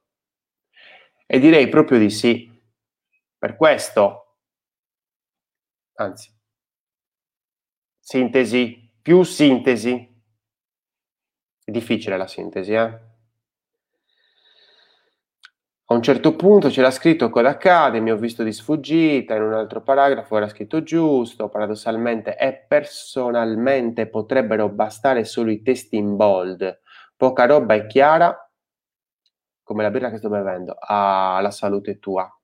E 1.25 1.39
direi 1.39 1.67
proprio 1.67 1.99
di 1.99 2.09
sì, 2.09 2.48
per 3.39 3.55
questo, 3.55 4.35
anzi, 5.95 6.29
sintesi, 7.99 8.91
più 9.01 9.23
sintesi. 9.23 10.07
È 11.63 11.71
difficile 11.71 12.17
la 12.17 12.27
sintesi, 12.27 12.73
eh? 12.73 13.07
A 15.91 15.95
un 15.95 16.03
certo 16.03 16.35
punto 16.35 16.69
c'era 16.69 16.91
scritto 16.91 17.29
Code 17.29 17.47
Academy, 17.47 18.11
ho 18.11 18.15
visto 18.17 18.43
di 18.43 18.51
sfuggita, 18.51 19.33
in 19.33 19.41
un 19.41 19.53
altro 19.53 19.81
paragrafo 19.81 20.37
era 20.37 20.47
scritto 20.47 20.83
giusto, 20.83 21.49
paradossalmente 21.49 22.37
e 22.37 22.53
personalmente 22.67 24.07
potrebbero 24.07 24.69
bastare 24.69 25.23
solo 25.25 25.49
i 25.49 25.63
testi 25.63 25.95
in 25.97 26.15
bold. 26.15 26.81
Poca 27.15 27.45
roba 27.45 27.73
è 27.73 27.87
chiara, 27.87 28.37
come 29.63 29.81
la 29.83 29.89
birra 29.89 30.11
che 30.11 30.17
sto 30.17 30.29
bevendo, 30.29 30.75
ah, 30.79 31.47
salute 31.49 31.97
tua. 31.97 32.38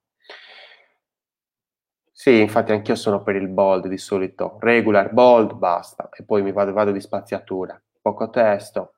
Sì, 2.17 2.39
infatti 2.39 2.71
anch'io 2.71 2.95
sono 2.95 3.21
per 3.23 3.35
il 3.35 3.49
bold 3.49 3.87
di 3.87 3.97
solito, 3.97 4.55
regular, 4.61 5.11
bold, 5.11 5.53
basta, 5.55 6.07
e 6.13 6.23
poi 6.23 6.41
mi 6.43 6.53
vado, 6.53 6.71
vado 6.71 6.91
di 6.93 7.01
spaziatura, 7.01 7.77
poco 8.01 8.29
testo. 8.29 8.93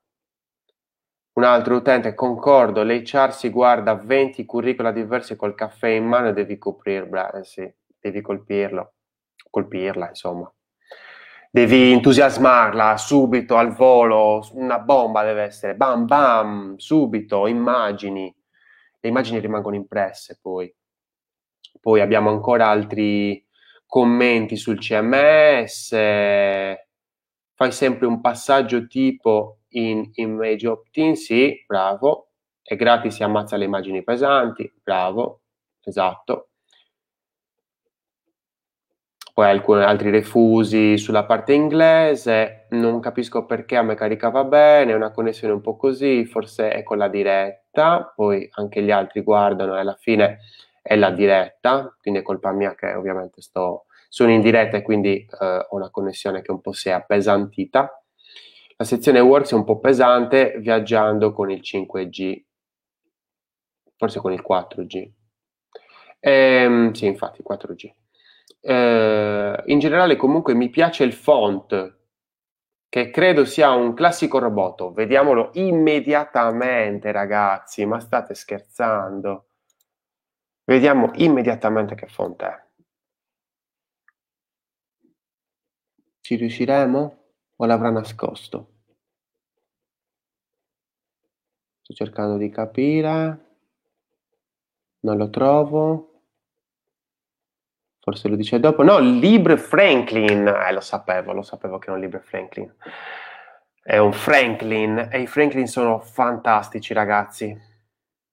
Un 1.34 1.44
altro 1.44 1.76
utente, 1.76 2.14
concordo, 2.16 2.84
l'HR 2.84 3.34
si 3.34 3.50
guarda 3.50 3.96
20 3.96 4.46
curricula 4.46 4.92
diversi 4.92 5.36
col 5.36 5.56
caffè 5.56 5.88
in 5.90 6.06
mano 6.06 6.30
e 6.30 6.34
devi 6.34 6.58
coprirla, 6.58 7.32
eh 7.32 7.44
sì, 7.44 7.72
devi 8.00 8.22
colpirlo, 8.22 8.94
colpirla 9.50 10.10
insomma. 10.10 10.52
Devi 11.52 11.92
entusiasmarla 11.94 12.98
subito, 12.98 13.56
al 13.56 13.72
volo, 13.74 14.42
una 14.54 14.80
bomba 14.80 15.24
deve 15.24 15.44
essere, 15.44 15.76
bam 15.76 16.06
bam, 16.06 16.76
subito, 16.78 17.48
immagini. 17.48 18.34
Le 19.00 19.10
immagini 19.10 19.40
rimangono 19.40 19.76
impresse 19.76 20.38
poi. 20.42 20.72
Poi 21.80 22.02
abbiamo 22.02 22.30
ancora 22.30 22.68
altri 22.68 23.44
commenti 23.86 24.58
sul 24.58 24.80
CMS, 24.80 25.90
fai 25.90 27.72
sempre 27.72 28.06
un 28.06 28.22
passaggio 28.22 28.88
tipo 28.88 29.60
in 29.70 30.10
image 30.14 30.68
opt-in, 30.68 31.16
sì, 31.16 31.64
bravo, 31.66 32.32
è 32.62 32.76
gratis 32.76 33.20
e 33.20 33.24
ammazza 33.24 33.56
le 33.58 33.66
immagini 33.66 34.04
pesanti, 34.04 34.72
bravo, 34.84 35.42
esatto. 35.84 36.50
poi 39.38 39.50
alcuni 39.50 39.84
altri 39.84 40.10
refusi 40.10 40.98
sulla 40.98 41.24
parte 41.24 41.54
inglese, 41.54 42.66
non 42.72 43.00
capisco 43.00 43.46
perché 43.46 43.76
a 43.76 43.84
me 43.84 43.94
caricava 43.94 44.44
bene, 44.44 44.94
una 44.94 45.12
connessione 45.12 45.54
un 45.54 45.62
po' 45.62 45.76
così, 45.76 46.26
forse 46.26 46.72
è 46.72 46.82
con 46.82 46.98
la 46.98 47.08
diretta, 47.08 48.12
poi 48.16 48.50
anche 48.54 48.82
gli 48.82 48.90
altri 48.90 49.22
guardano 49.22 49.76
e 49.76 49.80
alla 49.80 49.94
fine 49.94 50.40
è 50.88 50.96
la 50.96 51.12
diretta, 51.12 51.94
quindi 52.00 52.22
è 52.22 52.24
colpa 52.24 52.52
mia 52.54 52.74
che 52.74 52.94
ovviamente 52.94 53.42
sto, 53.42 53.88
sono 54.08 54.32
in 54.32 54.40
diretta 54.40 54.78
e 54.78 54.82
quindi 54.82 55.18
eh, 55.18 55.66
ho 55.70 55.76
una 55.76 55.90
connessione 55.90 56.42
che 56.42 56.52
un 56.52 56.62
po' 56.62 56.72
si 56.72 56.88
è 56.88 56.94
appesantita. 56.94 58.02
La 58.78 58.86
sezione 58.86 59.20
Works 59.20 59.52
è 59.52 59.56
un 59.56 59.66
po' 59.66 59.80
pesante 59.80 60.56
viaggiando 60.60 61.34
con 61.34 61.52
il 61.52 61.60
5G, 61.60 62.42
forse 63.98 64.20
con 64.20 64.32
il 64.32 64.42
4G. 64.42 65.12
Ehm, 66.22 66.94
sì, 66.94 67.06
infatti, 67.06 67.42
4G. 67.44 67.92
Eh, 68.62 69.64
in 69.66 69.80
generale 69.80 70.16
comunque 70.16 70.54
mi 70.54 70.70
piace 70.70 71.04
il 71.04 71.14
font, 71.14 71.96
che 72.88 73.10
credo 73.10 73.44
sia 73.44 73.72
un 73.72 73.94
classico 73.94 74.40
robot. 74.40 74.94
Vediamolo 74.94 75.50
immediatamente, 75.54 77.12
ragazzi, 77.12 77.86
ma 77.86 78.00
state 78.00 78.34
scherzando? 78.34 79.47
Vediamo 80.70 81.12
immediatamente 81.16 81.96
che 81.96 82.08
font 82.08 82.44
è. 82.44 82.66
Ci 86.20 86.36
riusciremo? 86.36 87.24
O 87.56 87.66
l'avrà 87.66 87.90
nascosto? 87.90 88.74
Sto 91.82 91.94
cercando 91.94 92.36
di 92.36 92.50
capire. 92.50 93.46
Non 95.00 95.16
lo 95.16 95.30
trovo. 95.30 96.24
Forse 98.02 98.28
lo 98.28 98.36
dice 98.36 98.60
dopo. 98.60 98.84
No, 98.84 99.00
Libre 99.00 99.56
Franklin. 99.56 100.48
Eh, 100.48 100.74
lo 100.74 100.82
sapevo, 100.82 101.32
lo 101.32 101.44
sapevo 101.44 101.78
che 101.78 101.86
era 101.88 101.96
un 101.96 102.02
Libre 102.02 102.20
Franklin. 102.20 102.76
È 103.82 103.98
un 103.98 104.12
Franklin 104.12 105.08
e 105.10 105.22
i 105.22 105.28
Franklin 105.28 105.68
sono 105.68 106.00
fantastici, 106.00 106.94
ragazzi. 106.94 107.77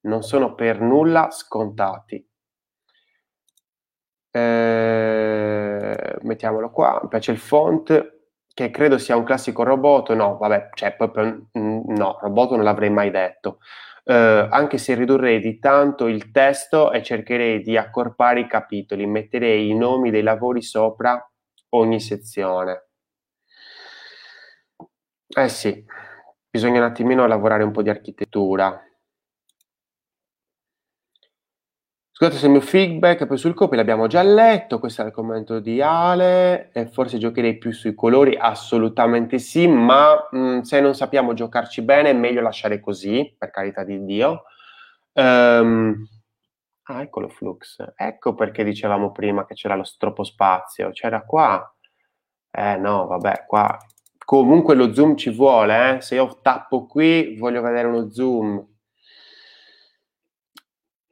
Non 0.04 0.22
sono 0.22 0.54
per 0.54 0.80
nulla 0.80 1.30
scontati. 1.30 2.26
Eh, 4.30 6.16
mettiamolo 6.22 6.70
qua. 6.70 7.00
Mi 7.02 7.08
piace 7.08 7.30
il 7.30 7.38
font 7.38 8.12
che 8.54 8.70
credo 8.70 8.98
sia 8.98 9.16
un 9.16 9.24
classico 9.24 9.64
robot, 9.64 10.12
no, 10.14 10.36
vabbè, 10.38 10.70
cioè 10.74 10.94
proprio 10.94 11.48
mm, 11.58 11.94
no, 11.96 12.18
robot 12.20 12.50
non 12.52 12.62
l'avrei 12.62 12.90
mai 12.90 13.10
detto. 13.10 13.58
Uh, 14.04 14.46
anche 14.50 14.76
se 14.76 14.94
ridurrei 14.94 15.40
di 15.40 15.58
tanto 15.58 16.06
il 16.08 16.30
testo 16.30 16.92
e 16.92 17.02
cercherei 17.02 17.62
di 17.62 17.76
accorpare 17.76 18.40
i 18.40 18.46
capitoli, 18.46 19.06
metterei 19.06 19.70
i 19.70 19.74
nomi 19.74 20.10
dei 20.10 20.22
lavori 20.22 20.62
sopra 20.62 21.18
ogni 21.70 22.00
sezione. 22.00 22.88
Eh 25.36 25.48
sì, 25.48 25.84
bisogna 26.50 26.78
un 26.78 26.84
attimino 26.84 27.26
lavorare 27.26 27.64
un 27.64 27.72
po' 27.72 27.82
di 27.82 27.90
architettura. 27.90 28.80
Scusate 32.16 32.36
se 32.36 32.46
il 32.46 32.52
mio 32.52 32.60
feedback 32.60 33.26
poi 33.26 33.36
sul 33.36 33.54
copy 33.54 33.74
l'abbiamo 33.74 34.06
già 34.06 34.22
letto, 34.22 34.78
questo 34.78 35.02
è 35.02 35.06
il 35.06 35.10
commento 35.10 35.58
di 35.58 35.80
Ale, 35.82 36.70
e 36.70 36.86
forse 36.86 37.18
giocherei 37.18 37.58
più 37.58 37.72
sui 37.72 37.92
colori, 37.96 38.36
assolutamente 38.36 39.40
sì, 39.40 39.66
ma 39.66 40.28
mh, 40.30 40.38
mm, 40.38 40.60
se 40.60 40.80
non 40.80 40.94
sappiamo 40.94 41.34
giocarci 41.34 41.82
bene 41.82 42.10
è 42.10 42.12
meglio 42.12 42.40
lasciare 42.40 42.78
così, 42.78 43.34
per 43.36 43.50
carità 43.50 43.82
di 43.82 44.04
Dio. 44.04 44.44
Um, 45.14 46.06
ah, 46.84 47.02
eccolo 47.02 47.28
Flux, 47.28 47.82
ecco 47.96 48.34
perché 48.34 48.62
dicevamo 48.62 49.10
prima 49.10 49.44
che 49.44 49.54
c'era 49.54 49.74
lo 49.74 49.84
troppo 49.98 50.22
spazio, 50.22 50.92
c'era 50.92 51.24
qua. 51.24 51.68
Eh 52.48 52.76
no, 52.76 53.06
vabbè, 53.08 53.44
qua 53.48 53.76
comunque 54.24 54.76
lo 54.76 54.94
zoom 54.94 55.16
ci 55.16 55.30
vuole, 55.30 55.96
eh? 55.96 56.00
se 56.00 56.14
io 56.14 56.38
tappo 56.40 56.86
qui 56.86 57.36
voglio 57.36 57.60
vedere 57.60 57.88
uno 57.88 58.10
zoom, 58.10 58.64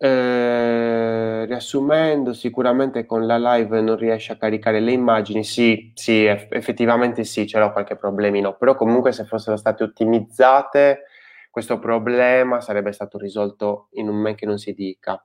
eh, 0.05 1.44
riassumendo, 1.44 2.32
sicuramente 2.32 3.07
con 3.07 3.24
la 3.24 3.38
live 3.38 3.80
non 3.80 3.96
riesce 3.96 4.32
a 4.32 4.36
caricare 4.36 4.80
le 4.80 4.90
immagini. 4.90 5.44
Sì, 5.44 5.92
sì, 5.94 6.24
effettivamente 6.24 7.22
sì, 7.22 7.44
c'era 7.44 7.70
qualche 7.70 7.94
problemino, 7.94 8.57
però 8.57 8.74
comunque 8.74 9.12
se 9.12 9.24
fossero 9.24 9.57
state 9.57 9.84
ottimizzate 9.84 11.05
questo 11.50 11.78
problema 11.78 12.61
sarebbe 12.61 12.90
stato 12.92 13.16
risolto 13.16 13.88
in 13.92 14.09
un 14.09 14.16
men 14.16 14.34
che 14.34 14.46
non 14.46 14.59
si 14.59 14.72
dica. 14.72 15.24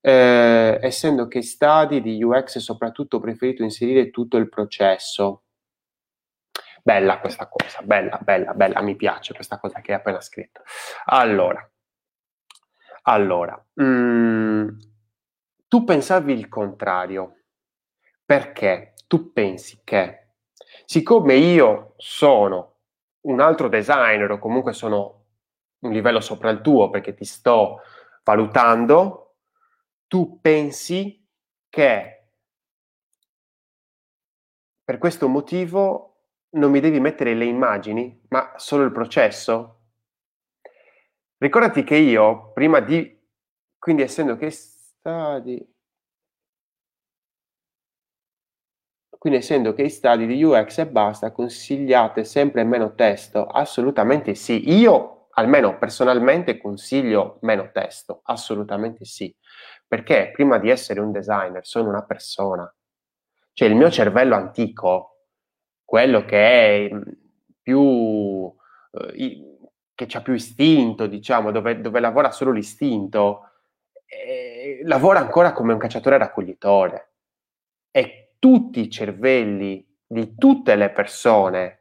Eh, 0.00 0.78
essendo 0.82 1.28
che 1.28 1.42
stadi 1.42 2.00
di 2.00 2.20
UX 2.24 2.58
soprattutto 2.58 3.18
ho 3.18 3.20
preferito 3.20 3.62
inserire 3.62 4.10
tutto 4.10 4.36
il 4.36 4.48
processo. 4.48 5.44
Bella 6.82 7.20
questa 7.20 7.48
cosa, 7.48 7.80
bella, 7.82 8.18
bella, 8.20 8.52
bella, 8.54 8.82
mi 8.82 8.96
piace 8.96 9.32
questa 9.32 9.58
cosa 9.60 9.80
che 9.80 9.92
hai 9.92 9.98
appena 9.98 10.20
scritto. 10.20 10.62
Allora, 11.04 11.64
allora, 13.02 13.62
mhmm, 13.74 14.76
tu 15.68 15.84
pensavi 15.84 16.32
il 16.32 16.48
contrario. 16.48 17.36
Perché? 18.24 18.94
Tu 19.06 19.32
pensi 19.32 19.80
che 19.84 20.34
siccome 20.84 21.34
io 21.34 21.94
sono 21.98 22.76
un 23.22 23.40
altro 23.40 23.68
designer 23.68 24.30
o 24.30 24.38
comunque 24.38 24.72
sono 24.72 25.24
un 25.80 25.92
livello 25.92 26.20
sopra 26.20 26.50
il 26.50 26.60
tuo 26.60 26.90
perché 26.90 27.14
ti 27.14 27.24
sto 27.24 27.80
valutando, 28.24 29.36
tu 30.06 30.40
pensi 30.40 31.26
che 31.68 32.28
per 34.84 34.98
questo 34.98 35.28
motivo 35.28 36.08
non 36.50 36.70
mi 36.70 36.80
devi 36.80 37.00
mettere 37.00 37.34
le 37.34 37.44
immagini, 37.46 38.20
ma 38.28 38.52
solo 38.56 38.84
il 38.84 38.92
processo? 38.92 39.81
Ricordati 41.42 41.82
che 41.82 41.96
io, 41.96 42.52
prima 42.52 42.78
di... 42.78 43.20
Quindi 43.76 44.02
essendo 44.02 44.36
che 44.36 44.50
stadi... 44.50 45.74
Quindi 49.18 49.40
essendo 49.40 49.74
che 49.74 49.82
i 49.82 49.90
stadi 49.90 50.26
di 50.26 50.40
UX 50.40 50.78
e 50.78 50.86
basta, 50.86 51.32
consigliate 51.32 52.22
sempre 52.22 52.62
meno 52.62 52.94
testo? 52.94 53.48
Assolutamente 53.48 54.36
sì. 54.36 54.70
Io, 54.70 55.30
almeno 55.32 55.78
personalmente, 55.78 56.58
consiglio 56.58 57.38
meno 57.40 57.72
testo. 57.72 58.20
Assolutamente 58.22 59.04
sì. 59.04 59.34
Perché 59.84 60.30
prima 60.32 60.58
di 60.58 60.70
essere 60.70 61.00
un 61.00 61.10
designer 61.10 61.66
sono 61.66 61.88
una 61.88 62.04
persona. 62.04 62.72
Cioè 63.52 63.66
il 63.66 63.74
mio 63.74 63.90
cervello 63.90 64.36
antico, 64.36 65.26
quello 65.84 66.24
che 66.24 66.86
è 66.86 66.90
più... 67.60 68.54
Eh, 68.92 69.50
che 69.94 70.06
ha 70.12 70.22
più 70.22 70.34
istinto, 70.34 71.06
diciamo, 71.06 71.50
dove, 71.50 71.80
dove 71.80 72.00
lavora 72.00 72.30
solo 72.30 72.50
l'istinto, 72.50 73.50
eh, 74.06 74.80
lavora 74.84 75.20
ancora 75.20 75.52
come 75.52 75.72
un 75.72 75.78
cacciatore 75.78 76.18
raccoglitore. 76.18 77.12
E 77.90 78.34
tutti 78.38 78.80
i 78.80 78.90
cervelli 78.90 79.86
di 80.06 80.34
tutte 80.36 80.74
le 80.76 80.90
persone 80.90 81.78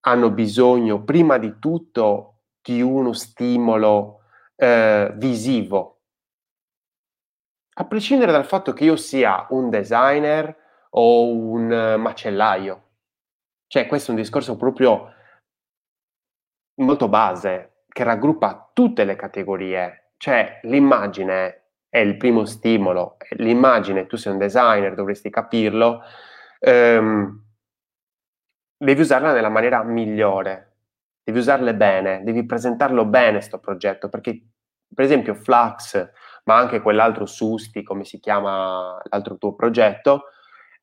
hanno 0.00 0.30
bisogno, 0.30 1.02
prima 1.02 1.38
di 1.38 1.58
tutto, 1.58 2.42
di 2.60 2.80
uno 2.80 3.12
stimolo 3.12 4.20
eh, 4.56 5.12
visivo. 5.14 6.00
A 7.78 7.84
prescindere 7.86 8.32
dal 8.32 8.46
fatto 8.46 8.72
che 8.72 8.84
io 8.84 8.96
sia 8.96 9.46
un 9.50 9.68
designer 9.68 10.56
o 10.90 11.28
un 11.28 11.96
macellaio. 11.98 12.82
Cioè, 13.66 13.86
questo 13.86 14.10
è 14.10 14.14
un 14.14 14.20
discorso 14.20 14.56
proprio 14.56 15.12
molto 16.76 17.08
base 17.08 17.82
che 17.88 18.04
raggruppa 18.04 18.70
tutte 18.72 19.04
le 19.04 19.16
categorie, 19.16 20.12
cioè 20.16 20.60
l'immagine 20.64 21.62
è 21.88 21.98
il 21.98 22.16
primo 22.16 22.44
stimolo, 22.44 23.16
l'immagine, 23.36 24.06
tu 24.06 24.16
sei 24.16 24.32
un 24.32 24.38
designer, 24.38 24.94
dovresti 24.94 25.30
capirlo, 25.30 26.02
ehm, 26.58 27.42
devi 28.76 29.00
usarla 29.00 29.32
nella 29.32 29.48
maniera 29.48 29.82
migliore, 29.82 30.74
devi 31.22 31.38
usarle 31.38 31.74
bene, 31.74 32.22
devi 32.22 32.44
presentarlo 32.44 33.06
bene 33.06 33.38
questo 33.38 33.58
progetto, 33.58 34.08
perché 34.08 34.42
per 34.94 35.04
esempio 35.04 35.34
Flux, 35.34 36.10
ma 36.44 36.56
anche 36.56 36.80
quell'altro 36.80 37.26
Susti, 37.26 37.82
come 37.82 38.04
si 38.04 38.20
chiama 38.20 39.00
l'altro 39.10 39.38
tuo 39.38 39.54
progetto, 39.54 40.24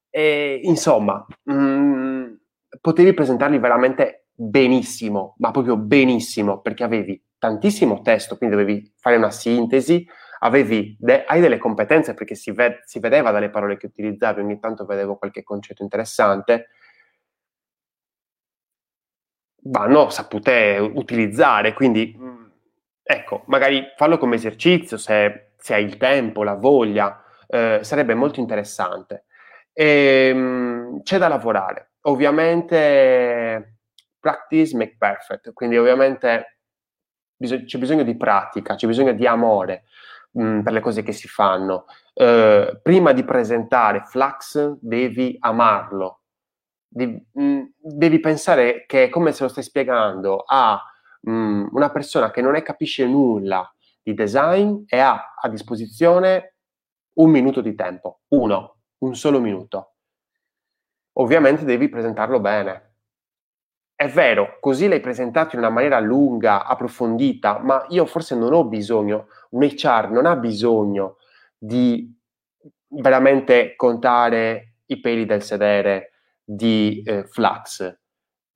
e, 0.10 0.60
insomma, 0.64 1.26
mh, 1.44 1.54
mm, 1.54 2.34
potevi 2.82 3.14
presentarli 3.14 3.60
veramente 3.60 4.23
benissimo, 4.34 5.36
ma 5.40 5.52
proprio 5.52 5.78
benissimo, 5.78 6.62
perché 6.62 6.84
avevi 6.84 7.22
tantissimo 7.38 8.02
testo, 8.02 8.38
quindi 8.38 8.56
dovevi 8.56 8.94
fare 8.98 9.16
una 9.18 9.32
sintesi, 9.32 10.06
avevi 10.40 10.96
de- 11.00 11.24
hai 11.26 11.42
delle 11.42 11.58
competenze 11.58 12.14
perché 12.14 12.36
si, 12.36 12.52
ve- 12.52 12.80
si, 12.86 13.00
vedeva 13.00 13.32
dalle 13.32 13.50
parole 13.50 13.78
che 13.78 13.88
utilizzavi, 13.88 14.42
ogni 14.42 14.60
tanto 14.60 14.86
vedevo 14.86 15.18
qualche 15.18 15.44
concetto 15.44 15.84
interessante, 15.84 16.70
vanno 19.66 20.10
sapute 20.10 20.78
utilizzare, 20.94 21.74
quindi 21.74 22.16
mm, 22.18 22.44
ecco, 23.04 23.44
magari 23.48 23.84
fallo 23.96 24.18
come 24.18 24.36
esercizio 24.36 24.98
se, 24.98 25.52
se 25.58 25.74
hai 25.74 25.84
il 25.86 25.98
tempo, 25.98 26.44
la 26.44 26.56
voglia, 26.56 27.24
eh, 27.48 27.80
sarebbe 27.82 28.14
molto 28.16 28.40
interessante. 28.40 29.26
E, 29.74 30.32
um, 30.34 31.02
c'è 31.04 31.18
da 31.18 31.28
lavorare. 31.28 31.94
Ovviamente 32.02 33.78
practice 34.24 34.74
make 34.78 34.96
perfect, 34.98 35.52
quindi 35.52 35.78
ovviamente 35.78 36.60
bis- 37.36 37.66
c'è 37.66 37.78
bisogno 37.78 38.04
di 38.04 38.16
pratica, 38.16 38.76
c'è 38.76 38.88
bisogno 38.88 39.12
di 39.12 39.28
amore 39.28 39.84
mh, 40.32 40.44
mm, 40.44 40.62
per 40.62 40.72
le 40.72 40.80
cose 40.80 41.04
che 41.04 41.12
si 41.12 41.28
fanno. 41.28 41.86
Uh, 42.14 42.80
prima 42.82 43.12
di 43.12 43.26
presentare 43.26 44.04
Flux 44.06 44.78
devi 44.80 45.36
amarlo, 45.42 46.22
devi, 46.88 47.22
mh, 47.34 47.44
mm, 47.44 47.62
devi 47.80 48.20
pensare 48.22 48.86
che 48.86 49.06
è 49.06 49.10
come 49.10 49.34
se 49.34 49.44
lo 49.44 49.50
stai 49.50 49.64
spiegando 49.64 50.46
a 50.48 50.82
mh, 51.22 51.32
mm, 51.32 51.68
una 51.72 51.92
persona 51.92 52.32
che 52.32 52.42
non 52.42 52.54
ne 52.54 52.62
capisce 52.62 53.06
nulla 53.06 53.70
di 54.02 54.14
design 54.14 54.84
e 54.88 55.00
ha 55.00 55.34
a 55.42 55.50
disposizione 55.50 56.56
un 57.16 57.30
minuto 57.30 57.60
di 57.60 57.76
tempo, 57.76 58.22
uno, 58.30 58.78
un 59.00 59.16
solo 59.16 59.42
minuto. 59.42 59.96
Ovviamente 61.18 61.66
devi 61.66 61.90
presentarlo 61.90 62.40
bene. 62.40 62.93
È 64.04 64.10
vero, 64.10 64.58
così 64.60 64.90
l'hai 64.90 65.00
presentato 65.00 65.56
in 65.56 65.62
una 65.62 65.72
maniera 65.72 65.98
lunga, 66.02 66.66
approfondita, 66.66 67.60
ma 67.60 67.86
io 67.88 68.06
forse 68.06 68.36
non 68.36 68.52
ho 68.52 68.66
bisogno, 68.66 69.28
un 69.52 69.64
HR 69.64 70.10
non 70.12 70.26
ha 70.26 70.36
bisogno 70.36 71.16
di 71.58 72.14
veramente 72.88 73.78
contare 73.78 74.80
i 74.88 75.00
peli 75.00 75.26
del 75.26 75.42
sedere 75.42 76.12
di 76.44 77.02
eh, 77.06 77.24
Flux. 77.24 77.98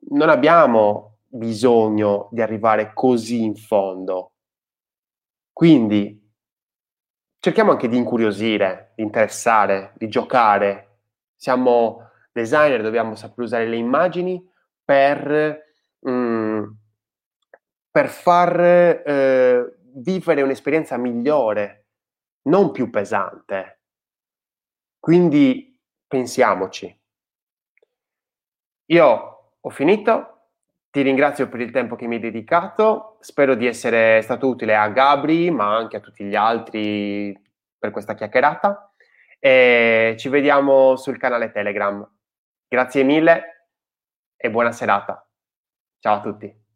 Non 0.09 0.27
abbiamo 0.27 1.19
bisogno 1.25 2.27
di 2.33 2.41
arrivare 2.41 2.91
così 2.93 3.41
in 3.41 3.55
fondo. 3.55 4.33
Quindi 5.53 6.29
cerchiamo 7.39 7.71
anche 7.71 7.87
di 7.87 7.95
incuriosire, 7.95 8.91
di 8.97 9.03
interessare, 9.03 9.93
di 9.95 10.09
giocare. 10.09 10.97
Siamo 11.37 12.09
designer, 12.33 12.81
dobbiamo 12.81 13.15
saper 13.15 13.45
usare 13.45 13.65
le 13.65 13.77
immagini 13.77 14.55
per, 14.88 15.65
mm, 16.09 16.63
per 17.91 18.07
far 18.07 18.59
eh, 19.05 19.77
vivere 19.95 20.41
un'esperienza 20.43 20.95
migliore, 20.95 21.88
non 22.43 22.71
più 22.71 22.89
pesante. 22.89 23.81
Quindi 24.97 25.77
pensiamoci. 26.07 27.01
Io 28.91 29.55
ho 29.59 29.69
finito, 29.69 30.51
ti 30.89 31.01
ringrazio 31.01 31.49
per 31.49 31.59
il 31.59 31.71
tempo 31.71 31.97
che 31.97 32.07
mi 32.07 32.15
hai 32.15 32.21
dedicato, 32.21 33.17
spero 33.19 33.55
di 33.55 33.67
essere 33.67 34.21
stato 34.21 34.47
utile 34.47 34.73
a 34.73 34.88
Gabri, 34.88 35.51
ma 35.51 35.75
anche 35.75 35.97
a 35.97 35.99
tutti 35.99 36.23
gli 36.23 36.35
altri 36.35 37.38
per 37.77 37.91
questa 37.91 38.15
chiacchierata 38.15 38.93
e 39.38 40.15
ci 40.17 40.29
vediamo 40.29 40.95
sul 40.95 41.17
canale 41.17 41.51
Telegram. 41.51 42.09
Grazie 42.69 43.03
mille 43.03 43.56
e 44.38 44.49
buona 44.49 44.71
serata. 44.71 45.27
Ciao 45.99 46.17
a 46.17 46.21
tutti. 46.21 46.66